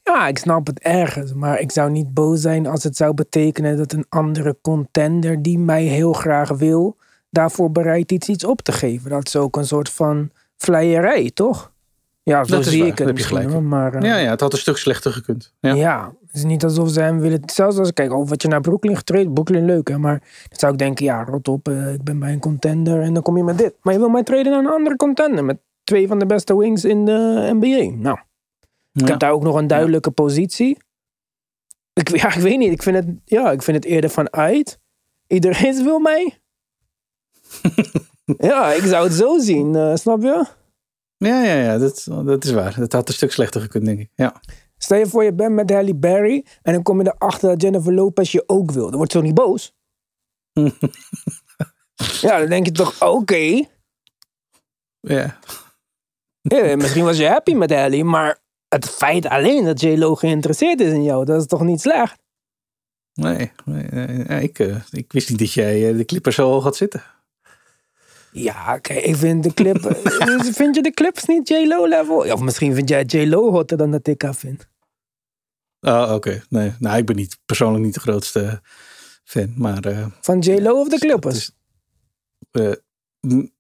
Ja, 0.04 0.28
ik 0.28 0.38
snap 0.38 0.68
het 0.68 0.80
ergens. 0.80 1.34
Maar 1.34 1.60
ik 1.60 1.72
zou 1.72 1.92
niet 1.92 2.14
boos 2.14 2.42
zijn 2.42 2.68
als 2.68 2.84
het 2.84 2.96
zou 2.96 3.14
betekenen 3.14 3.78
dat 3.78 3.92
een 3.94 4.06
andere 4.10 4.58
contender 4.62 5.42
die 5.42 5.60
mij 5.60 5.84
heel 5.84 6.14
graag 6.14 6.50
wil, 6.50 6.98
daarvoor 7.34 7.72
bereid 7.72 8.12
is 8.12 8.28
iets 8.28 8.44
op 8.46 8.62
te 8.62 8.72
geven. 8.72 9.10
Dat 9.10 9.28
is 9.28 9.36
ook 9.36 9.56
een 9.58 9.66
soort 9.66 9.90
van 9.90 10.30
vleierij, 10.58 11.32
toch? 11.34 11.72
Ja, 12.24 12.44
zo 12.44 12.56
Dat 12.56 12.66
zie 12.66 12.80
waar, 12.80 12.88
ik 12.88 12.98
het 12.98 13.00
heb 13.00 13.08
je 13.08 13.14
misschien, 13.14 13.38
gelijk 13.38 13.54
hoor, 13.54 13.64
Maar, 13.64 13.94
eh, 13.94 14.02
Ja, 14.02 14.18
ja, 14.18 14.30
het 14.30 14.40
had 14.40 14.54
een 14.54 14.60
stuk 14.60 14.78
slechter 14.78 15.12
gekund. 15.12 15.54
Ja. 15.60 15.74
Ja. 15.74 16.14
het 16.28 16.36
is 16.36 16.44
niet 16.44 16.64
alsof 16.64 16.90
ze 16.90 17.02
hem 17.02 17.20
willen. 17.20 17.42
Zelfs 17.46 17.78
als 17.78 17.88
ik 17.90 17.96
kijk, 17.96 18.14
oh, 18.14 18.28
wat 18.30 18.42
je 18.42 18.48
naar 18.48 18.62
Brooklyn 18.62 18.96
getraind, 18.98 19.34
Brooklyn 19.34 19.66
leuk 19.66 19.88
hè, 19.88 19.98
maar 19.98 20.20
dan 20.20 20.60
zou 20.60 20.72
ik 20.72 20.78
denken, 20.78 21.06
ja, 21.06 21.24
rot 21.24 21.48
op, 21.48 21.68
eh, 21.68 21.94
ik 21.94 22.04
ben 22.04 22.20
bij 22.20 22.32
een 22.32 22.40
contender 22.40 23.02
en 23.02 23.14
dan 23.14 23.24
kom 23.24 23.38
je 23.38 23.44
met 23.44 23.58
dit. 23.58 23.74
Maar 23.82 23.94
je 23.94 24.00
wil 24.00 24.10
mij 24.10 24.24
treden 24.24 24.52
naar 24.52 24.64
een 24.64 24.72
andere 24.72 24.96
contender 24.96 25.46
met 25.46 25.58
twee 25.84 26.08
van 26.08 26.20
de 26.20 26.26
beste 26.26 26.58
wings 26.58 26.86
in 26.86 27.06
de 27.06 27.50
NBA. 27.54 27.96
Nou, 28.02 28.18
ik 28.94 29.02
Ja. 29.02 29.06
heb 29.08 29.20
daar 29.20 29.32
ook 29.32 29.44
nog 29.44 29.56
een 29.56 29.68
duidelijke 29.68 30.12
positie. 30.12 30.78
Ik, 31.94 32.10
ja, 32.22 32.28
ik 32.36 32.42
weet 32.42 32.58
niet, 32.58 32.72
ik 32.72 32.84
vind 32.84 32.96
het, 32.96 33.06
ja, 33.26 33.52
ik 33.52 33.62
vind 33.62 33.78
het 33.78 33.86
eerder 33.86 34.10
van 34.10 34.34
uit. 34.34 34.80
Iedereen 35.28 35.84
wil 35.90 36.00
mij. 36.00 36.38
ja, 38.50 38.72
ik 38.74 38.84
zou 38.84 39.04
het 39.08 39.14
zo 39.14 39.40
zien, 39.40 39.76
eh, 39.76 39.96
snap 39.96 40.22
je? 40.22 40.46
Ja, 41.18 41.44
ja, 41.44 41.54
ja, 41.54 41.78
dat, 41.78 42.08
dat 42.26 42.44
is 42.44 42.52
waar. 42.52 42.76
Het 42.76 42.94
had 42.94 43.08
een 43.08 43.14
stuk 43.14 43.32
slechter 43.32 43.62
gekund, 43.62 43.86
denk 43.86 44.00
ik. 44.00 44.10
Ja. 44.16 44.42
Stel 44.78 44.98
je 44.98 45.08
voor, 45.08 45.24
je 45.24 45.34
bent 45.34 45.54
met 45.54 45.70
Halle 45.70 45.96
Berry 45.96 46.46
en 46.62 46.74
dan 46.74 46.84
kom 46.84 47.02
je 47.02 47.14
erachter 47.16 47.50
dat 47.50 47.62
Jennifer 47.62 47.94
Lopez 47.94 48.32
je 48.32 48.44
ook 48.48 48.72
wil. 48.72 48.90
Dan 48.90 48.98
word 48.98 49.12
je 49.12 49.18
toch 49.18 49.28
niet 49.28 49.36
boos? 49.36 49.74
ja, 52.22 52.40
dan 52.40 52.50
denk 52.50 52.66
je 52.66 52.72
toch, 52.72 53.02
oké. 53.02 53.66
ja. 55.00 55.40
Ja, 56.42 56.76
misschien 56.76 57.04
was 57.04 57.18
je 57.18 57.28
happy 57.28 57.54
met 57.54 57.74
Halle, 57.74 58.04
maar 58.04 58.40
het 58.68 58.90
feit 58.90 59.26
alleen 59.26 59.64
dat 59.64 59.82
J-Lo 59.82 60.16
geïnteresseerd 60.16 60.82
is 60.82 60.92
in 60.92 61.04
jou, 61.04 61.26
dat 61.26 61.42
is 61.42 61.48
toch 61.48 61.62
niet 61.62 61.82
slecht? 61.82 62.22
Nee, 63.14 63.52
nee, 63.66 63.84
nee, 63.84 64.08
nee, 64.08 64.44
ik, 64.44 64.60
eh, 64.60 64.76
ik 64.92 65.12
wist 65.12 65.30
niet 65.30 65.40
dat 65.40 65.54
jij 65.54 65.90
eh, 65.90 65.98
de 65.98 66.06
Clippers 66.06 66.36
zo 66.36 66.50
hoog 66.50 66.64
had 66.64 66.76
zitten. 66.76 67.04
Ja, 68.34 68.76
oké, 68.76 68.94
ik 68.94 69.16
vind 69.16 69.44
de 69.44 69.54
clip... 69.54 69.78
vind 70.56 70.76
je 70.76 70.82
de 70.82 70.92
clips 70.92 71.26
niet 71.26 71.48
J-Lo 71.50 71.88
level? 71.88 72.26
Ja, 72.26 72.34
of 72.34 72.42
misschien 72.42 72.74
vind 72.76 72.90
jij 72.90 73.04
J-Lo 73.04 73.52
hotter 73.52 73.78
dan 73.78 73.92
dat 73.92 74.08
ik 74.08 74.22
haar 74.22 74.36
vind. 74.36 74.68
Oh, 75.82 76.12
oké. 76.14 76.44
Nee, 76.50 76.74
nou, 76.80 76.98
ik 76.98 77.06
ben 77.06 77.16
niet, 77.16 77.38
persoonlijk 77.46 77.84
niet 77.86 77.94
de 77.94 78.00
grootste 78.00 78.62
fan, 79.24 79.54
maar... 79.58 79.84
eh, 79.86 80.06
Van 80.22 80.40
J-Lo 80.40 80.80
of 80.80 80.84
de 80.84 80.90
dat 80.90 81.00
Clippers? 81.00 81.52
eh, 82.52 82.72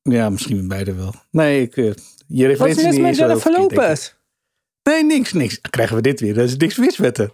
ja, 0.01 0.29
misschien 0.29 0.67
beide 0.67 0.93
wel. 0.93 1.13
Nee, 1.31 1.61
ik, 1.61 1.77
eh, 1.77 1.83
je 1.83 1.91
Wat 1.91 1.95
referentie 2.27 2.77
is 2.79 2.83
mis 2.85 2.93
niet 2.93 3.01
met 3.01 3.15
Jennifer. 3.15 3.51
Lopez? 3.51 4.13
Nee, 4.83 5.03
niks, 5.03 5.33
niks. 5.33 5.61
Dan 5.61 5.71
krijgen 5.71 5.95
we 5.95 6.01
dit 6.01 6.19
weer. 6.19 6.37
Er 6.37 6.43
is 6.43 6.57
niks 6.57 6.77
mis 6.77 6.97
met 6.97 7.17
haar. 7.17 7.29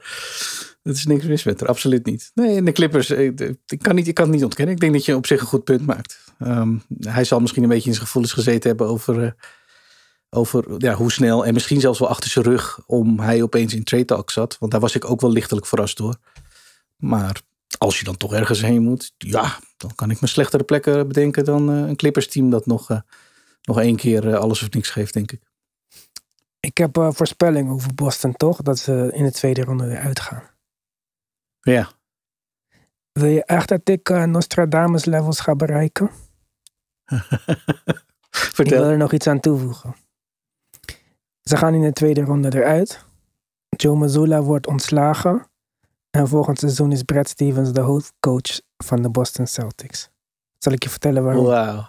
Dat 0.82 0.96
is 0.96 1.06
niks 1.06 1.26
mis 1.26 1.44
met 1.44 1.60
haar, 1.60 1.70
absoluut 1.70 2.06
niet. 2.06 2.32
Nee, 2.34 2.56
en 2.56 2.66
de 2.66 2.72
Clippers, 2.72 3.10
eh, 3.10 3.26
ik 3.66 3.80
kan, 3.80 3.96
niet, 3.96 4.08
ik 4.08 4.14
kan 4.14 4.26
het 4.26 4.34
niet 4.34 4.44
ontkennen. 4.44 4.74
Ik 4.76 4.82
denk 4.82 4.94
dat 4.94 5.06
je 5.06 5.16
op 5.16 5.26
zich 5.26 5.42
een 5.42 5.48
goed 5.48 5.64
punt 5.64 5.86
maakt. 5.86 6.24
Ehm, 6.40 6.78
hij 7.00 7.24
zal 7.24 7.40
misschien 7.40 7.64
een 7.64 7.70
beetje 7.70 7.88
in 7.88 7.94
zijn 7.94 8.06
gevoelens 8.06 8.34
gezeten 8.34 8.70
hebben 8.70 8.88
over, 8.88 9.24
eh, 9.24 9.32
over 10.30 10.66
ja, 10.78 10.94
hoe 10.94 11.12
snel 11.12 11.46
en 11.46 11.54
misschien 11.54 11.80
zelfs 11.80 12.00
wel 12.00 12.10
achter 12.10 12.30
zijn 12.30 12.46
rug 12.46 12.80
om 12.86 13.20
hij 13.20 13.42
opeens 13.42 13.74
in 13.74 13.84
trade 13.84 14.06
talk 14.06 14.32
zat. 14.32 14.58
Want 14.60 14.72
daar 14.72 14.82
was 14.82 14.96
ik 14.96 15.10
ook 15.10 15.22
wel 15.22 15.32
lichtelijk 15.32 15.66
verrast 15.66 15.98
door. 15.98 16.16
Maar 16.98 17.42
als 17.78 18.00
je 18.00 18.06
dan 18.06 18.18
toch 18.18 18.34
ergens 18.34 18.62
heen 18.62 18.82
moet, 18.82 19.14
ja, 19.18 19.60
dan 19.78 19.96
kan 19.96 20.12
ik 20.12 20.22
me 20.22 20.28
slechtere 20.28 20.64
plekken 20.64 21.08
bedenken 21.08 21.46
dan 21.46 21.72
uh, 21.72 21.88
een 21.88 21.96
Clippers 21.96 22.28
team 22.28 22.50
dat 22.50 22.66
nog, 22.66 23.02
nog 23.62 23.80
één 23.80 23.96
keer 23.96 24.38
alles 24.38 24.62
of 24.62 24.70
niks 24.70 24.90
geeft, 24.90 25.14
denk 25.14 25.32
ik. 25.32 25.42
Ik 26.60 26.78
heb 26.78 27.10
voorspelling 27.10 27.70
over 27.70 27.94
Boston 27.94 28.34
toch, 28.34 28.62
dat 28.62 28.80
ze 28.80 29.10
in 29.14 29.24
de 29.24 29.32
tweede 29.32 29.64
ronde 29.64 29.86
weer 29.86 30.00
uitgaan. 30.00 30.44
Ja. 31.70 31.90
Wil 33.12 33.30
je 33.30 33.44
echt 33.44 33.70
dat 33.70 33.90
ik 33.90 34.10
Nostradamus 34.10 35.06
levels 35.06 35.40
ga 35.40 35.56
bereiken? 35.56 36.10
Vertel. 38.30 38.66
Ik 38.66 38.70
wil 38.70 38.92
er 38.92 38.98
nog 38.98 39.14
iets 39.14 39.28
aan 39.28 39.40
toevoegen. 39.40 39.96
Ze 41.42 41.58
gaan 41.58 41.74
in 41.74 41.82
de 41.82 41.94
tweede 41.94 42.22
ronde 42.22 42.56
eruit. 42.56 43.06
Joe 43.70 43.96
Mazzulla 43.96 44.42
wordt 44.42 44.68
ontslagen. 44.68 45.48
En 46.10 46.28
volgend 46.28 46.60
seizoen 46.60 46.92
is 46.92 47.04
Brad 47.04 47.30
Stevens 47.30 47.72
de 47.72 47.82
hoofdcoach 47.82 48.62
van 48.78 49.02
de 49.02 49.10
Boston 49.10 49.48
Celtics. 49.48 50.10
Zal 50.58 50.74
ik 50.74 50.84
je 50.84 50.90
vertellen 50.90 51.24
waarom? 51.24 51.46
Wauw. 51.46 51.88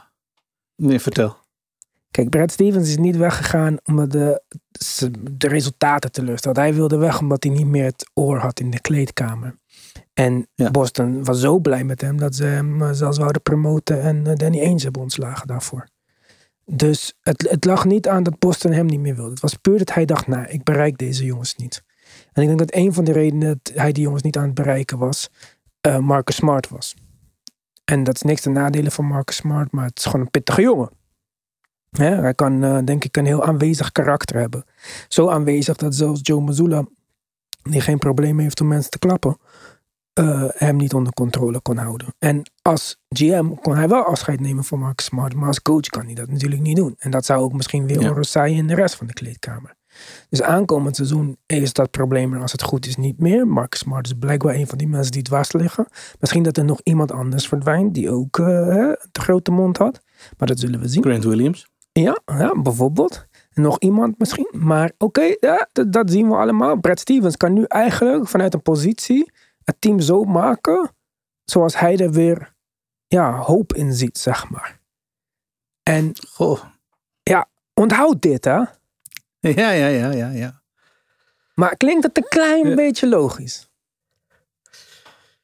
Nee, 0.77 1.01
vertel. 1.01 1.37
Kijk, 2.11 2.31
Brad 2.31 2.53
Stevens 2.53 2.89
is 2.89 2.97
niet 2.97 3.17
weggegaan 3.17 3.77
omdat 3.85 4.11
de, 4.11 4.43
de 5.31 5.49
resultaten 5.49 6.13
teleurstelde. 6.13 6.61
Hij 6.61 6.75
wilde 6.75 6.97
weg 6.97 7.21
omdat 7.21 7.45
hij 7.45 7.53
niet 7.53 7.67
meer 7.67 7.85
het 7.85 8.11
oor 8.15 8.39
had 8.39 8.61
in 8.61 8.71
de 8.71 8.81
kleedkamer. 8.81 9.59
En 10.21 10.49
Ja. 10.55 10.71
Boston 10.71 11.25
was 11.25 11.41
zo 11.41 11.59
blij 11.59 11.85
met 11.85 12.01
hem 12.01 12.17
dat 12.17 12.35
ze 12.35 12.45
hem 12.45 12.83
eh, 12.83 12.91
zelfs 12.93 13.19
wouden 13.19 13.43
promoten 13.43 14.03
en 14.03 14.27
eh, 14.27 14.35
Danny 14.35 14.61
Ainge 14.61 14.83
hebben 14.83 15.03
ontslagen 15.03 15.47
daarvoor. 15.47 15.89
Dus 16.65 17.15
het, 17.21 17.49
het 17.51 17.65
lag 17.65 17.85
niet 17.85 18.09
aan 18.09 18.23
dat 18.23 18.39
Boston 18.39 18.73
hem 18.73 18.87
niet 18.87 19.01
meer 19.01 19.15
wilde. 19.15 19.31
Het 19.31 19.41
was 19.41 19.55
puur 19.55 19.79
dat 19.79 19.95
hij 19.95 20.05
dacht, 20.05 20.27
nou, 20.27 20.47
ik 20.47 20.65
bereik 20.65 20.99
deze 20.99 21.25
jongens 21.25 21.57
niet. 21.57 21.83
En 22.33 22.43
ik 22.43 22.49
denk 22.49 22.59
dat 22.59 22.75
een 22.75 22.93
van 22.93 23.05
de 23.05 23.13
redenen 23.13 23.61
dat 23.63 23.75
hij 23.75 23.93
die 23.93 24.03
jongens 24.03 24.23
niet 24.23 24.37
aan 24.37 24.45
het 24.45 24.55
bereiken 24.55 24.99
was, 24.99 25.29
eh, 25.81 25.99
Marcus 25.99 26.37
Smart 26.37 26.69
was. 26.69 26.95
En 27.85 28.05
dat 28.05 28.15
is 28.15 28.23
niks 28.23 28.41
ten 28.41 28.53
nadele 28.53 28.91
van 28.91 29.05
Marcus 29.05 29.37
Smart, 29.37 29.73
maar 29.73 29.85
het 29.85 29.99
is 29.99 30.05
gewoon 30.05 30.21
een 30.21 30.31
pittige 30.31 30.63
jongen. 30.63 30.91
Hè, 31.91 32.15
hij 32.15 32.35
kan, 32.35 32.85
denk 32.85 33.05
ik, 33.05 33.17
een 33.17 33.27
heel 33.27 33.45
aanwezig 33.45 33.93
karakter 33.93 34.37
hebben. 34.37 34.65
Zo 35.09 35.29
aanwezig 35.29 35.77
dat 35.77 35.95
zelfs 35.95 36.21
Joe 36.23 36.41
Mazzulla, 36.41 36.85
die 37.63 37.81
geen 37.81 37.99
probleem 37.99 38.39
heeft 38.39 38.61
om 38.61 38.67
mensen 38.67 38.91
te 38.91 38.99
klappen, 38.99 39.37
eh, 40.13 40.45
hem 40.49 40.77
niet 40.77 40.95
onder 40.95 41.13
controle 41.13 41.61
kon 41.61 41.77
houden. 41.77 42.15
En 42.19 42.51
als 42.63 43.01
GM 43.09 43.49
kon 43.55 43.77
hij 43.77 43.89
wel 43.89 44.03
afscheid 44.03 44.41
nemen 44.41 44.65
van 44.65 44.79
Marcus 44.79 45.05
Smart, 45.07 45.35
maar 45.35 45.47
als 45.47 45.63
coach 45.63 45.87
kan 45.87 46.05
hij 46.05 46.15
dat 46.15 46.29
natuurlijk 46.31 46.63
niet 46.63 46.77
doen. 46.77 46.95
En 46.99 47.11
dat 47.11 47.25
zou 47.25 47.43
ook 47.43 47.53
misschien 47.53 47.87
weer 47.87 48.01
Ja. 48.01 48.23
saaien 48.23 48.57
in 48.57 48.67
de 48.67 48.75
rest 48.75 48.95
van 48.95 49.07
de 49.07 49.13
kleedkamer. 49.13 49.75
Dus 50.29 50.43
aankomend 50.43 50.97
seizoen 50.97 51.37
is 51.47 51.73
dat 51.73 51.91
probleem 51.91 52.33
er 52.35 52.41
als 52.41 52.53
het 52.53 52.63
goed 52.63 52.87
is 52.87 52.97
niet 52.97 53.19
meer. 53.19 53.47
Marcus 53.47 53.81
Smart 53.81 54.07
is 54.07 54.13
blijkbaar 54.19 54.55
een 54.55 54.67
van 54.67 54.79
die 54.79 54.89
mensen 54.89 55.13
die 55.13 55.23
dwars 55.23 55.53
liggen. 55.53 55.87
Misschien 56.21 56.43
dat 56.43 56.57
er 56.57 56.65
nog 56.65 56.81
iemand 56.83 57.13
anders 57.13 57.49
verdwijnt 57.49 57.95
die 57.95 58.11
ook 58.11 58.39
eh, 58.39 58.47
de 58.47 59.21
grote 59.21 59.51
mond 59.51 59.77
had. 59.77 60.01
Maar 60.39 60.49
dat 60.49 60.59
zullen 60.59 60.81
we 60.81 60.89
zien. 60.89 61.03
Grant 61.03 61.25
Williams. 61.25 61.67
Ja, 61.93 62.21
ja 62.27 62.61
bijvoorbeeld. 62.63 63.27
Nog 63.53 63.79
iemand 63.79 64.19
misschien. 64.19 64.49
Maar 64.51 64.93
oké, 64.99 65.35
ja, 65.41 65.69
dat, 65.73 65.93
dat 65.93 66.11
zien 66.11 66.29
we 66.29 66.35
allemaal. 66.35 66.77
Brad 66.81 67.01
Stevens 67.01 67.37
kan 67.37 67.53
nu 67.53 67.65
eigenlijk 67.69 68.29
vanuit 68.29 68.55
een 68.55 68.63
positie 68.63 69.33
het 69.71 69.81
team 69.81 70.01
zo 70.01 70.25
maken 70.25 70.91
zoals 71.45 71.79
hij 71.79 71.97
er 71.97 72.11
weer 72.13 72.55
ja, 73.07 73.37
hoop 73.37 73.73
in 73.75 73.93
ziet, 73.95 74.19
zeg 74.19 74.49
maar. 74.51 74.81
En 75.83 76.13
Goh. 76.29 76.61
onthoud 77.75 78.23
dit, 78.23 78.45
hè. 78.45 78.59
Ja, 79.41 79.71
ja, 79.71 79.87
ja, 79.87 80.11
ja, 80.11 80.29
ja. 80.29 80.63
Maar 81.55 81.77
klinkt 81.77 82.03
het 82.05 82.17
een 82.17 82.29
klein 82.29 82.69
Ja. 82.69 82.75
beetje 82.75 83.09
logisch? 83.09 83.69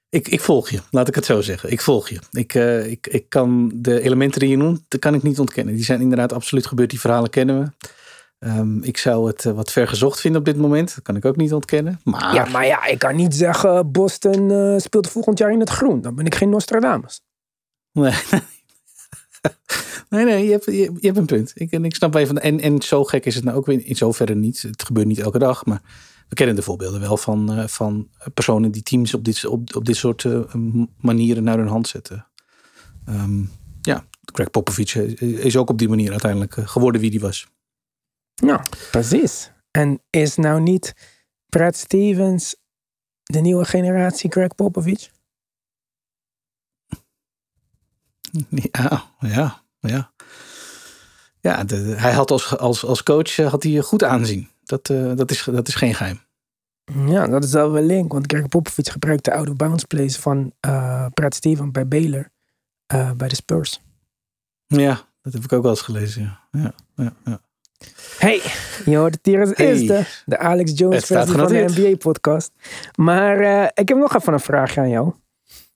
Ik, 0.09 0.29
ik 0.29 0.41
volg 0.41 0.69
je, 0.71 0.81
laat 0.91 1.09
ik 1.09 1.15
het 1.15 1.25
zo 1.25 1.41
zeggen. 1.41 1.71
Ik 1.71 1.81
volg 1.81 2.09
je. 2.09 2.21
Ik, 2.31 2.55
eh, 2.55 2.91
ik, 2.91 3.07
ik 3.07 3.29
kan 3.29 3.71
de 3.75 4.01
elementen 4.01 4.41
die 4.41 4.49
je 4.49 4.57
noemt, 4.57 4.85
dat 4.89 5.01
kan 5.01 5.15
ik 5.15 5.23
niet 5.23 5.39
ontkennen. 5.41 5.75
Die 5.75 5.85
zijn 5.85 6.01
inderdaad 6.01 6.33
absoluut 6.33 6.67
gebeurd. 6.67 6.91
Die 6.91 7.01
verhalen 7.01 7.31
kennen 7.31 7.61
we. 7.61 7.87
Ehm, 8.39 8.83
ik 8.83 8.97
zou 8.97 9.27
het 9.27 9.45
eh, 9.45 9.53
wat 9.53 9.73
ver 9.73 9.89
gezocht 9.89 10.21
vinden 10.21 10.41
op 10.41 10.47
dit 10.47 10.57
moment. 10.57 10.95
Dat 10.95 11.05
kan 11.05 11.17
ik 11.17 11.25
ook 11.25 11.37
niet 11.37 11.53
ontkennen. 11.53 12.01
Maar, 12.05 12.35
Ja, 12.35 12.45
maar 12.45 12.67
ja, 12.67 12.87
ik 12.87 12.99
kan 12.99 13.17
niet 13.17 13.35
zeggen 13.35 13.93
Boston 13.93 14.51
eh, 14.51 14.79
speelt 14.79 15.09
volgend 15.09 15.39
jaar 15.39 15.53
in 15.53 15.61
het 15.61 15.71
groen. 15.71 16.01
Dan 16.01 16.15
ben 16.15 16.27
ik 16.27 16.35
geen 16.35 16.49
Nostradamus. 16.49 17.21
Nee, 20.09 20.25
nee, 20.25 20.35
nee 20.35 20.45
je, 20.45 20.51
hebt, 20.51 20.65
je, 20.65 20.73
je 20.73 21.07
hebt 21.07 21.17
een 21.17 21.27
punt. 21.27 21.53
Ik, 21.55 21.71
en 21.71 21.85
ik 21.85 21.95
snap 21.95 22.15
even. 22.15 22.43
En, 22.43 22.61
en 22.61 22.83
zo 22.83 23.05
gek 23.05 23.27
is 23.27 23.35
het 23.35 23.45
nou 23.45 23.57
ook 23.57 23.67
weer 23.67 23.87
in 23.87 23.97
zoverre 23.97 24.35
niet. 24.35 24.63
Het 24.63 24.85
gebeurt 24.85 25.07
niet 25.07 25.19
elke 25.19 25.39
dag. 25.39 25.65
Maar 25.65 25.83
we 26.29 26.35
kennen 26.35 26.57
de 26.57 26.63
voorbeelden 26.63 27.01
wel 27.01 27.17
van, 27.17 27.53
eh, 27.53 27.67
van 27.67 28.09
personen 28.35 28.71
die 28.71 28.83
teams 28.83 29.15
op 29.15 29.25
dit, 29.25 29.47
op, 29.47 29.77
op 29.77 29.85
dit 29.85 29.97
soort 29.97 30.25
eh, 30.25 30.55
manieren 31.01 31.43
naar 31.43 31.59
hun 31.59 31.67
hand 31.67 31.89
zetten. 31.89 32.27
Ehm, 33.05 33.43
ja, 33.81 34.05
Greg 34.25 34.51
Popovich 34.51 34.97
is 35.21 35.57
ook 35.57 35.71
op 35.71 35.79
die 35.79 35.89
manier 35.89 36.11
uiteindelijk 36.11 36.57
eh, 36.57 36.69
geworden 36.69 37.01
wie 37.01 37.11
die 37.11 37.21
was. 37.21 37.47
Ja, 38.45 38.65
precies. 38.91 39.51
En 39.71 40.03
is 40.11 40.37
nou 40.37 40.61
niet 40.61 40.95
Brad 41.47 41.77
Stevens 41.77 42.57
de 43.23 43.41
nieuwe 43.41 43.65
generatie 43.65 44.31
Greg 44.31 44.55
Popovich? 44.55 45.11
Ja, 48.71 49.11
ja, 49.19 49.63
ja. 49.81 50.13
Ja, 51.41 51.65
de, 51.65 51.77
hij 51.77 52.13
had 52.13 52.31
als, 52.31 52.57
als, 52.59 52.85
als 52.85 53.03
coach 53.03 53.39
eh, 53.39 53.51
had 53.51 53.63
hij 53.63 53.81
goed 53.81 54.05
aanzien. 54.05 54.49
Dat, 54.65 54.91
eh, 54.91 55.13
dat, 55.15 55.31
is, 55.31 55.45
dat 55.45 55.69
is 55.69 55.75
geen 55.75 55.95
geheim. 55.95 56.21
Ja, 57.07 57.27
dat 57.27 57.45
is 57.45 57.53
wel 57.53 57.71
wel 57.71 57.83
link. 57.83 58.13
Want 58.13 58.33
Greg 58.33 58.49
Popovich 58.49 58.93
gebruikt 58.93 59.25
de 59.25 59.35
oude 59.35 59.55
bounce 59.55 59.87
plays 59.87 60.17
van 60.17 60.53
eh 60.61 61.07
Brad 61.15 61.35
Stevens 61.35 61.71
bij 61.71 61.89
Baylor. 61.89 62.31
bij 63.17 63.29
de 63.29 63.35
Spurs. 63.35 63.81
Ja, 64.67 65.09
dat 65.21 65.33
heb 65.33 65.45
ik 65.45 65.53
ook 65.53 65.63
wel 65.63 65.71
eens 65.71 65.81
gelezen. 65.81 66.23
Ja, 66.23 66.41
ja, 66.51 66.75
ja. 66.95 67.13
ja. 67.25 67.41
Hey, 68.19 68.43
je 68.85 68.97
hoort 68.97 69.15
het 69.15 69.27
hier 69.27 69.41
als 69.41 69.51
Hey. 69.55 69.67
eerste. 69.67 70.05
De 70.25 70.39
Alex 70.39 70.73
Jones 70.79 71.05
versie 71.05 71.35
van 71.35 71.47
de. 71.49 71.65
NBA-podcast. 71.77 72.51
Maar 72.95 73.39
eh, 73.41 73.69
ik 73.75 73.89
heb 73.89 73.99
nog 73.99 74.17
even 74.17 74.33
een 74.33 74.41
vraagje 74.41 74.81
aan 74.81 74.89
jou. 74.89 75.13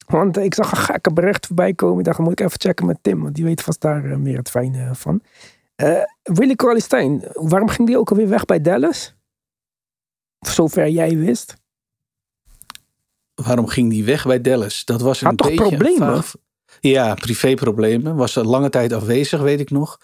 Want 0.06 0.36
ik 0.36 0.54
zag 0.54 0.70
een 0.70 0.76
gekke 0.78 1.12
bericht 1.12 1.46
voorbij 1.46 1.72
komen. 1.74 1.98
Ik 1.98 2.04
dacht, 2.04 2.18
moet 2.18 2.32
ik 2.32 2.40
even 2.40 2.60
checken 2.60 2.86
met 2.86 2.98
Tim. 3.02 3.22
Want 3.22 3.34
die 3.34 3.44
weet 3.44 3.62
vast 3.62 3.80
daar 3.80 4.04
eh, 4.04 4.16
meer 4.16 4.36
het 4.36 4.50
fijne 4.50 4.94
van. 4.94 5.22
Eh 5.76 6.02
Willy 6.22 6.54
Cauley-Stein, 6.54 7.24
waarom 7.32 7.68
ging 7.68 7.86
die 7.88 7.98
ook 7.98 8.10
alweer 8.10 8.28
weg 8.28 8.44
bij 8.44 8.60
Dallas? 8.60 9.14
Zover 10.40 10.88
jij 10.88 11.16
wist. 11.16 11.54
Waarom 13.34 13.66
ging 13.66 13.90
die 13.90 14.04
weg 14.04 14.26
bij 14.26 14.40
Dallas? 14.40 14.84
Dat 14.84 15.00
was 15.00 15.20
een 15.20 15.26
Had 15.26 15.36
toch 15.38 15.46
beetje 15.48 15.62
problemen? 15.76 16.14
vaag- 16.14 16.34
Ja, 16.80 17.14
privéproblemen. 17.14 18.16
Was 18.16 18.36
er 18.36 18.46
lange 18.46 18.70
tijd 18.70 18.92
afwezig, 18.92 19.40
weet 19.40 19.60
ik 19.60 19.70
nog. 19.70 20.00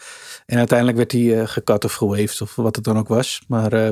En 0.47 0.59
uiteindelijk 0.59 0.99
werd 0.99 1.13
hij 1.13 1.41
eh 1.41 1.49
gekat 1.49 1.85
of 1.85 1.93
gewaved 1.95 2.41
of 2.41 2.55
wat 2.57 2.77
het 2.77 2.85
dan 2.85 2.99
ook 2.99 3.09
was. 3.09 3.43
Maar 3.49 3.73
eh, 3.73 3.91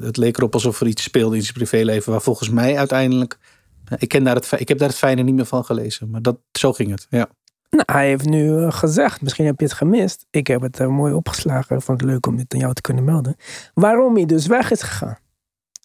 het 0.00 0.16
leek 0.16 0.36
erop 0.36 0.54
alsof 0.54 0.80
er 0.80 0.86
iets 0.86 1.02
speelde 1.02 1.36
in 1.36 1.42
zijn 1.42 1.54
privéleven. 1.54 2.12
Waar 2.12 2.20
volgens 2.22 2.48
mij 2.50 2.78
uiteindelijk... 2.78 3.38
eh, 3.84 3.96
Ik, 3.98 4.08
ken 4.08 4.24
daar 4.24 4.34
het, 4.34 4.52
ik 4.56 4.68
heb 4.68 4.78
daar 4.78 4.88
het 4.88 4.96
fijne 4.98 5.22
niet 5.22 5.34
meer 5.34 5.44
van 5.44 5.64
gelezen. 5.64 6.10
Maar 6.10 6.22
dat, 6.22 6.38
zo 6.52 6.72
ging 6.72 6.90
het, 6.90 7.06
ja. 7.10 7.28
Nou, 7.70 7.82
hij 7.92 8.06
heeft 8.06 8.24
nu 8.24 8.70
gezegd, 8.70 9.22
misschien 9.22 9.46
heb 9.46 9.58
je 9.60 9.64
het 9.64 9.74
gemist. 9.74 10.26
Ik 10.30 10.46
heb 10.46 10.60
het 10.60 10.78
mooi 10.78 11.12
opgeslagen. 11.12 11.76
Ik 11.76 11.82
vond 11.82 12.00
het 12.00 12.10
leuk 12.10 12.26
om 12.26 12.36
dit 12.36 12.52
aan 12.54 12.60
jou 12.60 12.74
te 12.74 12.80
kunnen 12.80 13.04
melden. 13.04 13.36
Waarom 13.74 14.14
hij 14.14 14.26
dus 14.26 14.46
weg 14.46 14.70
is 14.70 14.82
gegaan. 14.82 15.18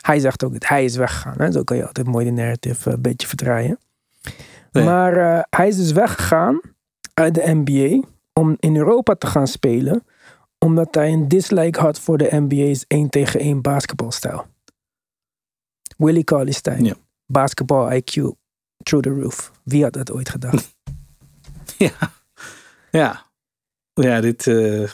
Hij 0.01 0.19
zegt 0.19 0.43
ook 0.43 0.53
dat 0.53 0.67
hij 0.67 0.84
is 0.86 0.95
weggegaan. 0.95 1.34
Hè? 1.38 1.51
Zo 1.51 1.63
kan 1.63 1.77
je 1.77 1.86
altijd 1.88 2.08
mooi 2.08 2.25
de 2.25 2.31
narrative 2.31 2.91
een 2.91 3.01
beetje 3.01 3.27
verdraaien. 3.27 3.77
Maar 4.71 5.45
hij 5.49 5.67
is 5.67 5.75
dus 5.77 5.91
weggegaan 5.91 6.60
uit 7.13 7.36
de 7.36 7.41
NBA 7.63 8.08
om 8.39 8.55
in 8.59 8.75
Europa 8.75 9.15
te 9.15 9.27
gaan 9.27 9.47
spelen. 9.47 10.03
Omdat 10.57 10.95
hij 10.95 11.11
een 11.11 11.27
dislike 11.27 11.79
had 11.79 11.99
voor 11.99 12.17
de 12.17 12.27
NBA's 12.31 12.86
1 12.88 13.09
tegen 13.09 13.39
1 13.39 13.61
basketbalstijl. 13.61 14.45
Willie 15.97 16.23
Cauley-Stein. 16.23 16.83
Ja. 16.83 16.95
Basketball 17.25 18.01
IQ 18.01 18.13
through 18.83 19.07
the 19.07 19.21
roof. 19.21 19.51
Wie 19.63 19.83
had 19.83 19.93
dat 19.93 20.11
ooit 20.11 20.29
gedacht? 20.29 20.73
Ja, 21.77 22.13
ja. 22.91 23.25
ja 23.93 24.21
dit 24.21 24.47
eh, 24.47 24.89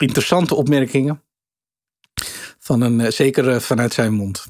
interessante 0.00 0.54
opmerkingen. 0.54 1.22
Van 2.58 2.80
een, 2.80 3.00
eh, 3.00 3.10
zeker 3.10 3.48
eh, 3.48 3.60
vanuit 3.60 3.92
zijn 3.92 4.12
mond. 4.12 4.46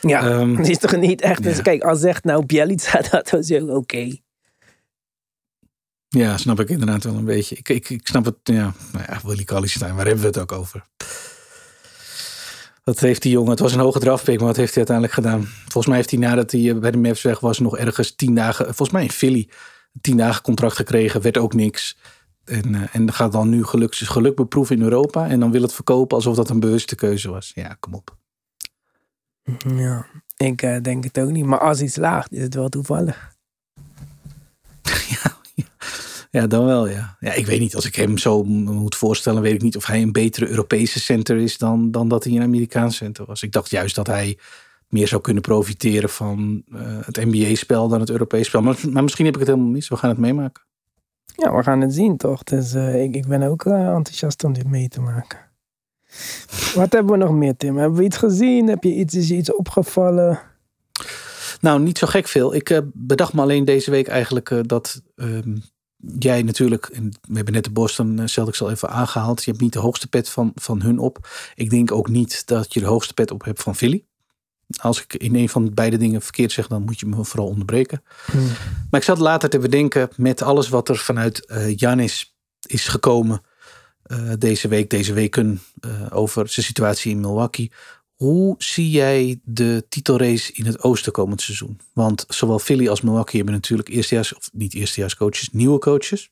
Ja, 0.00 0.28
Ehm, 0.28 0.54
dat 0.56 0.68
is 0.68 0.78
toch 0.78 0.96
niet 0.96 1.20
echt. 1.20 1.42
Dus 1.42 1.56
ja. 1.56 1.62
kijk, 1.62 1.82
als 1.82 2.00
zegt 2.00 2.24
nou 2.24 2.46
Bielica 2.46 3.00
dat, 3.10 3.28
dan 3.28 3.42
zeg 3.42 3.62
ik 3.62 3.68
oké. 3.68 4.16
Ja, 6.16 6.36
snap 6.36 6.60
ik 6.60 6.68
inderdaad 6.68 7.04
wel 7.04 7.14
een 7.14 7.24
beetje. 7.24 7.56
Ik, 7.56 7.68
ik, 7.68 7.90
ik 7.90 8.06
snap 8.06 8.24
het, 8.24 8.36
ja. 8.42 8.74
Nou 8.92 9.04
ja, 9.08 9.20
Willy 9.24 9.44
Cauley-Stein, 9.44 9.94
waar 9.94 10.06
hebben 10.06 10.22
we 10.22 10.28
het 10.28 10.38
ook 10.38 10.52
over? 10.52 10.84
Wat 12.84 13.00
heeft 13.00 13.22
die 13.22 13.32
jongen? 13.32 13.50
Het 13.50 13.58
was 13.58 13.72
een 13.72 13.80
hoge 13.80 13.98
drafpick, 13.98 14.38
maar 14.38 14.46
wat 14.46 14.56
heeft 14.56 14.74
hij 14.74 14.86
uiteindelijk 14.86 15.16
gedaan? 15.16 15.44
Volgens 15.62 15.86
mij 15.86 15.96
heeft 15.96 16.10
hij 16.10 16.18
nadat 16.18 16.50
hij 16.50 16.70
eh, 16.70 16.78
bij 16.78 16.90
de 16.90 16.98
Mavs 16.98 17.22
weg 17.22 17.40
was 17.40 17.58
nog 17.58 17.76
ergens 17.76 18.14
tien 18.14 18.34
dagen, 18.34 18.64
volgens 18.64 18.90
mij 18.90 19.02
in 19.02 19.10
Philly, 19.10 19.48
tien 20.00 20.16
dagen 20.16 20.42
contract 20.42 20.76
gekregen, 20.76 21.20
werd 21.20 21.38
ook 21.38 21.54
niks. 21.54 21.96
En, 22.44 22.74
uh, 22.74 22.82
en 22.92 23.12
gaat 23.12 23.32
dan 23.32 23.48
nu 23.48 23.64
geluk, 23.64 23.94
geluk 23.94 24.36
beproeven 24.36 24.76
in 24.76 24.82
Europa. 24.82 25.28
En 25.28 25.40
dan 25.40 25.50
wil 25.50 25.62
het 25.62 25.72
verkopen 25.72 26.16
alsof 26.16 26.36
dat 26.36 26.50
een 26.50 26.60
bewuste 26.60 26.94
keuze 26.94 27.30
was. 27.30 27.52
Ja, 27.54 27.76
kom 27.80 27.94
op. 27.94 28.16
Ja, 29.74 30.06
ik 30.36 30.62
uh, 30.62 30.80
denk 30.82 31.04
het 31.04 31.18
ook 31.18 31.30
niet. 31.30 31.44
Maar 31.44 31.60
als 31.60 31.80
iets 31.80 31.94
slaagt, 31.94 32.32
is 32.32 32.42
het 32.42 32.54
wel 32.54 32.68
toevallig. 32.68 33.34
ja, 35.22 35.35
ja. 36.30 36.46
dan 36.46 36.64
wel 36.64 36.88
ja. 36.88 37.16
ja. 37.20 37.32
Ik 37.32 37.46
weet 37.46 37.60
niet, 37.60 37.74
als 37.74 37.86
ik 37.86 37.94
hem 37.94 38.18
zo 38.18 38.44
moet 38.44 38.94
voorstellen, 38.94 39.42
weet 39.42 39.54
ik 39.54 39.62
niet 39.62 39.76
of 39.76 39.86
hij 39.86 40.02
een 40.02 40.12
betere 40.12 40.48
Europese 40.48 41.00
center 41.00 41.36
is 41.36 41.58
dan, 41.58 41.90
dan 41.90 42.08
dat 42.08 42.24
hij 42.24 42.32
een 42.32 42.42
Amerikaans 42.42 42.96
center 42.96 43.24
was. 43.26 43.42
Ik 43.42 43.52
dacht 43.52 43.70
juist 43.70 43.94
dat 43.94 44.06
hij 44.06 44.38
meer 44.88 45.08
zou 45.08 45.22
kunnen 45.22 45.42
profiteren 45.42 46.08
van 46.08 46.62
uh, 46.68 46.80
het 47.00 47.24
NBA-spel 47.24 47.88
dan 47.88 48.00
het 48.00 48.10
Europees 48.10 48.46
spel. 48.46 48.62
Maar, 48.62 48.76
maar, 48.90 49.02
misschien 49.02 49.24
heb 49.24 49.34
ik 49.34 49.40
het 49.40 49.48
helemaal 49.48 49.70
mis. 49.70 49.88
We 49.88 49.96
gaan 49.96 50.10
het 50.10 50.18
meemaken. 50.18 50.64
Ja, 51.36 51.56
we 51.56 51.62
gaan 51.62 51.80
het 51.80 51.94
zien 51.94 52.16
toch. 52.16 52.42
Dus 52.42 52.74
uh, 52.74 53.02
ik, 53.02 53.14
ik 53.14 53.26
ben 53.26 53.42
ook 53.42 53.64
uh, 53.64 53.88
enthousiast 53.88 54.44
om 54.44 54.52
dit 54.52 54.68
mee 54.68 54.88
te 54.88 55.00
maken. 55.00 55.38
Wat 56.74 56.92
hebben 56.92 57.12
we 57.12 57.24
nog 57.24 57.32
meer, 57.32 57.56
Tim? 57.56 57.76
Hebben 57.76 57.98
we 57.98 58.04
iets 58.04 58.16
gezien? 58.16 58.68
Heb 58.68 58.82
je 58.82 58.94
iets, 58.94 59.14
is 59.14 59.28
je 59.28 59.36
iets 59.36 59.54
opgevallen? 59.54 60.40
Nou, 61.60 61.80
niet 61.80 61.98
zo 61.98 62.06
gek 62.06 62.28
veel. 62.28 62.54
Ik 62.54 62.82
bedacht 62.92 63.32
me 63.32 63.40
alleen 63.40 63.64
deze 63.64 63.90
week 63.90 64.08
eigenlijk 64.08 64.68
dat 64.68 65.02
ehm, 65.16 65.56
jij 65.96 66.42
natuurlijk, 66.42 66.86
we 67.20 67.34
hebben 67.34 67.54
net 67.54 67.64
de 67.64 67.70
Boston 67.70 68.28
Celtics 68.28 68.62
al 68.62 68.70
even 68.70 68.90
aangehaald. 68.90 69.44
Je 69.44 69.50
hebt 69.50 69.62
niet 69.62 69.72
de 69.72 69.78
hoogste 69.78 70.08
pet 70.08 70.28
van, 70.28 70.52
van 70.54 70.82
hun 70.82 70.98
op. 70.98 71.28
Ik 71.54 71.70
denk 71.70 71.92
ook 71.92 72.08
niet 72.08 72.46
dat 72.46 72.74
je 72.74 72.80
de 72.80 72.86
hoogste 72.86 73.14
pet 73.14 73.30
op 73.30 73.44
hebt 73.44 73.62
van 73.62 73.76
Philly. 73.76 74.04
Als 74.80 75.02
ik 75.02 75.14
in 75.14 75.34
een 75.34 75.48
van 75.48 75.74
beide 75.74 75.96
dingen 75.96 76.22
verkeerd 76.22 76.52
zeg, 76.52 76.66
dan 76.66 76.82
moet 76.82 77.00
je 77.00 77.06
me 77.06 77.24
vooral 77.24 77.48
onderbreken. 77.48 78.02
Hmm. 78.32 78.46
Maar 78.90 79.00
ik 79.00 79.06
zat 79.06 79.18
later 79.18 79.48
te 79.48 79.58
bedenken 79.58 80.08
met 80.16 80.42
alles 80.42 80.68
wat 80.68 80.88
er 80.88 80.96
vanuit 80.96 81.46
uh, 81.48 81.76
Janis 81.76 82.36
is 82.66 82.88
gekomen 82.88 83.42
uh, 84.06 84.32
deze 84.38 84.68
week, 84.68 84.90
deze 84.90 85.12
weken, 85.12 85.60
uh, 85.80 86.06
over 86.10 86.48
zijn 86.48 86.66
situatie 86.66 87.10
in 87.10 87.20
Milwaukee. 87.20 87.72
Hoe 88.16 88.54
zie 88.58 88.90
jij 88.90 89.40
de 89.44 89.86
titelrace 89.88 90.52
in 90.52 90.66
het 90.66 90.82
oosten 90.82 91.12
komend 91.12 91.40
seizoen? 91.40 91.80
Want 91.92 92.24
zowel 92.28 92.58
Philly 92.58 92.88
als 92.88 93.00
Milwaukee 93.00 93.36
hebben 93.36 93.54
natuurlijk 93.54 93.88
eerstejaars, 93.88 94.34
of 94.34 94.50
niet 94.52 94.74
eerstejaars 94.74 95.16
coaches, 95.16 95.50
nieuwe 95.50 95.78
coaches. 95.78 96.30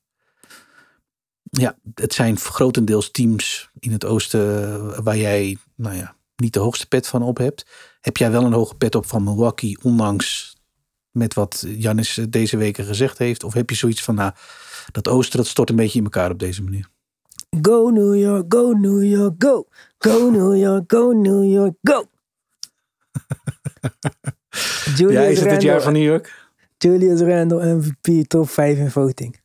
Ja, 1.43 1.79
het 1.95 2.15
zijn 2.15 2.39
grotendeels 2.39 3.11
teams 3.11 3.71
in 3.79 3.93
het 3.93 4.05
oosten 4.05 5.03
waar 5.03 5.17
jij, 5.17 5.57
nou 5.75 5.97
ja, 5.97 6.17
niet 6.37 6.53
de 6.53 6.59
hoogste 6.59 6.87
pet 6.87 7.07
van 7.07 7.23
op 7.23 7.37
hebt. 7.37 7.67
Heb 8.01 8.17
jij 8.17 8.31
wel 8.31 8.45
een 8.45 8.53
hoge 8.53 8.75
pet 8.75 8.95
op 8.95 9.07
van 9.07 9.25
Milwaukee, 9.25 9.79
ondanks 9.83 10.57
met 11.11 11.35
wat 11.35 11.65
Janis 11.67 12.21
deze 12.29 12.57
weken 12.57 12.85
gezegd 12.85 13.19
heeft? 13.19 13.45
Of 13.45 13.55
heb 13.55 13.71
je 13.71 13.77
zoiets 13.77 14.03
van, 14.03 14.15
nou, 14.15 14.33
dat 14.93 15.09
oosten 15.09 15.39
dat 15.39 15.47
stort 15.47 15.71
een 15.71 15.77
beetje 15.77 15.99
in 15.99 16.05
elkaar 16.05 16.31
op 16.31 16.39
deze 16.39 16.63
manier? 16.63 16.93
Go 17.63 17.91
New 17.91 18.15
York, 18.15 18.45
go 18.49 18.73
New 18.73 19.03
York, 19.03 19.35
go. 19.39 19.67
Go 19.99 20.31
New 20.31 20.57
York, 20.57 20.93
go 20.93 21.13
New 21.13 21.45
York, 21.45 21.75
go. 21.83 22.05
Julius 24.97 25.23
ja, 25.23 25.23
is 25.23 25.41
het 25.41 25.51
het 25.51 25.63
jaar 25.63 25.83
van 25.83 25.93
New 25.93 26.03
York? 26.03 26.53
Julius 26.79 27.21
Randle 27.21 27.75
MVP 27.75 28.27
top 28.27 28.49
5 28.49 28.79
in 28.79 28.91
voting. 28.91 29.43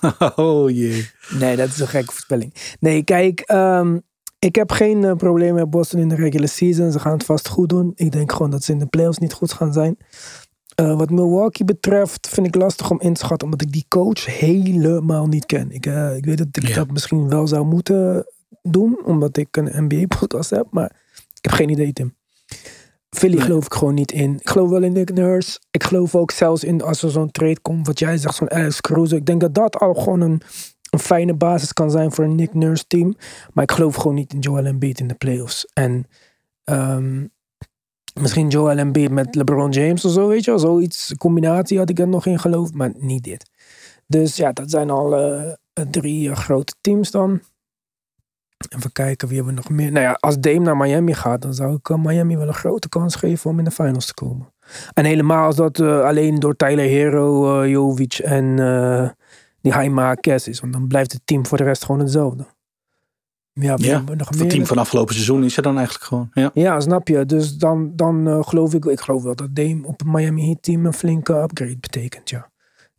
Oh 0.36 0.70
jee. 0.70 1.10
Nee, 1.38 1.56
dat 1.56 1.68
is 1.68 1.78
een 1.78 1.88
gekke 1.88 2.12
voorspelling. 2.12 2.76
Nee, 2.80 3.02
kijk, 3.02 3.50
um, 3.52 4.02
ik 4.38 4.54
heb 4.54 4.72
geen 4.72 5.02
uh, 5.02 5.14
probleem 5.14 5.54
met 5.54 5.70
Boston 5.70 6.00
in 6.00 6.08
de 6.08 6.14
regular 6.14 6.48
season. 6.48 6.92
Ze 6.92 6.98
gaan 6.98 7.12
het 7.12 7.24
vast 7.24 7.48
goed 7.48 7.68
doen. 7.68 7.92
Ik 7.94 8.12
denk 8.12 8.32
gewoon 8.32 8.50
dat 8.50 8.64
ze 8.64 8.72
in 8.72 8.78
de 8.78 8.86
playoffs 8.86 9.18
niet 9.18 9.32
goed 9.32 9.52
gaan 9.52 9.72
zijn. 9.72 9.96
Uh, 10.80 10.96
wat 10.96 11.10
Milwaukee 11.10 11.66
betreft 11.66 12.28
vind 12.28 12.46
ik 12.46 12.54
lastig 12.54 12.90
om 12.90 13.00
in 13.00 13.12
te 13.12 13.20
schatten, 13.20 13.44
omdat 13.44 13.62
ik 13.62 13.72
die 13.72 13.84
coach 13.88 14.38
helemaal 14.38 15.26
niet 15.26 15.46
ken. 15.46 15.70
Ik, 15.70 15.86
uh, 15.86 16.16
ik 16.16 16.24
weet 16.24 16.38
dat 16.38 16.46
ik 16.52 16.74
dat 16.74 16.90
misschien 16.90 17.28
wel 17.28 17.46
zou 17.46 17.66
moeten 17.66 18.26
doen, 18.62 19.00
omdat 19.04 19.36
ik 19.36 19.56
een 19.56 19.84
NBA-podcast 19.84 20.50
heb, 20.50 20.66
maar 20.70 20.92
ik 21.34 21.44
heb 21.44 21.52
geen 21.52 21.68
idee, 21.68 21.92
Tim. 21.92 22.14
Philly 23.10 23.34
nee. 23.34 23.44
geloof 23.44 23.64
ik 23.64 23.74
gewoon 23.74 23.94
niet 23.94 24.12
in. 24.12 24.34
Ik 24.34 24.48
geloof 24.48 24.70
wel 24.70 24.82
in 24.82 24.92
Nick 24.92 25.12
Nurse. 25.12 25.60
Ik 25.70 25.84
geloof 25.84 26.14
ook 26.14 26.30
zelfs 26.30 26.64
in 26.64 26.82
als 26.82 27.02
er 27.02 27.10
zo'n 27.10 27.30
trade 27.30 27.60
komt, 27.60 27.86
wat 27.86 27.98
jij 27.98 28.16
zegt, 28.16 28.34
zo'n 28.34 28.50
Alex 28.50 28.80
Cruz. 28.80 29.12
Ik 29.12 29.26
denk 29.26 29.40
dat 29.40 29.54
dat 29.54 29.78
al 29.78 29.94
gewoon 29.94 30.20
een 30.20 30.42
een 30.90 30.98
fijne 30.98 31.34
basis 31.34 31.72
kan 31.72 31.90
zijn 31.90 32.12
voor 32.12 32.24
een 32.24 32.34
Nick 32.34 32.54
Nurse 32.54 32.86
team. 32.86 33.16
Maar 33.52 33.64
ik 33.64 33.72
geloof 33.72 33.94
gewoon 33.94 34.14
niet 34.14 34.32
in 34.32 34.38
Joel 34.38 34.64
Embiid 34.64 35.00
in 35.00 35.08
de 35.08 35.14
playoffs. 35.14 35.66
En 35.72 36.06
um, 36.64 37.30
misschien 38.14 38.48
Joel 38.48 38.78
Embiid 38.78 39.10
met 39.10 39.34
LeBron 39.34 39.70
James 39.70 40.04
of 40.04 40.12
zo, 40.12 40.28
weet 40.28 40.44
je 40.44 40.50
wel. 40.50 40.60
Zoiets, 40.60 41.14
combinatie 41.18 41.78
had 41.78 41.90
ik 41.90 41.98
er 41.98 42.08
nog 42.08 42.26
in 42.26 42.38
geloofd, 42.38 42.74
maar 42.74 42.92
niet 42.96 43.24
dit. 43.24 43.50
Dus 44.06 44.36
ja, 44.36 44.52
dat 44.52 44.70
zijn 44.70 44.90
al 44.90 45.34
uh, 45.34 45.52
drie 45.90 46.28
uh, 46.28 46.36
grote 46.36 46.74
teams 46.80 47.10
dan. 47.10 47.40
Even 48.76 48.92
kijken, 48.92 49.28
wie 49.28 49.36
hebben 49.36 49.54
we 49.54 49.60
nog 49.60 49.70
meer? 49.70 49.92
Nou 49.92 50.04
ja, 50.04 50.12
als 50.12 50.38
Dame 50.38 50.58
naar 50.58 50.76
Miami 50.76 51.14
gaat, 51.14 51.42
dan 51.42 51.54
zou 51.54 51.74
ik 51.74 51.88
uh, 51.88 51.96
Miami 51.96 52.36
wel 52.36 52.48
een 52.48 52.54
grote 52.54 52.88
kans 52.88 53.14
geven 53.14 53.50
om 53.50 53.58
in 53.58 53.64
de 53.64 53.70
finals 53.70 54.06
te 54.06 54.14
komen. 54.14 54.52
En 54.92 55.04
helemaal 55.04 55.44
als 55.44 55.56
dat 55.56 55.80
alleen 55.80 56.38
door 56.38 56.56
Tyler 56.56 56.84
Hero, 56.84 57.66
Jovic 57.66 58.18
en 58.18 58.56
die 59.60 59.72
hij 59.72 59.88
maakt 59.88 60.26
is. 60.26 60.60
Want 60.60 60.72
dan 60.72 60.86
blijft 60.86 61.12
het 61.12 61.20
team 61.24 61.46
voor 61.46 61.58
de 61.58 61.64
rest 61.64 61.84
gewoon 61.84 62.00
hetzelfde. 62.00 62.46
Ja, 63.60 63.74
ja 63.76 64.02
nog 64.16 64.28
het 64.28 64.50
team 64.50 64.66
van 64.66 64.78
afgelopen 64.78 65.14
seizoen 65.14 65.44
is 65.44 65.56
er 65.56 65.62
dan 65.62 65.76
eigenlijk 65.76 66.06
gewoon. 66.06 66.30
Ja, 66.32 66.50
ja 66.54 66.80
snap 66.80 67.08
je. 67.08 67.26
Dus 67.26 67.56
dan, 67.56 67.92
dan 67.96 68.28
uh, 68.28 68.42
geloof 68.42 68.74
ik, 68.74 68.84
ik 68.84 69.00
geloof 69.00 69.22
wel 69.22 69.36
dat 69.36 69.54
Dame 69.54 69.86
op 69.86 69.98
het 69.98 70.08
Miami 70.08 70.44
Heat 70.44 70.62
team 70.62 70.86
een 70.86 70.92
flinke 70.92 71.32
upgrade 71.32 71.78
betekent, 71.80 72.30
ja. 72.30 72.50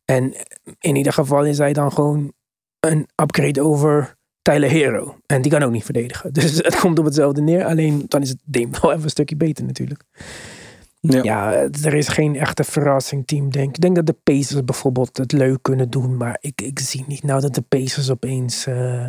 En 0.06 0.34
in 0.80 0.96
ieder 0.96 1.14
geval 1.14 1.46
is 1.46 1.58
hij 1.58 1.74
dan 1.74 1.92
gewoon 1.92 2.34
een 2.80 3.08
upgrade 3.16 3.62
over 3.62 4.16
Tyler 4.42 4.70
Hero. 4.70 5.18
En 5.26 5.42
die 5.42 5.52
kan 5.52 5.64
ook 5.64 5.72
niet 5.72 5.84
verdedigen. 5.84 6.34
Dus 6.42 6.58
het 6.58 6.80
komt 6.80 7.00
op 7.00 7.06
hetzelfde 7.06 7.42
neer. 7.42 7.66
Alleen 7.66 8.06
dan 8.08 8.22
is 8.22 8.30
het 8.30 8.40
Dame 8.44 8.78
wel 8.82 8.92
even 8.92 9.04
een 9.04 9.10
stukje 9.10 9.36
beter 9.36 9.66
natuurlijk. 9.66 10.04
Ja. 11.00 11.24
ja. 11.24 11.52
er 11.84 11.94
is 11.94 12.08
geen 12.08 12.36
echte 12.36 12.64
verrassing 12.64 13.28
team, 13.28 13.52
denk 13.52 13.70
ik. 13.70 13.76
Ik 13.76 13.82
denk 13.82 13.96
dat 13.96 14.06
de 14.06 14.18
Pacers 14.24 14.64
bijvoorbeeld 14.64 15.18
het 15.18 15.32
leuk 15.32 15.58
kunnen 15.62 15.90
doen. 15.90 16.18
Maar 16.18 16.38
ik, 16.40 16.62
ik 16.62 16.80
zie 16.80 17.04
niet 17.08 17.24
nou 17.24 17.42
dat 17.42 17.56
de 17.56 17.62
Pacers 17.62 18.10
opeens 18.10 18.68
uh, 18.68 19.08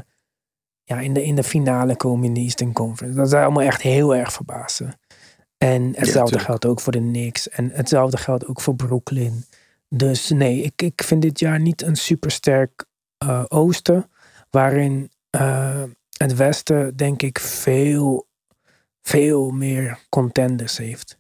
ja, 0.93 1.01
in, 1.01 1.13
de, 1.13 1.25
in 1.25 1.35
de 1.35 1.43
finale 1.43 1.97
komen 1.97 2.25
in 2.25 2.35
de 2.35 2.41
Eastern 2.41 2.73
Conference. 2.73 3.19
Dat 3.19 3.31
zou 3.31 3.43
allemaal 3.43 3.63
echt 3.63 3.83
heel 3.83 4.15
erg 4.15 4.33
verbazen. 4.33 4.99
En 5.59 5.93
hetzelfde 5.97 6.37
ja, 6.37 6.43
geldt 6.43 6.67
ook 6.67 6.81
voor 6.81 6.93
de 6.93 6.99
Knicks. 6.99 7.49
En 7.49 7.71
hetzelfde 7.71 8.17
geldt 8.17 8.47
ook 8.47 8.61
voor 8.61 8.75
Brooklyn. 8.75 9.45
Dus 9.89 10.31
nee, 10.31 10.63
ik, 10.63 10.83
ik 10.83 11.03
vind 11.03 11.23
dit 11.23 11.39
jaar 11.39 11.61
niet 11.61 11.83
een 11.83 11.97
supersterk 11.97 12.85
uh, 13.25 13.45
oosten. 13.49 14.11
Waarin 14.51 15.11
uh, 15.37 15.83
het 16.17 16.37
westen 16.37 16.97
denk 16.97 17.23
ik 17.23 17.39
veel, 17.39 18.27
veel 19.03 19.51
meer 19.51 19.99
contenders 20.09 20.79
heeft. 20.79 21.19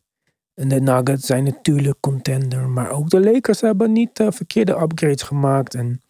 En 0.54 0.68
de 0.68 0.80
Nuggets 0.80 1.26
zijn 1.26 1.44
natuurlijk 1.44 2.00
contender. 2.00 2.68
Maar 2.68 2.90
ook 2.90 3.10
de 3.10 3.20
Lakers 3.20 3.60
hebben 3.60 3.92
niet 3.92 4.20
uh, 4.20 4.26
verkeerde 4.30 4.80
upgrades 4.80 5.22
gemaakt. 5.22 5.74
En 5.74 6.02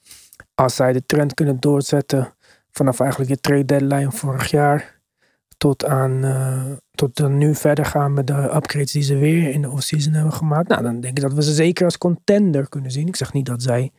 als 0.54 0.76
zij 0.76 0.92
de 0.92 1.06
trend 1.06 1.34
kunnen 1.34 1.60
doorzetten. 1.60 2.34
Vanaf 2.72 3.00
eigenlijk 3.00 3.30
de 3.30 3.40
trade 3.40 3.64
deadline 3.64 4.10
vorig 4.10 4.50
jaar. 4.50 5.00
Tot 5.56 5.84
aan 5.84 6.24
uh, 6.24 6.72
tot 6.90 7.16
dan 7.16 7.38
nu 7.38 7.54
verder 7.54 7.84
gaan 7.84 8.12
met 8.12 8.26
de 8.26 8.54
upgrades 8.54 8.92
die 8.92 9.02
ze 9.02 9.16
weer 9.16 9.50
in 9.50 9.62
de 9.62 9.70
offseason 9.70 10.12
hebben 10.12 10.32
gemaakt. 10.32 10.68
Nou, 10.68 10.82
dan 10.82 11.00
denk 11.00 11.16
ik 11.16 11.22
dat 11.22 11.32
we 11.32 11.42
ze 11.42 11.52
zeker 11.52 11.84
als 11.84 11.98
contender 11.98 12.68
kunnen 12.68 12.90
zien. 12.90 13.06
Ik 13.06 13.16
zeg 13.16 13.32
niet 13.32 13.46
dat 13.46 13.62
zij 13.62 13.90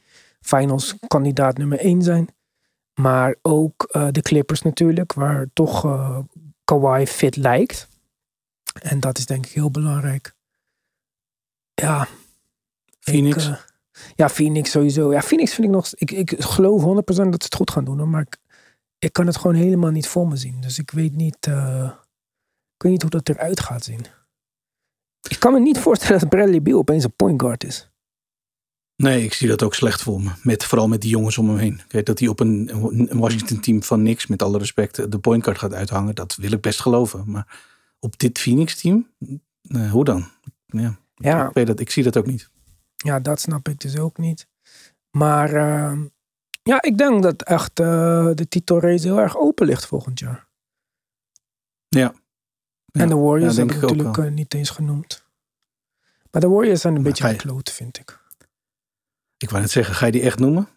finals 0.41 0.95
kandidaat 1.07 1.57
nummer 1.57 1.79
1 1.79 2.01
zijn. 2.01 2.29
Maar 2.93 3.35
ook 3.41 3.89
uh, 3.91 4.07
de 4.11 4.21
Clippers 4.21 4.61
natuurlijk. 4.61 5.13
Waar 5.13 5.47
toch 5.53 5.85
uh, 5.85 6.19
Kawhi 6.63 7.07
fit 7.07 7.35
lijkt. 7.35 7.87
En 8.81 8.99
dat 8.99 9.17
is 9.17 9.25
denk 9.25 9.45
ik 9.45 9.51
heel 9.51 9.71
belangrijk. 9.71 10.33
Ja. 11.73 12.07
Phoenix? 12.99 13.47
Ik, 13.47 13.73
ja, 14.15 14.29
Phoenix 14.29 14.71
sowieso. 14.71 15.11
Ja, 15.11 15.21
Phoenix 15.21 15.53
vind 15.53 15.67
ik 15.67 15.73
nog... 15.73 15.93
Ik, 15.93 16.11
ik 16.11 16.43
geloof 16.43 16.81
100% 16.83 16.85
dat 17.05 17.15
ze 17.15 17.23
het 17.31 17.55
goed 17.55 17.71
gaan 17.71 17.85
doen. 17.85 17.97
Hoor, 17.97 18.07
maar 18.07 18.21
ik, 18.21 18.37
ik 19.03 19.13
kan 19.13 19.27
het 19.27 19.37
gewoon 19.37 19.55
helemaal 19.55 19.91
niet 19.91 20.07
voor 20.07 20.27
me 20.27 20.35
zien. 20.35 20.61
Dus 20.61 20.79
ik 20.79 20.91
weet 20.91 21.15
niet... 21.15 21.47
Uh, 21.47 21.91
ik 22.75 22.83
weet 22.83 22.91
niet 22.91 23.01
hoe 23.01 23.11
dat 23.11 23.29
eruit 23.29 23.59
gaat 23.59 23.83
zien. 23.83 24.05
Ik 25.29 25.39
kan 25.39 25.53
me 25.53 25.59
niet 25.59 25.79
voorstellen 25.79 26.19
dat 26.19 26.29
Bradley 26.29 26.61
Beal 26.61 26.77
opeens 26.77 27.03
een 27.03 27.15
point 27.15 27.41
guard 27.41 27.63
is. 27.63 27.91
Nee, 28.95 29.23
ik 29.23 29.33
zie 29.33 29.47
dat 29.47 29.63
ook 29.63 29.73
slecht 29.73 30.01
voor 30.01 30.21
me. 30.21 30.31
Met, 30.41 30.63
vooral 30.63 30.87
met 30.87 31.01
die 31.01 31.09
jongens 31.09 31.37
om 31.37 31.49
hem 31.49 31.57
heen. 31.57 31.81
Kijk, 31.87 32.05
dat 32.05 32.19
hij 32.19 32.27
op 32.27 32.39
een, 32.39 32.69
een 33.09 33.19
Washington 33.19 33.59
team 33.59 33.83
van 33.83 34.01
niks, 34.01 34.27
met 34.27 34.41
alle 34.41 34.57
respect, 34.57 35.11
de 35.11 35.19
point 35.19 35.43
guard 35.43 35.57
gaat 35.59 35.73
uithangen. 35.73 36.15
Dat 36.15 36.35
wil 36.35 36.51
ik 36.51 36.61
best 36.61 36.81
geloven. 36.81 37.31
Maar 37.31 37.59
op 37.99 38.19
dit 38.19 38.39
Phoenix 38.39 38.81
team, 38.81 39.09
uh, 39.61 39.91
hoe 39.91 40.03
dan? 40.03 40.27
Ja. 40.65 40.97
Ja. 41.15 41.47
Ik, 41.47 41.53
weet 41.53 41.67
dat, 41.67 41.79
ik 41.79 41.89
zie 41.89 42.03
dat 42.03 42.17
ook 42.17 42.25
niet. 42.25 42.49
Ja, 42.95 43.19
dat 43.19 43.41
snap 43.41 43.69
ik 43.69 43.79
dus 43.79 43.97
ook 43.97 44.17
niet. 44.17 44.47
Maar 45.09 45.53
uh, 45.53 45.99
ja, 46.63 46.81
ik 46.81 46.97
denk 46.97 47.23
dat 47.23 47.41
echt 47.41 47.79
uh, 47.79 47.85
de 48.33 48.47
titelrace 48.49 49.07
heel 49.07 49.19
erg 49.19 49.37
open 49.37 49.65
ligt 49.65 49.85
volgend 49.85 50.19
jaar. 50.19 50.47
Ja. 51.87 52.13
ja. 52.85 53.01
En 53.01 53.09
de 53.09 53.15
Warriors 53.15 53.55
ja, 53.55 53.65
hebben 53.65 53.81
natuurlijk 53.81 54.17
uh, 54.17 54.31
niet 54.31 54.53
eens 54.53 54.69
genoemd. 54.69 55.25
Maar 56.31 56.41
de 56.41 56.47
Warriors 56.47 56.81
zijn 56.81 56.95
een 56.95 57.01
maar 57.01 57.11
beetje 57.11 57.27
gekloot, 57.27 57.71
vind 57.71 57.97
ik. 57.97 58.21
Ik 59.37 59.49
wou 59.49 59.61
net 59.61 59.71
zeggen, 59.71 59.95
ga 59.95 60.05
je 60.05 60.11
die 60.11 60.21
echt 60.21 60.39
noemen? 60.39 60.67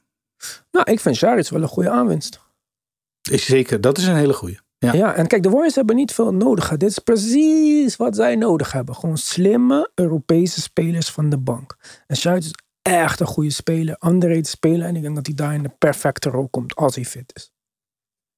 Nou, 0.70 0.91
ik 0.91 1.01
vind 1.01 1.16
Saric 1.16 1.49
wel 1.49 1.62
een 1.62 1.68
goede 1.68 1.91
aanwinst. 1.91 2.41
Is 3.30 3.45
zeker, 3.45 3.80
dat 3.80 3.99
is 3.99 4.07
een 4.07 4.16
hele 4.16 4.32
goeie. 4.32 4.59
Ja. 4.78 4.93
Ja. 4.93 5.14
en 5.14 5.26
kijk, 5.26 5.43
de 5.43 5.51
Warriors 5.51 5.74
hebben 5.74 5.97
niet 5.97 6.12
veel 6.12 6.34
nodig. 6.34 6.68
Dit 6.68 6.91
is 6.91 6.99
precies 6.99 7.97
wat 7.97 8.16
zij 8.16 8.37
nodig 8.37 8.72
hebben. 8.72 8.95
Gewoon 8.95 9.18
slimme 9.18 9.91
Europese 9.95 10.61
spelers 10.61 11.11
van 11.11 11.30
de 11.30 11.39
bank. 11.39 11.76
En 12.07 12.16
Saric 12.16 12.43
is 12.43 12.55
echt 12.87 13.20
een 13.20 13.26
goede 13.26 13.51
speler, 13.51 13.97
underrated 14.07 14.47
speler. 14.47 14.87
En 14.87 14.97
ik 14.97 15.03
denk 15.03 15.14
dat 15.14 15.26
hij 15.26 15.34
daar 15.34 15.55
in 15.55 15.62
de 15.62 15.74
perfecte 15.78 16.30
rol 16.30 16.49
komt 16.49 16.74
als 16.74 16.95
hij 16.95 17.05
fit 17.05 17.32
is. 17.34 17.53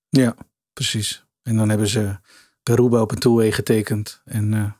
Ja, 0.08 0.34
precies. 0.72 1.24
En 1.42 1.56
dan 1.56 1.68
hebben 1.68 1.88
ze 1.88 2.16
Garuba 2.62 3.00
op 3.00 3.10
een 3.10 3.18
two-way 3.18 3.52
getekend. 3.52 4.22
En 4.24 4.54
eh, 4.54 4.72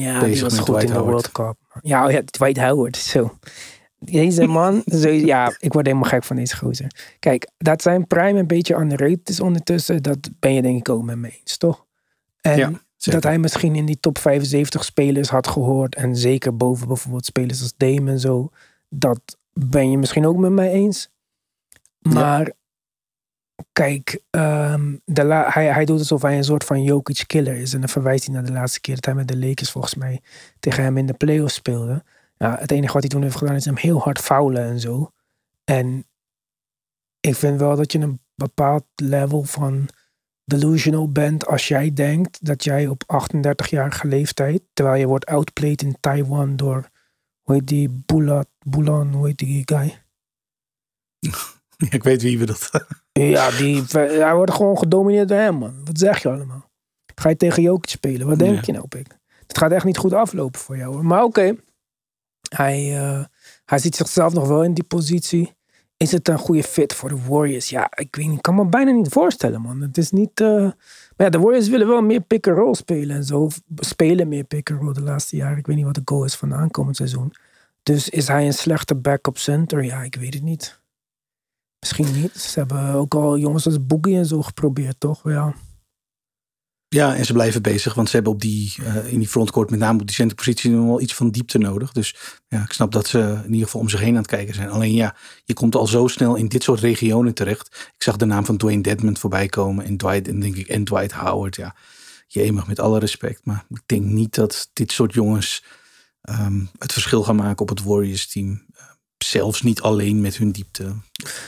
Ja, 0.00 0.20
die 0.20 0.40
was 0.40 0.58
goed 0.58 0.66
Dwight 0.66 0.88
in 0.88 0.92
de. 0.94 1.00
World 1.00 1.32
Cup. 1.32 1.56
Ja, 1.82 2.06
oh 2.06 2.10
ja, 2.10 2.22
Dwight 2.24 2.58
Howard. 2.58 2.96
Zo. 2.96 3.38
Deze 3.98 4.46
man, 4.46 4.82
zo, 5.02 5.08
ja, 5.08 5.56
ik 5.58 5.72
word 5.72 5.86
helemaal 5.86 6.08
gek 6.08 6.24
van 6.24 6.36
deze 6.36 6.56
gozer. 6.56 7.16
Kijk, 7.18 7.50
dat 7.56 7.82
zijn 7.82 8.06
prime 8.06 8.38
een 8.38 8.46
beetje 8.46 8.74
underrated 8.74 9.28
is 9.28 9.40
ondertussen, 9.40 10.02
dat 10.02 10.30
ben 10.38 10.54
je 10.54 10.62
denk 10.62 10.78
ik 10.78 10.88
ook 10.88 11.02
met 11.02 11.16
me 11.16 11.30
eens, 11.40 11.56
toch? 11.56 11.86
En 12.40 12.56
Ja, 12.58 12.70
zeker. 13.04 13.20
dat 13.20 13.30
hij 13.30 13.38
misschien 13.38 13.74
in 13.74 13.86
die 13.86 14.00
top 14.00 14.18
75 14.18 14.84
spelers 14.84 15.28
had 15.28 15.46
gehoord 15.46 15.94
en 15.94 16.16
zeker 16.16 16.56
boven 16.56 16.86
bijvoorbeeld 16.88 17.24
spelers 17.24 17.60
als 17.60 17.74
Dame 17.76 18.10
en 18.10 18.20
zo, 18.20 18.50
dat 18.88 19.38
ben 19.52 19.90
je 19.90 19.98
misschien 19.98 20.26
ook 20.26 20.36
met 20.36 20.52
mij 20.52 20.70
eens. 20.70 21.10
Maar 21.98 22.52
kijk, 23.72 24.20
ehm, 24.30 24.96
de 25.04 25.24
la- 25.24 25.50
hij, 25.50 25.66
hij 25.72 25.84
doet 25.84 25.98
alsof 25.98 26.22
hij 26.22 26.36
een 26.36 26.44
soort 26.44 26.64
van 26.64 26.82
Jokic 26.82 27.24
killer 27.26 27.56
is. 27.56 27.74
En 27.74 27.80
dan 27.80 27.88
verwijst 27.88 28.24
hij 28.24 28.34
naar 28.34 28.44
de 28.44 28.52
laatste 28.52 28.80
keer 28.80 28.94
dat 28.94 29.04
hij 29.04 29.14
met 29.14 29.28
de 29.28 29.36
Lakers 29.38 29.70
volgens 29.70 29.94
mij 29.94 30.20
tegen 30.60 30.82
hem 30.82 30.96
in 30.96 31.06
de 31.06 31.12
playoffs 31.14 31.54
speelde. 31.54 32.04
Ja, 32.36 32.56
het 32.58 32.70
enige 32.70 32.92
wat 32.92 33.02
hij 33.02 33.10
toen 33.10 33.22
heeft 33.22 33.36
gedaan 33.36 33.54
is 33.54 33.64
hem 33.64 33.76
heel 33.76 33.98
hard 33.98 34.18
foulen 34.18 34.62
en 34.62 34.80
zo. 34.80 35.10
En 35.64 36.06
ik 37.20 37.34
vind 37.34 37.58
wel 37.58 37.76
dat 37.76 37.92
je 37.92 37.98
een 37.98 38.20
bepaald 38.34 38.84
level 38.94 39.42
van 39.42 39.88
delusional 40.44 41.12
bent 41.12 41.46
als 41.46 41.68
jij 41.68 41.92
denkt 41.92 42.44
dat 42.44 42.64
jij 42.64 42.86
op 42.86 43.02
38-jarige 43.26 44.06
leeftijd, 44.06 44.62
terwijl 44.72 45.00
je 45.00 45.06
wordt 45.06 45.26
outplayed 45.26 45.82
in 45.82 45.96
Taiwan 46.00 46.56
door, 46.56 46.88
hoe 47.42 47.54
heet 47.54 47.66
die, 47.66 48.02
Bulat, 48.06 48.48
Bulan, 48.66 49.12
hoe 49.12 49.26
heet 49.26 49.38
die 49.38 49.62
guy? 49.64 50.02
ik 51.90 52.02
weet 52.02 52.22
wie 52.22 52.38
we 52.38 52.46
dat. 52.46 52.70
Ja, 53.12 53.50
die, 53.50 53.82
hij 53.92 54.34
wordt 54.34 54.52
gewoon 54.52 54.78
gedomineerd 54.78 55.28
door 55.28 55.38
hem, 55.38 55.54
man. 55.54 55.84
Wat 55.84 55.98
zeg 55.98 56.22
je 56.22 56.28
allemaal? 56.28 56.70
Ga 57.14 57.28
je 57.28 57.36
tegen 57.36 57.62
Jokic 57.62 57.90
spelen? 57.90 58.26
Wat 58.26 58.38
denk 58.38 58.54
Ja. 58.54 58.62
je 58.64 58.72
nou, 58.72 58.88
Pik? 58.88 59.18
Het 59.46 59.58
gaat 59.58 59.72
echt 59.72 59.84
niet 59.84 59.96
goed 59.96 60.12
aflopen 60.12 60.60
voor 60.60 60.76
jou. 60.76 60.94
Hoor. 60.94 61.04
Maar 61.04 61.22
oké, 61.22 61.54
hij, 62.48 62.98
eh, 62.98 63.24
hij 63.64 63.78
ziet 63.78 63.96
zichzelf 63.96 64.32
nog 64.32 64.48
wel 64.48 64.64
in 64.64 64.74
die 64.74 64.84
positie. 64.84 65.54
Is 66.04 66.12
het 66.12 66.28
een 66.28 66.38
goede 66.38 66.62
fit 66.62 66.94
voor 66.94 67.08
de 67.08 67.24
Warriors? 67.28 67.68
Ja, 67.68 67.90
ik 67.94 68.16
weet 68.16 68.28
niet. 68.28 68.40
Kan 68.40 68.54
me 68.54 68.66
bijna 68.66 68.90
niet 68.90 69.08
voorstellen, 69.08 69.60
man. 69.60 69.80
Het 69.80 69.98
is 69.98 70.10
niet... 70.10 70.40
eh, 70.40 70.48
Maar 70.56 70.72
ja, 71.16 71.28
de 71.28 71.38
Warriors 71.38 71.68
willen 71.68 71.86
wel 71.86 72.02
meer 72.02 72.20
pick-and-roll 72.20 72.74
spelen 72.74 73.16
en 73.16 73.24
zo. 73.24 73.48
Spelen 73.76 74.28
meer 74.28 74.44
pick-and-roll 74.44 74.92
de 74.92 75.00
laatste 75.02 75.36
jaren. 75.36 75.58
Ik 75.58 75.66
weet 75.66 75.76
niet 75.76 75.84
wat 75.84 75.94
de 75.94 76.02
goal 76.04 76.24
is 76.24 76.34
van 76.34 76.48
de 76.48 76.54
aankomend 76.54 76.96
seizoen. 76.96 77.32
Dus 77.82 78.08
is 78.08 78.28
hij 78.28 78.46
een 78.46 78.52
slechte 78.52 78.94
backup 78.94 79.38
center? 79.38 79.84
Ja, 79.84 80.02
ik 80.02 80.14
weet 80.14 80.34
het 80.34 80.42
niet. 80.42 80.80
Misschien 81.80 82.20
niet. 82.20 82.32
Ze 82.36 82.58
hebben 82.58 82.92
ook 82.92 83.14
al 83.14 83.38
jongens 83.38 83.66
als 83.66 83.86
Boogie 83.86 84.16
en 84.16 84.26
zo 84.26 84.42
geprobeerd, 84.42 85.00
toch? 85.00 85.20
Ja. 85.30 85.54
Ja, 86.94 87.14
en 87.16 87.24
ze 87.24 87.32
blijven 87.32 87.62
bezig, 87.62 87.94
want 87.94 88.08
ze 88.08 88.14
hebben 88.14 88.32
op 88.32 88.40
die, 88.40 88.74
eh, 88.84 89.12
in 89.12 89.18
die 89.18 89.28
frontcourt, 89.28 89.70
met 89.70 89.78
name 89.78 90.00
op 90.00 90.06
die 90.06 90.14
centerpositie, 90.14 90.70
nog 90.70 90.86
wel 90.86 91.00
iets 91.00 91.14
van 91.14 91.30
diepte 91.30 91.58
nodig. 91.58 91.92
Dus 91.92 92.14
ja, 92.48 92.62
ik 92.62 92.72
snap 92.72 92.92
dat 92.92 93.06
ze 93.06 93.18
in 93.44 93.50
ieder 93.50 93.64
geval 93.64 93.80
om 93.80 93.88
zich 93.88 94.00
heen 94.00 94.08
aan 94.10 94.16
het 94.16 94.26
kijken 94.26 94.54
zijn. 94.54 94.68
Alleen 94.70 94.94
ja, 94.94 95.16
je 95.44 95.52
komt 95.52 95.74
al 95.74 95.86
zo 95.86 96.06
snel 96.06 96.34
in 96.34 96.48
dit 96.48 96.62
soort 96.62 96.80
regionen 96.80 97.34
terecht. 97.34 97.66
Ik 97.96 98.02
zag 98.02 98.16
de 98.16 98.24
naam 98.24 98.44
van 98.44 98.56
Dwayne 98.56 98.82
Dedmond 98.82 99.18
voorbij 99.18 99.46
komen 99.46 99.84
en 99.84 99.96
Dwight, 99.96 100.28
en 100.28 100.40
denk 100.40 100.56
ik, 100.56 100.68
en 100.68 100.84
Dwight 100.84 101.12
Howard. 101.12 101.56
Ja, 101.56 101.74
jemig, 102.26 102.66
met 102.66 102.80
alle 102.80 102.98
respect. 102.98 103.40
Maar 103.44 103.64
ik 103.68 103.82
denk 103.86 104.04
niet 104.04 104.34
dat 104.34 104.70
dit 104.72 104.92
soort 104.92 105.14
jongens 105.14 105.64
ehm, 106.20 106.64
het 106.78 106.92
verschil 106.92 107.22
gaan 107.22 107.36
maken 107.36 107.60
op 107.60 107.68
het 107.68 107.82
Warriors 107.82 108.26
team. 108.28 108.64
Eh, 108.74 108.84
zelfs 109.18 109.62
niet 109.62 109.80
alleen 109.80 110.20
met 110.20 110.36
hun 110.36 110.52
diepte, 110.52 110.94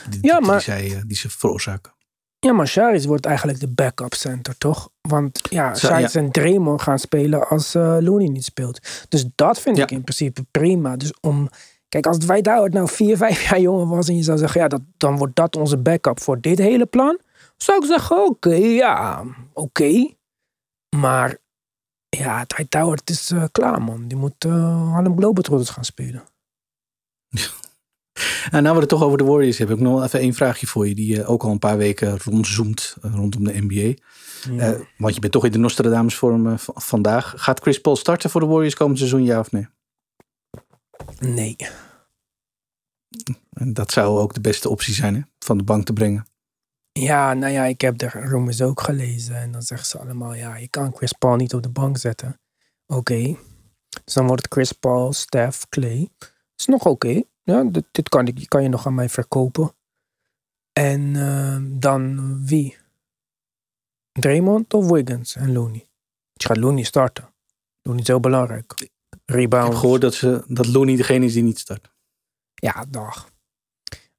diepte 0.09 0.27
Ja, 0.27 0.39
maar- 0.39 0.55
die, 0.55 0.63
zij, 0.63 0.95
eh, 0.95 1.01
die 1.07 1.17
ze 1.17 1.29
veroorzaken. 1.29 1.95
Ja, 2.39 2.53
maar 2.53 2.67
Shari's 2.67 3.05
wordt 3.05 3.25
eigenlijk 3.25 3.59
de 3.59 3.67
backup 3.67 4.13
center, 4.13 4.57
toch? 4.57 4.89
Want 5.01 5.39
ja, 5.49 5.75
Zo, 5.75 5.87
Shari's 5.87 6.15
en 6.15 6.31
Draymond 6.31 6.81
gaan 6.81 6.99
spelen 6.99 7.47
als 7.47 7.75
eh 7.75 7.97
Looney 7.99 8.27
niet 8.27 8.43
speelt. 8.43 9.05
Dus 9.09 9.25
dat 9.35 9.59
vind 9.59 9.77
Ja. 9.77 9.83
ik 9.83 9.91
in 9.91 10.01
principe 10.03 10.43
prima. 10.51 10.95
Dus 10.95 11.13
om... 11.21 11.49
Kijk, 11.89 12.05
als 12.07 12.17
Dwight 12.17 12.45
Howard 12.47 12.73
nou 12.73 12.87
vier, 12.89 13.17
vijf 13.27 13.49
jaar 13.49 13.59
jonger 13.59 13.87
was... 13.87 14.07
en 14.07 14.15
je 14.15 14.23
zou 14.23 14.37
zeggen, 14.37 14.61
ja, 14.61 14.67
dat, 14.67 14.81
dan 14.97 15.17
wordt 15.17 15.35
dat 15.35 15.55
onze 15.55 15.77
backup 15.77 16.19
voor 16.21 16.41
dit 16.41 16.57
hele 16.57 16.85
plan... 16.85 17.19
zou 17.57 17.79
ik 17.79 17.85
zeggen, 17.85 18.25
oké, 18.25 18.53
ja, 18.53 19.23
oké. 19.53 20.13
Maar 20.95 21.37
ja, 22.09 22.45
Dwight 22.45 22.73
Howard 22.73 23.09
is 23.09 23.31
eh, 23.31 23.43
klaar, 23.51 23.81
man. 23.81 24.07
Die 24.07 24.17
moet 24.17 24.45
eh 24.45 24.91
Harlem 24.91 25.17
Globetrotters 25.17 25.69
gaan 25.69 25.85
spelen. 25.85 26.23
En 28.51 28.63
nou 28.63 28.75
we 28.75 28.79
het 28.79 28.89
toch 28.89 29.03
over 29.03 29.17
de 29.17 29.23
Warriors 29.23 29.57
hebben, 29.57 29.75
heb 29.75 29.85
ik 29.85 29.91
nog 29.91 29.99
wel 29.99 30.07
even 30.07 30.19
één 30.19 30.33
vraagje 30.33 30.67
voor 30.67 30.87
je. 30.87 30.95
Die 30.95 31.21
eh, 31.21 31.29
ook 31.29 31.43
al 31.43 31.51
een 31.51 31.59
paar 31.59 31.77
weken 31.77 32.17
rondzoomt 32.23 32.95
eh, 33.01 33.13
rondom 33.13 33.43
de 33.43 33.61
NBA. 33.61 34.03
Ja. 34.51 34.73
Eh, 34.73 34.81
want 34.97 35.13
je 35.13 35.19
bent 35.19 35.33
toch 35.33 35.45
in 35.45 35.51
de 35.51 35.57
Nostradamus 35.57 36.15
vorm 36.15 36.55
vandaag. 36.59 37.33
Gaat 37.37 37.59
Chris 37.59 37.81
Paul 37.81 37.95
starten 37.95 38.29
voor 38.29 38.41
de 38.41 38.47
Warriors 38.47 38.75
komend 38.75 38.97
seizoen, 38.97 39.23
ja 39.23 39.39
of 39.39 39.51
nee? 39.51 39.67
nee. 41.19 41.55
En 43.49 43.73
dat 43.73 43.91
zou 43.91 44.19
ook 44.19 44.33
de 44.33 44.41
beste 44.41 44.69
optie 44.69 44.93
zijn, 44.93 45.15
hè? 45.15 45.21
Van 45.39 45.57
de 45.57 45.63
bank 45.63 45.85
te 45.85 45.93
brengen. 45.93 46.27
Ja, 46.91 47.33
nou 47.33 47.53
ja, 47.53 47.65
ik 47.65 47.81
heb 47.81 47.97
de 47.97 48.07
rumors 48.07 48.61
ook 48.61 48.81
gelezen. 48.81 49.35
En 49.35 49.51
dan 49.51 49.61
zeggen 49.61 49.87
ze 49.87 49.99
allemaal, 49.99 50.33
ja, 50.33 50.55
je 50.55 50.67
kan 50.67 50.95
Chris 50.95 51.11
Paul 51.11 51.35
niet 51.35 51.53
op 51.53 51.63
de 51.63 51.69
bank 51.69 51.97
zetten. 51.97 52.39
Oké. 52.85 53.37
Dus 54.03 54.13
dan 54.13 54.27
wordt 54.27 54.41
het 54.41 54.53
Chris 54.53 54.71
Paul, 54.71 55.13
Steph, 55.13 55.65
Clay. 55.69 56.09
is 56.55 56.65
nog 56.65 56.85
oké. 56.85 57.23
Ja, 57.47 57.63
dit, 57.63 57.83
dit 57.91 58.09
kan, 58.09 58.27
ik, 58.27 58.45
kan 58.47 58.63
je 58.63 58.69
nog 58.69 58.85
aan 58.85 58.95
mij 58.95 59.09
verkopen. 59.09 59.75
En 60.73 61.15
eh, 61.15 61.57
dan 61.79 62.35
wie? 62.45 62.77
Draymond 64.11 64.73
of 64.73 64.89
Wiggins 64.89 65.35
en 65.35 65.51
Looney? 65.53 65.87
Je 66.33 66.47
gaat 66.47 66.57
Looney 66.57 66.83
starten. 66.83 67.29
Looney 67.81 68.01
is 68.01 68.07
heel 68.07 68.19
belangrijk. 68.19 68.73
Ik 68.75 68.89
Rebound. 69.25 69.67
heb 69.67 69.77
gehoord 69.77 70.01
dat, 70.01 70.13
ze, 70.13 70.43
dat 70.47 70.67
Looney 70.67 70.95
degene 70.95 71.25
is 71.25 71.33
die 71.33 71.43
niet 71.43 71.59
start. 71.59 71.91
Ja, 72.55 72.85
dag. 72.89 73.29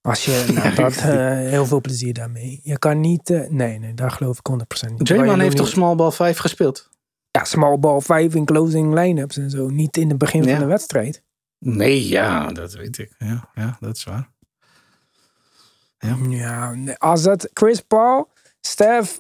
Als 0.01 0.25
je, 0.25 0.51
nou, 0.55 0.75
dat, 0.85 0.97
eh, 0.97 1.27
heel 1.37 1.67
veel 1.67 1.81
plezier 1.81 2.15
daarmee. 2.15 2.61
Je 2.63 2.79
kan 2.79 3.01
niet, 3.01 3.31
eh, 3.31 3.49
nee, 3.49 3.79
nee, 3.79 3.95
daar 3.95 4.11
geloof 4.11 4.39
ik 4.39 4.49
100% 4.87 4.91
niet. 4.91 5.07
Draymond 5.07 5.41
heeft 5.41 5.57
toch 5.57 5.69
small 5.69 5.95
ball 5.95 6.11
5 6.11 6.39
gespeeld? 6.39 6.89
Ja, 7.31 7.45
small 7.45 7.79
ball 7.79 8.01
5 8.01 8.35
in 8.35 8.45
closing 8.45 8.95
line-ups 8.95 9.37
en 9.37 9.51
zo. 9.51 9.69
Niet 9.69 9.97
in 9.97 10.09
het 10.09 10.19
begin 10.19 10.43
Ja. 10.45 10.51
van 10.51 10.59
de 10.59 10.67
wedstrijd. 10.67 11.23
Nee, 11.59 12.09
ja, 12.09 12.47
dat 12.47 12.73
weet 12.73 12.99
ik. 12.99 13.15
Ja, 13.19 13.51
ja 13.55 13.77
dat 13.81 13.97
is 13.97 14.05
waar. 14.05 14.31
Ja, 15.99 16.75
nee, 16.75 16.97
als 16.97 17.25
het 17.25 17.51
Chris 17.53 17.81
Paul, 17.81 18.31
Steph, 18.61 19.19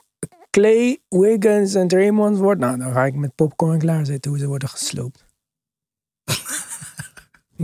Clay, 0.50 0.98
Wiggins 1.08 1.74
en 1.74 1.88
Draymond 1.88 2.36
wordt, 2.36 2.60
nou, 2.60 2.78
dan 2.78 2.92
ga 2.92 3.04
ik 3.04 3.14
met 3.14 3.34
popcorn 3.34 3.78
klaarzitten 3.78 4.30
hoe 4.30 4.40
ze 4.40 4.46
worden 4.46 4.68
gesloopt. 4.68 5.24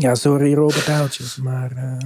ja, 0.04 0.14
sorry 0.14 0.54
Robert 0.54 0.86
Houtjes, 0.86 1.36
maar 1.36 1.72
eh, 1.72 1.98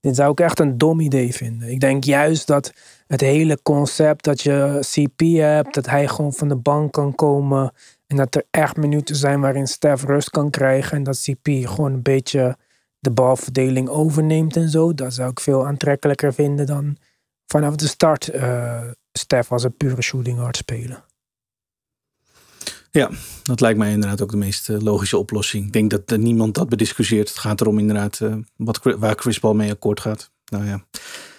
dit 0.00 0.16
zou 0.16 0.30
ik 0.30 0.40
echt 0.40 0.58
een 0.58 0.78
dom 0.78 1.00
idee 1.00 1.34
vinden. 1.34 1.68
Ik 1.70 1.80
denk 1.80 2.04
juist 2.04 2.46
dat 2.46 2.72
het 3.06 3.20
hele 3.20 3.62
concept 3.62 4.24
dat 4.24 4.40
je 4.40 4.78
CP 4.80 5.20
hebt, 5.20 5.74
dat 5.74 5.86
hij 5.86 6.08
gewoon 6.08 6.32
van 6.32 6.48
de 6.48 6.56
bank 6.56 6.92
kan 6.92 7.14
komen 7.14 7.72
en 8.06 8.16
dat 8.16 8.34
er 8.34 8.44
echt 8.50 8.76
minuten 8.76 9.16
zijn 9.16 9.40
waarin 9.40 9.66
Steph 9.66 10.04
rust 10.04 10.30
kan 10.30 10.50
krijgen 10.50 10.96
en 10.96 11.02
dat 11.02 11.20
CP 11.20 11.48
gewoon 11.68 11.92
een 11.92 12.02
beetje 12.02 12.56
de 12.98 13.10
balverdeling 13.10 13.88
overneemt 13.88 14.56
en 14.56 14.68
zo. 14.68 14.94
Dat 14.94 15.14
zou 15.14 15.30
ik 15.30 15.40
veel 15.40 15.66
aantrekkelijker 15.66 16.34
vinden 16.34 16.66
dan 16.66 16.96
vanaf 17.46 17.76
de 17.76 17.86
start 17.86 18.28
eh 18.28 18.90
Stef 19.12 19.52
als 19.52 19.64
een 19.64 19.76
pure 19.76 20.02
shooting 20.02 20.38
guard 20.38 20.56
spelen. 20.56 21.04
Dat 23.42 23.60
lijkt 23.60 23.78
mij 23.78 23.92
inderdaad 23.92 24.22
ook 24.22 24.30
de 24.30 24.36
meest 24.36 24.68
eh, 24.68 24.80
logische 24.80 25.18
oplossing. 25.18 25.66
Ik 25.66 25.72
denk 25.72 25.90
dat 25.90 26.12
eh, 26.12 26.18
niemand 26.18 26.54
dat 26.54 26.68
bediscussieert. 26.68 27.28
Het 27.28 27.38
gaat 27.38 27.60
erom 27.60 27.78
inderdaad 27.78 28.20
wat, 28.56 28.80
waar 28.82 29.14
Chris 29.14 29.38
Paul 29.38 29.54
mee 29.54 29.70
akkoord 29.70 30.00
gaat. 30.00 30.30
Nou 30.44 30.64
ja, 30.64 30.84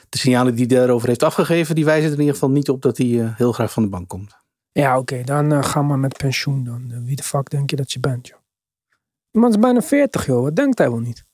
de 0.09 0.17
signalen 0.17 0.55
die 0.55 0.65
hij 0.65 0.77
daarover 0.77 1.07
heeft 1.07 1.23
afgegeven, 1.23 1.75
die 1.75 1.85
wijzen 1.85 2.05
er 2.05 2.13
in 2.13 2.19
ieder 2.19 2.33
geval 2.33 2.49
niet 2.49 2.69
op 2.69 2.81
dat 2.81 2.97
hij 2.97 3.33
heel 3.35 3.51
graag 3.51 3.71
van 3.71 3.83
de 3.83 3.89
bank 3.89 4.07
komt. 4.07 4.35
Ja, 4.77 4.97
oké, 4.97 5.23
dan 5.23 5.51
eh, 5.51 5.63
ga 5.63 5.81
maar 5.81 5.99
met 5.99 6.17
pensioen 6.17 6.63
dan. 6.63 6.91
Eh, 6.91 6.97
wie 7.03 7.15
de 7.15 7.23
fuck 7.23 7.49
denk 7.49 7.69
je 7.69 7.75
dat 7.75 7.91
je 7.91 7.99
bent, 7.99 8.27
joh? 8.27 8.37
Die 9.31 9.41
man 9.41 9.49
is 9.49 9.59
bijna 9.59 9.81
40, 9.81 10.25
joh. 10.25 10.41
Wat 10.41 10.55
denkt 10.55 10.77
hij 10.77 10.89
wel 10.89 10.99
niet? 10.99 11.25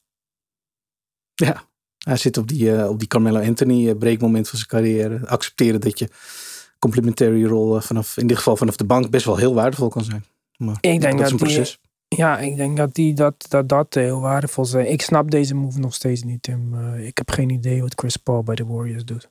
Ja, 1.33 1.67
hij 1.97 2.17
zit 2.17 2.37
op 2.37 2.47
die, 2.47 2.75
eh, 2.75 2.89
op 2.89 2.99
die 2.99 3.07
Carmelo 3.07 3.39
Anthony 3.39 3.95
breekmoment 3.95 4.49
van 4.49 4.57
zijn 4.57 4.69
carrière. 4.69 5.27
Accepteren 5.27 5.81
dat 5.81 5.99
je 5.99 6.09
complementary 6.79 7.45
rol 7.45 7.81
vanaf, 7.81 8.17
in 8.17 8.27
dit 8.27 8.37
geval 8.37 8.57
vanaf 8.57 8.75
de 8.75 8.85
bank, 8.85 9.09
best 9.09 9.25
wel 9.25 9.37
heel 9.37 9.53
waardevol 9.53 9.89
kan 9.89 10.03
zijn. 10.03 10.25
Maar 10.57 10.77
denk 10.81 11.01
dat 11.01 11.13
is 11.13 11.31
dat 11.31 11.41
een 11.41 11.47
die-. 11.47 11.77
Ja, 12.07 12.39
ik 12.39 12.55
denk 12.55 12.77
dat 12.77 12.95
die, 12.95 13.13
dat, 13.13 13.45
dat, 13.49 13.69
dat 13.69 13.93
heel 13.93 14.19
waardevol 14.19 14.65
zijn. 14.65 14.91
Ik 14.91 15.01
snap 15.01 15.31
deze 15.31 15.55
move 15.55 15.79
nog 15.79 15.93
steeds 15.93 16.23
niet, 16.23 16.43
Tim. 16.43 16.93
Ik 16.95 17.17
heb 17.17 17.31
geen 17.31 17.49
idee 17.49 17.81
wat 17.81 17.93
Chris 17.95 18.17
Paul 18.17 18.43
bij 18.43 18.55
de 18.55 18.65
Warriors 18.65 19.05
doet. 19.05 19.29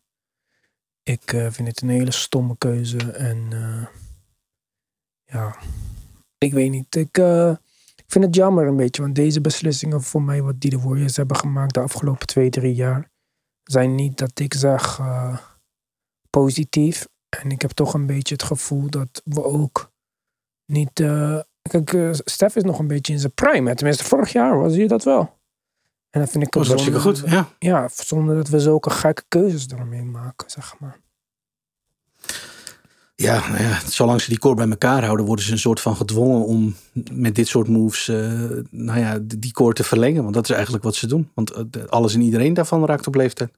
Ik 1.03 1.33
eh, 1.33 1.51
vind 1.51 1.69
het 1.69 1.83
een 1.83 1.89
hele 1.89 2.11
stomme 2.11 2.57
keuze. 2.59 3.13
En 3.13 3.47
eh, 3.53 3.87
ja, 5.25 5.57
ik 6.39 6.53
weet 6.53 6.71
niet. 6.71 6.95
Ik, 6.95 7.19
eh, 7.19 7.51
ik 7.97 8.05
vind 8.07 8.25
het 8.25 8.35
jammer 8.35 8.67
een 8.67 8.77
beetje. 8.77 9.03
Want 9.03 9.15
deze 9.15 9.41
beslissingen 9.41 10.03
voor 10.03 10.23
mij, 10.23 10.43
wat 10.43 10.61
die 10.61 10.71
de 10.71 10.81
Warriors 10.81 11.17
hebben 11.17 11.37
gemaakt 11.37 11.75
de 11.75 11.81
afgelopen 11.81 12.27
twee, 12.27 12.51
drie 12.51 12.75
jaar, 12.75 13.11
zijn 13.63 13.95
niet 13.95 14.19
dat 14.19 14.39
ik 14.39 14.55
zeg 14.55 15.01
positief. 16.31 17.09
En 17.43 17.51
ik 17.51 17.63
heb 17.63 17.71
toch 17.71 17.95
een 17.95 18.07
beetje 18.07 18.35
het 18.35 18.43
gevoel 18.43 18.91
dat 18.91 19.23
we 19.25 19.45
ook 19.45 19.93
niet. 20.67 20.93
kijk, 21.63 22.17
Stef 22.25 22.57
is 22.57 22.63
nog 22.63 22.79
een 22.79 22.87
beetje 22.87 23.13
in 23.13 23.19
zijn 23.19 23.35
prime. 23.35 23.75
Tenminste, 23.75 24.05
vorig 24.05 24.33
jaar 24.33 24.59
was 24.59 24.75
hij 24.75 24.87
dat 24.87 25.05
wel. 25.05 25.41
En 26.13 26.21
dat 26.21 26.31
vind 26.31 26.45
ik 26.45 26.53
Dat 26.53 26.61
was 26.67 26.69
hartstikke 26.69 27.01
goed. 27.01 27.23
Ja. 27.27 27.49
Ja, 27.59 27.89
zonder 27.95 28.37
dat 28.37 28.49
we 28.49 28.61
zulke 28.61 28.91
gekke 28.91 29.23
keuzes 29.29 29.67
eromheen 29.69 30.11
maken, 30.11 30.51
zeg 30.51 30.75
maar. 30.79 31.01
Ja, 33.15 33.49
nou 33.49 33.63
ja, 33.63 33.81
zolang 33.87 34.21
ze 34.21 34.29
die 34.29 34.39
core 34.39 34.55
bij 34.55 34.69
elkaar 34.69 35.05
houden, 35.05 35.27
worden 35.27 35.45
ze 35.45 35.53
een 35.53 35.59
soort 35.59 35.81
van 35.81 35.97
gedwongen 35.97 36.45
om 36.45 36.75
met 37.13 37.35
dit 37.35 37.49
soort 37.49 37.69
moves, 37.69 38.09
eh, 38.09 38.17
nou 38.71 38.99
ja, 38.99 39.19
die 39.37 39.53
core 39.53 39.73
te 39.73 39.85
verlengen. 39.85 40.23
Want 40.23 40.35
dat 40.35 40.45
is 40.45 40.51
eigenlijk 40.51 40.85
wat 40.85 40.95
ze 40.95 41.07
doen. 41.07 41.31
Want 41.35 41.51
eh, 41.51 41.85
alles 41.89 42.15
en 42.15 42.21
iedereen 42.21 42.55
daarvan 42.55 42.87
raakt 42.87 43.07
op 43.07 43.15
leeftijd. 43.15 43.51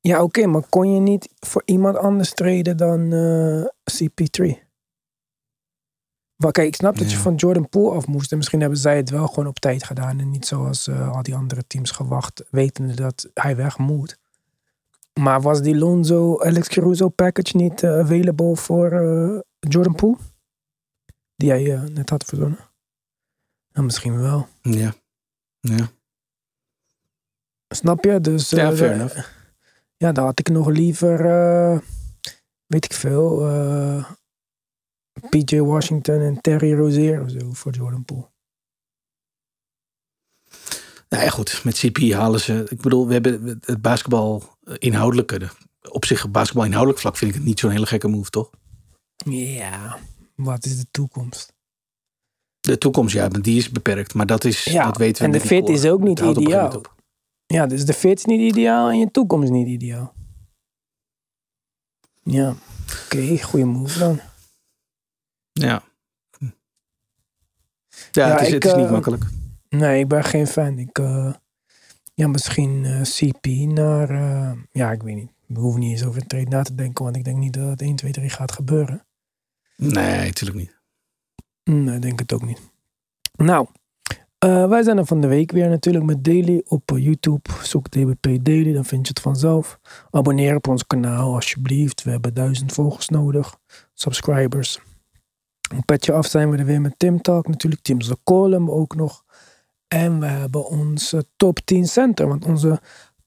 Ja, 0.00 0.22
oké, 0.22 0.46
maar 0.46 0.62
kon 0.68 0.94
je 0.94 1.00
niet 1.00 1.28
voor 1.38 1.62
iemand 1.64 1.96
anders 1.96 2.34
treden 2.34 2.76
dan 2.76 3.12
eh, 3.12 3.64
CP3? 3.92 4.69
Maar 6.40 6.52
kijk, 6.52 6.66
ik 6.66 6.74
snap 6.74 6.98
dat 6.98 7.10
je 7.10 7.16
van 7.16 7.34
Jordan 7.34 7.68
Poole 7.68 7.96
af 7.96 8.06
moest. 8.06 8.30
En 8.30 8.36
misschien 8.36 8.60
hebben 8.60 8.78
zij 8.78 8.96
het 8.96 9.10
wel 9.10 9.26
gewoon 9.26 9.46
op 9.46 9.58
tijd 9.58 9.84
gedaan. 9.84 10.20
En 10.20 10.30
niet 10.30 10.46
zoals 10.46 10.86
eh, 10.86 11.12
al 11.12 11.22
die 11.22 11.34
andere 11.34 11.66
teams 11.66 11.90
gewacht, 11.90 12.44
wetende 12.50 12.94
dat 12.94 13.28
hij 13.34 13.56
weg 13.56 13.78
moet. 13.78 14.18
Maar 15.20 15.40
was 15.40 15.62
die 15.62 15.76
Lonzo 15.76 16.40
Alex 16.40 16.68
Caruso 16.68 17.08
package 17.08 17.56
niet 17.56 17.82
eh, 17.82 17.98
available 17.98 18.56
voor 18.56 18.92
eh, 18.92 19.40
Jordan 19.58 19.94
Poole? 19.94 20.16
Die 21.36 21.48
jij 21.48 21.74
eh, 21.74 21.82
net 21.82 22.10
had 22.10 22.24
verzonnen? 22.24 22.58
Nou, 23.72 23.86
misschien 23.86 24.20
wel. 24.20 24.48
Ja. 24.62 24.94
Ja. 25.60 25.90
Snap 27.68 28.04
je? 28.04 28.20
Dus, 28.20 28.50
Ja, 28.50 28.72
fair 28.72 28.92
enough. 28.92 29.28
Ja, 29.96 30.12
dan 30.12 30.24
had 30.24 30.38
ik 30.38 30.48
nog 30.48 30.68
liever, 30.68 31.22
weet 32.66 32.84
ik 32.84 32.92
veel, 32.92 33.40
PJ 35.28 35.58
Washington 35.58 36.20
en 36.20 36.40
Terry 36.40 36.74
Rozier 36.74 37.20
of 37.22 37.30
zo 37.30 37.52
voor 37.52 37.72
Jordan 37.72 38.04
Poole. 38.04 38.28
Nou 41.08 41.24
ja, 41.24 41.30
goed. 41.30 41.60
Met 41.64 41.78
CP 41.78 41.98
halen 42.12 42.40
ze. 42.40 42.66
Ik 42.68 42.80
bedoel, 42.80 43.06
we 43.06 43.12
hebben 43.12 43.58
het 43.64 43.82
basketbal 43.82 44.42
eh, 44.64 44.74
inhoudelijke. 44.78 45.38
de- 45.38 45.48
Op 45.90 46.04
zich, 46.04 46.30
basketbal 46.30 46.64
inhoudelijk 46.64 47.00
vlak 47.00 47.16
vind 47.16 47.30
ik 47.30 47.36
het 47.36 47.46
niet 47.46 47.58
zo'n 47.60 47.70
hele 47.70 47.86
gekke 47.86 48.08
move, 48.08 48.30
toch? 48.30 48.50
Ja, 49.24 49.98
wat 50.34 50.64
is 50.64 50.78
de 50.78 50.86
toekomst? 50.90 51.52
De 52.60 52.78
toekomst, 52.78 53.14
ja, 53.14 53.28
maar 53.28 53.42
die 53.42 53.56
is 53.56 53.70
beperkt. 53.70 54.14
Maar 54.14 54.26
dat 54.26 54.44
is, 54.44 54.64
Ja, 54.64 54.84
dat 54.84 54.96
weten 54.96 55.18
we. 55.22 55.32
en 55.32 55.38
de 55.40 55.46
fit 55.46 55.68
is 55.68 55.84
ook 55.84 56.00
niet 56.00 56.20
ideaal. 56.20 56.80
Ja, 57.46 57.66
dus 57.66 57.84
de 57.84 57.92
fit 57.92 58.18
is 58.18 58.24
niet 58.24 58.40
ideaal 58.40 58.88
en 58.90 58.98
je 58.98 59.10
toekomst 59.10 59.50
niet 59.50 59.66
ideaal. 59.68 60.14
Ja, 62.22 62.54
oké, 63.04 63.42
goede 63.42 63.64
move 63.66 63.98
dan. 63.98 64.20
Ja. 65.60 65.82
Ja, 68.10 68.26
Ja, 68.26 68.32
het, 68.32 68.40
is, 68.40 68.46
ik, 68.46 68.52
het 68.52 68.64
is 68.64 68.74
niet 68.74 68.84
eh, 68.84 68.90
makkelijk. 68.90 69.24
Nee, 69.68 70.00
ik 70.00 70.08
ben 70.08 70.24
geen 70.24 70.46
fan. 70.46 70.78
Ik, 70.78 70.98
eh, 70.98 71.32
ja, 72.14 72.28
misschien 72.28 72.84
eh, 72.84 73.00
CP 73.00 73.46
naar, 73.46 74.10
eh, 74.10 74.52
ja, 74.72 74.92
ik 74.92 75.02
weet 75.02 75.14
niet. 75.14 75.32
We 75.46 75.60
hoeven 75.60 75.80
niet 75.80 75.90
eens 75.90 76.04
over 76.04 76.20
een 76.20 76.26
trade 76.26 76.48
na 76.48 76.62
te 76.62 76.74
denken, 76.74 77.04
want 77.04 77.16
ik 77.16 77.24
denk 77.24 77.36
niet 77.36 77.52
dat 77.52 77.68
het 77.68 77.82
1, 77.82 77.96
2, 77.96 78.12
3 78.12 78.28
gaat 78.30 78.52
gebeuren. 78.52 79.06
Nee, 79.76 80.24
natuurlijk 80.24 80.58
niet. 80.58 80.78
Nee, 81.64 81.94
ik 81.96 82.02
denk 82.02 82.18
het 82.18 82.32
ook 82.32 82.46
niet. 82.46 82.60
Nou, 83.36 83.66
eh, 84.38 84.68
wij 84.68 84.82
zijn 84.82 84.98
er 84.98 85.06
van 85.06 85.20
de 85.20 85.26
week 85.26 85.52
weer 85.52 85.68
natuurlijk 85.68 86.04
met 86.04 86.24
Daily 86.24 86.62
op 86.66 86.90
YouTube. 86.94 87.50
Zoek 87.62 87.88
DBP 87.88 88.44
Daily, 88.44 88.72
dan 88.72 88.84
vind 88.84 89.06
je 89.06 89.12
het 89.12 89.22
vanzelf. 89.22 89.80
Abonneer 90.10 90.56
op 90.56 90.68
ons 90.68 90.86
kanaal 90.86 91.34
alsjeblieft. 91.34 92.02
We 92.02 92.10
hebben 92.10 92.34
duizend 92.34 92.72
volgers 92.72 93.08
nodig. 93.08 93.56
Subscribers. 93.94 94.80
Een 95.70 95.84
petje 95.84 96.12
af 96.12 96.26
zijn 96.26 96.50
we 96.50 96.56
er 96.56 96.64
weer 96.64 96.80
met 96.80 96.94
Tim 96.98 97.22
Talk 97.22 97.48
natuurlijk. 97.48 97.82
Tim's 97.82 98.06
de 98.08 98.16
column 98.24 98.70
ook 98.70 98.94
nog. 98.96 99.24
En 99.88 100.20
we 100.20 100.26
hebben 100.26 100.66
onze 100.66 101.26
top 101.36 101.58
10 101.64 101.86
center. 101.86 102.28
Want 102.28 102.44
onze 102.44 102.80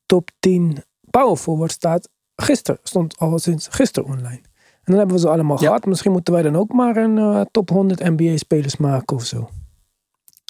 top 0.06 0.30
10 0.40 0.78
power 1.10 1.36
forward 1.38 1.72
staat 1.72 2.10
gisteren. 2.36 2.80
Stond 2.84 3.18
al 3.18 3.40
sinds 3.40 3.68
gisteren 3.68 4.10
online. 4.10 4.42
En 4.84 4.92
dan 4.92 4.98
hebben 4.98 5.16
we 5.16 5.22
ze 5.22 5.30
allemaal 5.30 5.60
Ja. 5.62 5.66
gehad. 5.66 5.86
Misschien 5.86 6.12
moeten 6.12 6.34
wij 6.34 6.42
dan 6.44 6.56
ook 6.56 6.74
maar 6.74 6.98
een 6.98 7.18
eh, 7.18 7.42
top 7.52 7.70
100 7.70 8.00
NBA 8.04 8.38
spelers 8.38 8.78
maken 8.78 9.16
of 9.16 9.26
zo. 9.26 9.50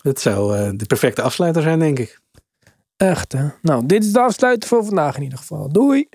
Het 0.04 0.20
zou 0.20 0.58
eh, 0.58 0.70
de 0.76 0.86
perfecte 0.86 1.22
afsluiter 1.22 1.62
zijn, 1.62 1.80
denk 1.80 2.00
ik. 2.00 2.22
Echt 2.98 3.32
hè. 3.32 3.48
Nou, 3.62 3.86
dit 3.86 4.04
is 4.04 4.12
de 4.14 4.20
afsluiter 4.20 4.70
voor 4.70 4.86
vandaag 4.86 5.16
in 5.18 5.24
ieder 5.24 5.38
geval. 5.38 5.70
Doei! 5.72 6.10